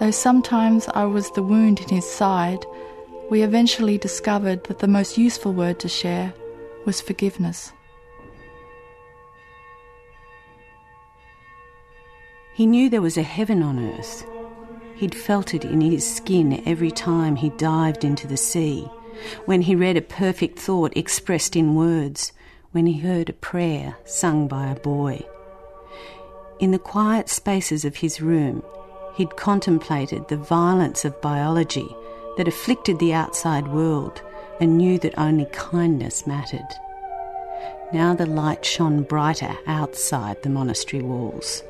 Though 0.00 0.10
sometimes 0.10 0.88
I 0.94 1.04
was 1.04 1.30
the 1.30 1.42
wound 1.42 1.80
in 1.80 1.88
his 1.88 2.10
side, 2.10 2.66
we 3.30 3.42
eventually 3.42 3.98
discovered 3.98 4.64
that 4.64 4.80
the 4.80 4.88
most 4.88 5.16
useful 5.16 5.52
word 5.52 5.78
to 5.80 5.88
share 5.88 6.34
was 6.84 7.00
forgiveness. 7.00 7.72
He 12.54 12.66
knew 12.66 12.90
there 12.90 13.00
was 13.00 13.16
a 13.16 13.22
heaven 13.22 13.62
on 13.62 13.78
earth. 13.78 14.26
He'd 14.96 15.14
felt 15.14 15.54
it 15.54 15.64
in 15.64 15.80
his 15.80 16.06
skin 16.06 16.62
every 16.66 16.90
time 16.90 17.36
he 17.36 17.50
dived 17.50 18.04
into 18.04 18.26
the 18.26 18.36
sea, 18.36 18.90
when 19.46 19.62
he 19.62 19.74
read 19.74 19.96
a 19.96 20.02
perfect 20.02 20.58
thought 20.58 20.96
expressed 20.96 21.56
in 21.56 21.74
words, 21.74 22.32
when 22.72 22.86
he 22.86 23.00
heard 23.00 23.30
a 23.30 23.34
prayer 23.34 23.96
sung 24.04 24.48
by 24.48 24.70
a 24.70 24.74
boy. 24.74 25.24
In 26.62 26.70
the 26.70 26.78
quiet 26.78 27.28
spaces 27.28 27.84
of 27.84 27.96
his 27.96 28.20
room, 28.20 28.62
he'd 29.16 29.34
contemplated 29.34 30.28
the 30.28 30.36
violence 30.36 31.04
of 31.04 31.20
biology 31.20 31.88
that 32.36 32.46
afflicted 32.46 33.00
the 33.00 33.12
outside 33.12 33.66
world 33.66 34.22
and 34.60 34.78
knew 34.78 34.96
that 35.00 35.18
only 35.18 35.46
kindness 35.46 36.24
mattered. 36.24 36.68
Now 37.92 38.14
the 38.14 38.26
light 38.26 38.64
shone 38.64 39.02
brighter 39.02 39.56
outside 39.66 40.40
the 40.44 40.50
monastery 40.50 41.02
walls. 41.02 41.64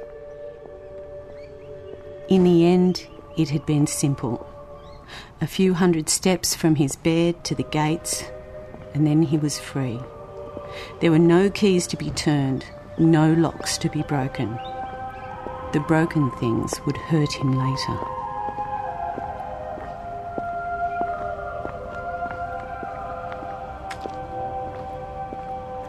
In 2.28 2.44
the 2.44 2.66
end, 2.66 3.06
it 3.38 3.48
had 3.48 3.64
been 3.64 3.86
simple. 3.86 4.46
A 5.40 5.46
few 5.46 5.72
hundred 5.72 6.10
steps 6.10 6.54
from 6.54 6.74
his 6.74 6.96
bed 6.96 7.44
to 7.44 7.54
the 7.54 7.62
gates, 7.62 8.24
and 8.92 9.06
then 9.06 9.22
he 9.22 9.38
was 9.38 9.58
free. 9.58 10.00
There 11.00 11.10
were 11.10 11.18
no 11.18 11.48
keys 11.48 11.86
to 11.86 11.96
be 11.96 12.10
turned, 12.10 12.66
no 12.98 13.32
locks 13.32 13.78
to 13.78 13.88
be 13.88 14.02
broken. 14.02 14.58
The 15.72 15.80
broken 15.80 16.30
things 16.32 16.80
would 16.84 16.96
hurt 16.96 17.32
him 17.32 17.52
later. 17.52 17.98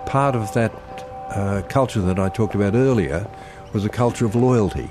Part 0.05 0.36
of 0.36 0.53
that 0.53 0.71
uh, 1.29 1.63
culture 1.69 2.01
that 2.01 2.19
I 2.19 2.29
talked 2.29 2.55
about 2.55 2.75
earlier 2.75 3.27
was 3.73 3.84
a 3.84 3.89
culture 3.89 4.25
of 4.25 4.36
loyalty. 4.36 4.89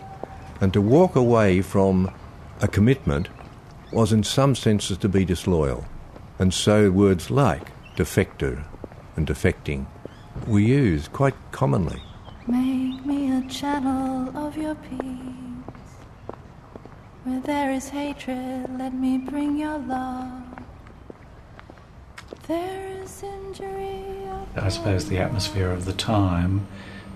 And 0.60 0.72
to 0.72 0.80
walk 0.80 1.16
away 1.16 1.62
from 1.62 2.12
a 2.60 2.68
commitment 2.68 3.28
was, 3.92 4.12
in 4.12 4.22
some 4.22 4.54
senses, 4.54 4.98
to 4.98 5.08
be 5.08 5.24
disloyal. 5.24 5.84
And 6.38 6.52
so 6.52 6.90
words 6.90 7.30
like 7.30 7.72
defector 7.96 8.64
and 9.16 9.26
defecting 9.26 9.86
we 10.46 10.64
use 10.64 11.08
quite 11.08 11.34
commonly. 11.50 12.02
Make 12.46 12.91
channel 13.48 14.36
of 14.36 14.56
your 14.56 14.74
peace. 14.74 15.00
Where 17.24 17.40
there 17.40 17.70
is 17.70 17.88
hatred, 17.88 18.66
let 18.78 18.94
me 18.94 19.18
bring 19.18 19.56
your 19.56 19.78
love. 19.78 20.42
There 22.48 22.88
is 23.02 23.22
injury. 23.22 24.04
I 24.56 24.68
suppose 24.68 25.08
the 25.08 25.18
atmosphere 25.18 25.70
of 25.70 25.84
the 25.84 25.92
time 25.92 26.66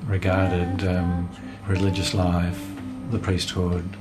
regarded 0.06 0.86
um, 0.86 1.28
religious 1.66 2.14
life, 2.14 2.64
the 3.10 3.18
priesthood, 3.18 3.96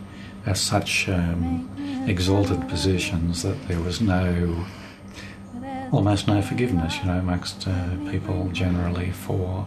as 0.45 0.61
such 0.61 1.09
um, 1.09 1.69
exalted 2.07 2.67
positions 2.69 3.41
that 3.41 3.67
there 3.67 3.79
was 3.79 3.99
no, 3.99 4.65
almost 5.91 6.27
no 6.27 6.41
forgiveness, 6.41 6.97
you 6.99 7.05
know, 7.05 7.17
amongst 7.17 7.67
uh, 7.67 7.89
people 8.11 8.49
generally 8.53 9.11
for 9.11 9.65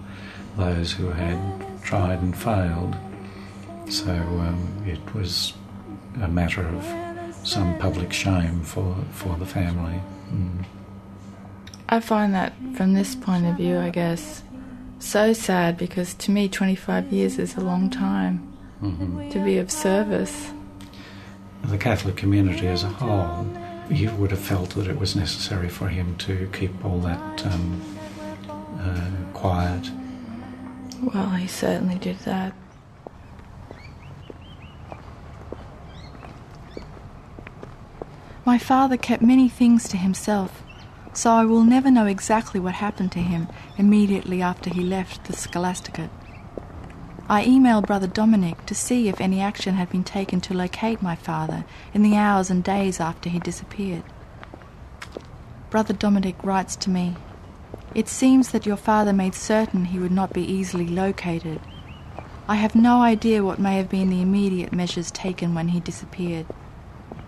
those 0.59 0.92
who 0.92 1.09
had 1.11 1.38
tried 1.82 2.20
and 2.20 2.36
failed. 2.36 2.94
So 3.88 4.11
um, 4.12 4.82
it 4.86 5.00
was 5.14 5.54
a 6.20 6.28
matter 6.28 6.66
of 6.66 6.84
some 7.46 7.78
public 7.78 8.12
shame 8.12 8.61
for, 8.62 8.94
for 9.12 9.34
the 9.36 9.46
family. 9.46 10.00
Mm. 10.30 10.64
I 11.88 12.00
find 12.00 12.34
that 12.34 12.52
from 12.74 12.92
this 12.92 13.14
point 13.14 13.46
of 13.46 13.56
view, 13.56 13.78
I 13.78 13.88
guess, 13.88 14.42
so 14.98 15.32
sad 15.32 15.78
because 15.78 16.12
to 16.14 16.30
me, 16.30 16.48
25 16.48 17.11
years 17.12 17.38
is 17.38 17.56
a 17.56 17.61
long 17.61 17.88
time 17.88 18.44
Mhm. 18.82 19.30
to 19.32 19.38
be 19.44 19.59
of 19.59 19.70
service. 19.72 20.50
The 21.64 21.78
Catholic 21.78 22.16
community 22.16 22.66
as 22.68 22.84
a 22.84 22.88
whole, 22.88 23.46
you 23.90 24.11
would 24.12 24.30
have 24.30 24.40
felt 24.40 24.70
that 24.70 24.86
it 24.86 24.98
was 24.98 25.16
necessary 25.16 25.68
for 25.68 25.88
him 25.88 26.14
to 26.18 26.48
keep 26.52 26.84
all 26.84 27.00
that 27.00 27.44
um, 27.46 27.80
uh, 28.80 29.11
quiet. 29.32 29.90
Well, 31.01 31.30
he 31.30 31.46
certainly 31.46 31.96
did 31.99 32.18
that. 32.20 32.53
My 38.44 38.59
father 38.59 38.96
kept 38.96 39.22
many 39.22 39.49
things 39.49 39.86
to 39.88 39.96
himself, 39.96 40.62
so 41.12 41.30
I 41.30 41.44
will 41.44 41.62
never 41.62 41.90
know 41.90 42.07
exactly 42.07 42.59
what 42.59 42.74
happened 42.74 43.12
to 43.12 43.20
him 43.20 43.46
immediately 43.76 44.42
after 44.42 44.70
he 44.70 44.82
left 44.82 45.24
the 45.24 45.34
Scholasticate. 45.34 46.11
I 47.28 47.44
emailed 47.44 47.86
Brother 47.86 48.07
Dominic 48.07 48.64
to 48.66 48.74
see 48.74 49.09
if 49.09 49.20
any 49.20 49.40
action 49.40 49.74
had 49.74 49.90
been 49.90 50.03
taken 50.03 50.40
to 50.40 50.55
locate 50.55 51.03
my 51.03 51.14
father 51.14 51.64
in 51.92 52.03
the 52.03 52.16
hours 52.16 52.49
and 52.49 52.64
days 52.64 53.01
after 53.01 53.28
he 53.28 53.38
disappeared. 53.38 54.03
Brother 55.68 55.92
Dominic 55.92 56.42
writes 56.42 56.74
to 56.76 56.90
me 56.90 57.16
It 57.95 58.09
seems 58.09 58.51
that 58.51 58.66
your 58.66 58.76
father 58.76 59.12
made 59.12 59.34
certain 59.34 59.86
he 59.86 59.99
would 59.99 60.12
not 60.12 60.32
be 60.32 60.43
easily 60.43 60.86
located. 60.86 61.61
I 62.47 62.57
have 62.57 62.74
no 62.74 63.01
idea 63.01 63.45
what 63.45 63.59
may 63.59 63.76
have 63.76 63.89
been 63.89 64.11
the 64.11 64.22
immediate 64.22 64.72
measures 64.72 65.11
taken 65.11 65.55
when 65.55 65.68
he 65.68 65.80
disappeared. 65.80 66.47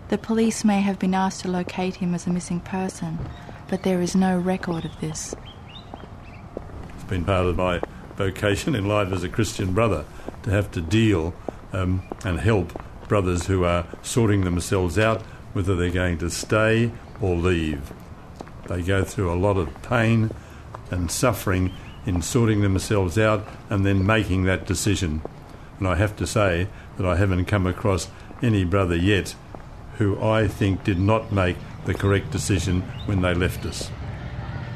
The 0.09 0.17
police 0.17 0.63
may 0.63 0.81
have 0.81 0.99
been 0.99 1.13
asked 1.13 1.41
to 1.41 1.47
locate 1.47 1.95
him 1.95 2.13
as 2.13 2.27
a 2.27 2.31
missing 2.31 2.59
person, 2.59 3.17
but 3.69 3.83
there 3.83 4.01
is 4.01 4.15
no 4.15 4.37
record 4.37 4.85
of 4.85 4.99
this. 4.99 5.35
It's 6.95 7.03
been 7.05 7.25
part 7.25 7.47
of 7.47 7.55
my 7.57 7.81
vocation 8.15 8.75
in 8.75 8.87
life 8.87 9.11
as 9.11 9.23
a 9.23 9.29
Christian 9.29 9.73
brother 9.73 10.05
to 10.43 10.51
have 10.51 10.69
to 10.71 10.81
deal 10.81 11.33
um, 11.73 12.03
and 12.23 12.39
help 12.39 12.79
brothers 13.07 13.47
who 13.47 13.63
are 13.63 13.85
sorting 14.03 14.41
themselves 14.41 14.99
out 14.99 15.21
whether 15.53 15.75
they're 15.75 15.89
going 15.89 16.17
to 16.19 16.29
stay 16.29 16.91
or 17.19 17.35
leave. 17.35 17.91
They 18.67 18.81
go 18.83 19.03
through 19.03 19.33
a 19.33 19.35
lot 19.35 19.57
of 19.57 19.81
pain 19.81 20.31
and 20.91 21.09
suffering 21.09 21.73
in 22.05 22.21
sorting 22.21 22.61
themselves 22.61 23.17
out 23.17 23.47
and 23.69 23.85
then 23.85 24.05
making 24.05 24.43
that 24.43 24.65
decision. 24.65 25.21
And 25.79 25.87
I 25.87 25.95
have 25.95 26.15
to 26.17 26.27
say 26.27 26.67
that 26.97 27.05
I 27.05 27.15
haven't 27.15 27.45
come 27.45 27.65
across 27.65 28.09
any 28.41 28.63
brother 28.63 28.95
yet 28.95 29.35
who 29.97 30.21
I 30.21 30.47
think 30.47 30.83
did 30.83 30.99
not 30.99 31.31
make 31.31 31.57
the 31.85 31.93
correct 31.93 32.31
decision 32.31 32.81
when 33.05 33.21
they 33.21 33.33
left 33.33 33.65
us. 33.65 33.89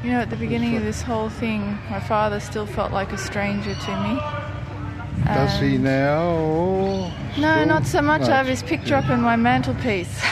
You 0.04 0.10
know, 0.12 0.20
at 0.20 0.30
the 0.30 0.36
beginning 0.36 0.76
of 0.76 0.82
this 0.84 1.02
whole 1.02 1.30
thing, 1.30 1.78
my 1.90 2.00
father 2.00 2.38
still 2.38 2.66
felt 2.66 2.92
like 2.92 3.12
a 3.12 3.18
stranger 3.18 3.74
to 3.74 4.02
me. 4.02 4.20
Does 5.24 5.58
he 5.60 5.76
Um, 5.76 5.82
now? 5.82 7.12
No, 7.38 7.64
not 7.64 7.86
so 7.86 8.00
much. 8.02 8.22
No. 8.22 8.28
I 8.28 8.36
have 8.36 8.46
his 8.46 8.62
picture 8.62 8.94
up 8.94 9.08
in 9.10 9.20
my 9.20 9.36
mantelpiece. 9.36 10.20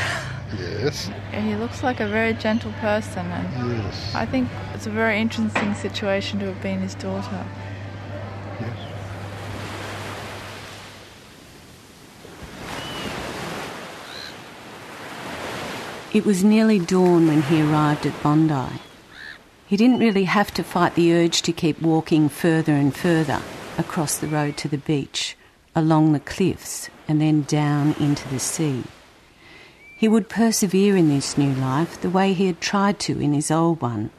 Yes. 0.58 1.10
And 1.32 1.46
he 1.46 1.56
looks 1.56 1.82
like 1.82 2.00
a 2.00 2.06
very 2.06 2.34
gentle 2.34 2.72
person, 2.80 3.26
and 3.26 3.72
Yes. 3.72 4.14
I 4.14 4.26
think 4.26 4.48
it's 4.74 4.86
a 4.86 4.90
very 4.90 5.20
interesting 5.20 5.74
situation 5.74 6.38
to 6.40 6.46
have 6.46 6.62
been 6.62 6.80
his 6.80 6.94
daughter. 6.94 7.44
Yes. 8.60 8.76
It 16.12 16.24
was 16.24 16.44
nearly 16.44 16.78
dawn 16.78 17.26
when 17.26 17.42
he 17.42 17.60
arrived 17.60 18.06
at 18.06 18.22
Bondi. 18.22 18.78
He 19.66 19.76
didn't 19.76 19.98
really 19.98 20.24
have 20.24 20.54
to 20.54 20.62
fight 20.62 20.94
the 20.94 21.12
urge 21.12 21.42
to 21.42 21.52
keep 21.52 21.82
walking 21.82 22.28
further 22.28 22.72
and 22.72 22.94
further 22.94 23.42
across 23.76 24.18
the 24.18 24.28
road 24.28 24.56
to 24.58 24.68
the 24.68 24.78
beach, 24.78 25.36
along 25.74 26.12
the 26.12 26.20
cliffs, 26.20 26.88
and 27.08 27.20
then 27.20 27.42
down 27.42 27.94
into 27.98 28.28
the 28.28 28.38
sea. 28.38 28.84
He 29.96 30.08
would 30.08 30.28
persevere 30.28 30.96
in 30.96 31.08
this 31.08 31.38
new 31.38 31.54
life 31.54 32.00
the 32.00 32.10
way 32.10 32.32
he 32.32 32.46
had 32.46 32.60
tried 32.60 32.98
to 33.00 33.20
in 33.20 33.32
his 33.32 33.50
old 33.50 33.80
one. 33.80 34.10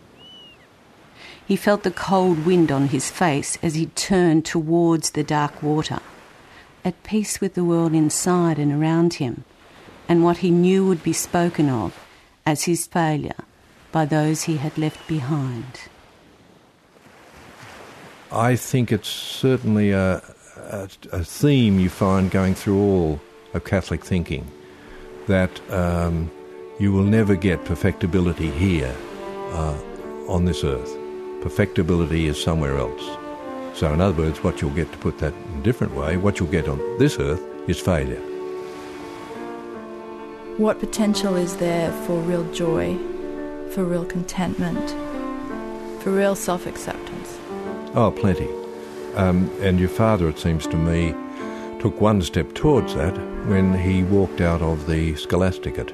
He 1.45 1.55
felt 1.55 1.83
the 1.83 1.91
cold 1.91 2.45
wind 2.45 2.71
on 2.71 2.87
his 2.87 3.11
face 3.11 3.57
as 3.61 3.75
he 3.75 3.87
turned 3.87 4.45
towards 4.45 5.11
the 5.11 5.23
dark 5.23 5.61
water, 5.61 5.99
at 6.83 7.03
peace 7.03 7.39
with 7.39 7.53
the 7.53 7.63
world 7.63 7.93
inside 7.93 8.57
and 8.57 8.71
around 8.71 9.15
him, 9.15 9.43
and 10.07 10.23
what 10.23 10.37
he 10.37 10.49
knew 10.49 10.87
would 10.87 11.03
be 11.03 11.13
spoken 11.13 11.69
of 11.69 11.93
as 12.45 12.63
his 12.63 12.87
failure 12.87 13.43
by 13.91 14.05
those 14.05 14.43
he 14.43 14.57
had 14.57 14.77
left 14.77 15.07
behind. 15.07 15.81
I 18.31 18.55
think 18.55 18.91
it's 18.91 19.07
certainly 19.07 19.91
a, 19.91 20.21
a, 20.57 20.89
a 21.11 21.23
theme 21.23 21.79
you 21.79 21.89
find 21.89 22.31
going 22.31 22.55
through 22.55 22.79
all 22.79 23.21
of 23.53 23.63
Catholic 23.63 24.03
thinking 24.03 24.49
that 25.27 25.59
um, 25.71 26.31
you 26.79 26.91
will 26.91 27.03
never 27.03 27.35
get 27.35 27.63
perfectibility 27.65 28.49
here 28.51 28.95
uh, 29.51 29.77
on 30.27 30.45
this 30.45 30.63
earth. 30.63 30.97
Perfectibility 31.41 32.27
is 32.27 32.41
somewhere 32.41 32.77
else. 32.77 33.17
So, 33.77 33.93
in 33.93 34.01
other 34.01 34.23
words, 34.23 34.43
what 34.43 34.61
you'll 34.61 34.71
get, 34.71 34.91
to 34.91 34.97
put 34.97 35.19
that 35.19 35.33
in 35.33 35.59
a 35.59 35.63
different 35.63 35.93
way, 35.93 36.17
what 36.17 36.39
you'll 36.39 36.49
get 36.49 36.67
on 36.67 36.79
this 36.97 37.19
earth 37.19 37.43
is 37.67 37.79
failure. 37.79 38.21
What 40.57 40.79
potential 40.79 41.35
is 41.35 41.57
there 41.57 41.91
for 42.03 42.17
real 42.19 42.49
joy, 42.53 42.97
for 43.71 43.83
real 43.83 44.05
contentment, 44.05 44.89
for 46.01 46.11
real 46.11 46.35
self 46.35 46.65
acceptance? 46.65 47.37
Oh, 47.93 48.13
plenty. 48.15 48.49
Um, 49.15 49.49
and 49.61 49.79
your 49.79 49.89
father, 49.89 50.29
it 50.29 50.39
seems 50.39 50.67
to 50.67 50.77
me, 50.77 51.13
took 51.79 51.99
one 51.99 52.21
step 52.21 52.53
towards 52.53 52.95
that 52.95 53.34
when 53.47 53.77
he 53.77 54.03
walked 54.03 54.41
out 54.41 54.61
of 54.61 54.87
the 54.87 55.15
Scholasticate. 55.15 55.93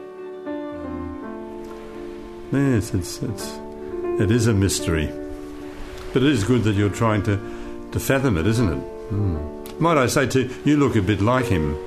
Yes, 2.52 2.94
it's, 2.94 3.22
it's, 3.22 3.60
it 4.20 4.32
is 4.32 4.48
a 4.48 4.54
mystery. 4.54 5.10
But 6.14 6.24
it 6.24 6.30
is 6.30 6.44
good 6.44 6.64
that 6.64 6.76
you're 6.76 6.90
trying 6.90 7.24
to, 7.24 7.38
to 7.92 8.00
fathom 8.00 8.38
it, 8.38 8.48
isn't 8.48 8.72
it? 8.72 9.12
Mm. 9.12 9.80
Might 9.80 9.98
I 9.98 10.08
say 10.08 10.28
too, 10.28 10.54
you 10.66 10.78
look 10.78 10.96
a 10.96 11.02
bit 11.02 11.22
like 11.22 11.46
him. 11.46 11.78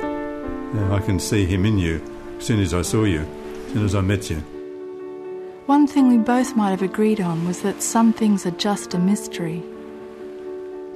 Yeah, 0.00 0.94
I 0.94 1.00
can 1.00 1.18
see 1.18 1.46
him 1.46 1.64
in 1.66 1.78
you 1.78 2.02
as 2.38 2.46
soon 2.46 2.60
as 2.60 2.74
I 2.74 2.82
saw 2.82 3.04
you, 3.04 3.20
as 3.20 3.72
soon 3.72 3.84
as 3.84 3.94
I 3.94 4.00
met 4.00 4.30
you. 4.30 4.36
One 5.66 5.86
thing 5.86 6.08
we 6.08 6.18
both 6.18 6.56
might 6.56 6.70
have 6.70 6.82
agreed 6.82 7.20
on 7.20 7.46
was 7.46 7.62
that 7.62 7.82
some 7.82 8.12
things 8.12 8.44
are 8.46 8.52
just 8.52 8.94
a 8.94 8.98
mystery. 8.98 9.62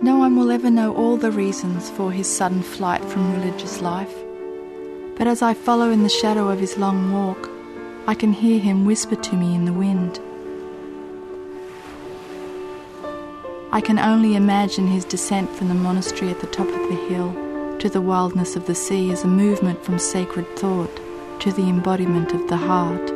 No 0.04 0.18
one 0.18 0.36
will 0.36 0.50
ever 0.50 0.70
know 0.70 0.94
all 0.94 1.16
the 1.16 1.30
reasons 1.30 1.88
for 1.88 2.12
his 2.12 2.28
sudden 2.28 2.62
flight 2.62 3.02
from 3.02 3.32
religious 3.32 3.80
life. 3.80 4.14
But 5.16 5.26
as 5.26 5.40
I 5.40 5.54
follow 5.54 5.90
in 5.90 6.02
the 6.02 6.10
shadow 6.10 6.50
of 6.50 6.60
his 6.60 6.76
long 6.76 7.10
walk, 7.10 7.48
I 8.06 8.14
can 8.14 8.34
hear 8.34 8.58
him 8.60 8.84
whisper 8.84 9.16
to 9.16 9.34
me 9.34 9.54
in 9.54 9.64
the 9.64 9.72
wind. 9.72 10.20
I 13.72 13.80
can 13.80 13.98
only 13.98 14.36
imagine 14.36 14.88
his 14.88 15.06
descent 15.06 15.48
from 15.56 15.68
the 15.68 15.74
monastery 15.74 16.30
at 16.30 16.40
the 16.40 16.48
top 16.48 16.68
of 16.68 16.88
the 16.90 17.06
hill 17.08 17.32
to 17.78 17.88
the 17.88 18.02
wildness 18.02 18.56
of 18.56 18.66
the 18.66 18.74
sea 18.74 19.10
as 19.10 19.24
a 19.24 19.26
movement 19.26 19.82
from 19.82 19.98
sacred 19.98 20.46
thought 20.58 21.00
to 21.40 21.50
the 21.50 21.70
embodiment 21.70 22.32
of 22.34 22.46
the 22.48 22.58
heart. 22.58 23.13